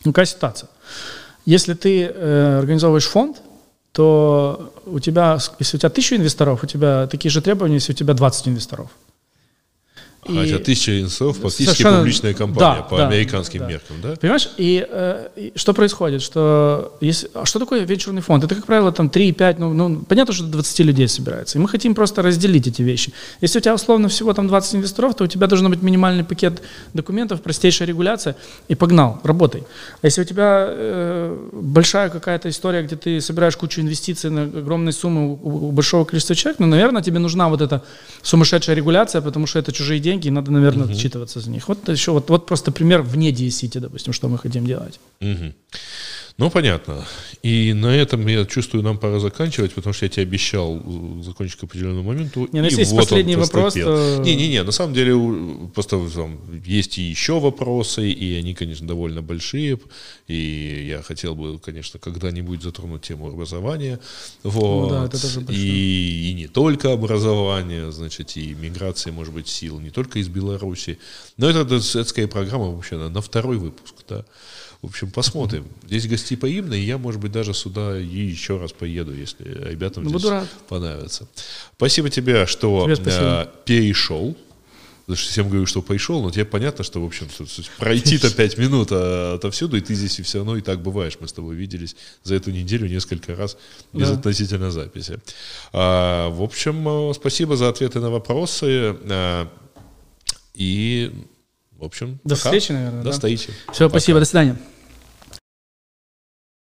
Ну, 0.04 0.12
какая 0.12 0.26
ситуация? 0.26 0.68
Если 1.46 1.74
ты 1.74 2.04
э, 2.04 2.58
организовываешь 2.58 3.06
фонд, 3.06 3.36
то 3.92 4.72
у 4.86 4.98
тебя, 4.98 5.38
если 5.60 5.76
у 5.76 5.80
тебя 5.80 5.90
тысяча 5.90 6.16
инвесторов, 6.16 6.64
у 6.64 6.66
тебя 6.66 7.06
такие 7.06 7.30
же 7.30 7.40
требования, 7.40 7.74
если 7.74 7.92
у 7.92 7.96
тебя 7.96 8.14
20 8.14 8.48
инвесторов. 8.48 8.88
Хотя 10.26 10.58
тысяча 10.58 11.00
инсов 11.00 11.36
фактически 11.36 11.64
совершенно... 11.64 11.98
публичная 11.98 12.34
компания 12.34 12.76
да, 12.76 12.82
по 12.82 12.96
да, 12.96 13.08
американским 13.08 13.60
да. 13.60 13.66
меркам, 13.68 13.96
да? 14.02 14.16
Понимаешь, 14.16 14.48
и, 14.56 14.86
э, 14.88 15.28
и 15.36 15.52
что 15.54 15.74
происходит? 15.74 16.22
Что, 16.22 16.96
если, 17.00 17.30
а 17.34 17.44
что 17.44 17.58
такое 17.58 17.84
венчурный 17.84 18.22
фонд? 18.22 18.44
Это, 18.44 18.54
как 18.54 18.66
правило, 18.66 18.92
там 18.92 19.08
3-5, 19.08 19.56
ну, 19.58 19.72
ну, 19.72 20.04
понятно, 20.08 20.32
что 20.32 20.44
20 20.44 20.80
людей 20.80 21.08
собирается. 21.08 21.58
И 21.58 21.60
мы 21.60 21.68
хотим 21.68 21.94
просто 21.94 22.22
разделить 22.22 22.66
эти 22.66 22.82
вещи. 22.82 23.12
Если 23.40 23.58
у 23.58 23.60
тебя 23.60 23.74
условно 23.74 24.08
всего 24.08 24.32
там 24.32 24.48
20 24.48 24.76
инвесторов, 24.76 25.14
то 25.14 25.24
у 25.24 25.26
тебя 25.26 25.46
должен 25.46 25.68
быть 25.70 25.82
минимальный 25.82 26.24
пакет 26.24 26.62
документов, 26.94 27.42
простейшая 27.42 27.88
регуляция, 27.88 28.36
и 28.68 28.74
погнал, 28.74 29.20
работай. 29.24 29.62
А 30.02 30.06
если 30.06 30.22
у 30.22 30.24
тебя 30.24 30.66
э, 30.68 31.48
большая 31.52 32.08
какая-то 32.08 32.48
история, 32.48 32.82
где 32.82 32.96
ты 32.96 33.20
собираешь 33.20 33.56
кучу 33.56 33.80
инвестиций 33.80 34.30
на 34.30 34.42
огромные 34.42 34.92
суммы 34.92 35.32
у, 35.42 35.68
у 35.68 35.72
большого 35.72 36.04
количества 36.04 36.34
человек, 36.34 36.60
ну, 36.60 36.66
наверное, 36.66 37.02
тебе 37.02 37.18
нужна 37.18 37.48
вот 37.48 37.60
эта 37.60 37.82
сумасшедшая 38.22 38.76
регуляция, 38.76 39.20
потому 39.20 39.46
что 39.46 39.58
это 39.58 39.72
чужие 39.72 40.00
деньги, 40.00 40.13
деньги, 40.14 40.28
и 40.28 40.30
надо, 40.30 40.50
наверное, 40.50 40.84
угу. 40.84 40.92
отчитываться 40.92 41.40
за 41.40 41.50
них. 41.50 41.68
Вот 41.68 41.88
еще 41.88 42.12
вот, 42.12 42.30
вот 42.30 42.46
просто 42.46 42.72
пример 42.72 43.02
вне 43.02 43.30
DSCT, 43.30 43.80
допустим, 43.80 44.12
что 44.12 44.28
мы 44.28 44.38
хотим 44.38 44.66
делать. 44.66 45.00
Угу. 45.20 45.52
Ну, 46.36 46.50
понятно. 46.50 47.06
И 47.42 47.72
на 47.74 47.94
этом, 47.94 48.26
я 48.26 48.44
чувствую, 48.44 48.82
нам 48.82 48.98
пора 48.98 49.20
заканчивать, 49.20 49.72
потому 49.72 49.94
что 49.94 50.06
я 50.06 50.08
тебе 50.08 50.24
обещал 50.24 50.82
э, 50.84 51.22
закончить 51.22 51.60
к 51.60 51.62
определенному 51.62 52.08
моменту. 52.08 52.48
Не, 52.50 52.58
ну, 52.58 52.64
если 52.64 52.80
есть 52.80 52.90
вот 52.90 53.02
последний 53.02 53.36
вопрос, 53.36 53.74
то... 53.74 54.20
Не-не-не, 54.24 54.64
на 54.64 54.72
самом 54.72 54.94
деле 54.94 55.14
просто 55.72 56.00
там, 56.12 56.40
есть 56.64 56.98
и 56.98 57.02
еще 57.02 57.38
вопросы, 57.38 58.10
и 58.10 58.34
они, 58.34 58.54
конечно, 58.54 58.84
довольно 58.84 59.22
большие, 59.22 59.78
и 60.26 60.86
я 60.88 61.02
хотел 61.02 61.36
бы, 61.36 61.60
конечно, 61.60 62.00
когда-нибудь 62.00 62.62
затронуть 62.62 63.02
тему 63.02 63.28
образования. 63.28 64.00
Вот. 64.42 64.90
Ну, 64.90 64.90
да, 64.90 65.04
это 65.04 65.22
тоже 65.22 65.40
и, 65.50 66.30
и 66.30 66.34
не 66.34 66.48
только 66.48 66.92
образование, 66.92 67.92
значит, 67.92 68.36
и 68.36 68.54
миграция, 68.54 69.12
может 69.12 69.32
быть, 69.32 69.46
сил 69.46 69.78
не 69.78 69.90
только 69.90 70.18
из 70.18 70.26
Беларуси. 70.26 70.98
Но 71.36 71.48
это 71.48 71.64
детская 71.64 72.26
программа 72.26 72.72
вообще 72.72 72.96
на, 72.96 73.08
на 73.08 73.20
второй 73.20 73.56
выпуск, 73.56 73.94
да. 74.08 74.24
В 74.84 74.88
общем, 74.88 75.10
посмотрим. 75.10 75.66
Здесь 75.86 76.04
именно, 76.04 76.74
и 76.74 76.82
я, 76.82 76.98
может 76.98 77.18
быть, 77.18 77.32
даже 77.32 77.54
сюда 77.54 77.98
и 77.98 78.04
еще 78.04 78.58
раз 78.58 78.72
поеду, 78.72 79.14
если 79.14 79.44
ребятам 79.70 80.04
ну, 80.04 80.18
здесь 80.18 80.30
понравится. 80.68 81.26
Спасибо 81.74 82.10
тебе, 82.10 82.44
что 82.44 82.84
тебе 82.84 82.96
спасибо. 82.96 83.50
перешел 83.64 84.36
Потому 85.06 85.16
что 85.16 85.30
всем 85.30 85.48
говорю, 85.48 85.66
что 85.66 85.80
пришел, 85.80 86.22
но 86.22 86.30
тебе 86.30 86.44
понятно, 86.44 86.84
что, 86.84 87.02
в 87.02 87.06
общем, 87.06 87.28
пройти-то 87.78 88.30
пять 88.34 88.58
минут 88.58 88.88
а, 88.90 89.34
отовсюду, 89.34 89.78
и 89.78 89.80
ты 89.80 89.94
здесь 89.94 90.18
и 90.18 90.22
все 90.22 90.38
равно 90.38 90.56
и 90.56 90.60
так 90.60 90.82
бываешь. 90.82 91.16
Мы 91.18 91.28
с 91.28 91.32
тобой 91.32 91.56
виделись 91.56 91.96
за 92.22 92.34
эту 92.34 92.50
неделю 92.50 92.86
несколько 92.86 93.34
раз 93.36 93.56
без 93.94 94.08
да. 94.08 94.16
относительно 94.16 94.70
записи. 94.70 95.18
А, 95.72 96.28
в 96.28 96.42
общем, 96.42 97.10
э, 97.10 97.14
спасибо 97.14 97.56
за 97.56 97.68
ответы 97.70 98.00
на 98.00 98.10
вопросы. 98.10 98.96
А, 99.10 99.48
и, 100.54 101.10
в 101.72 101.84
общем, 101.84 102.18
до 102.24 102.36
пока. 102.36 102.48
встречи, 102.48 102.72
наверное. 102.72 103.02
До 103.02 103.08
да? 103.08 103.12
встречи. 103.12 103.50
Все, 103.72 103.88
пока. 103.88 103.98
спасибо, 103.98 104.20
до 104.20 104.24
свидания. 104.24 104.58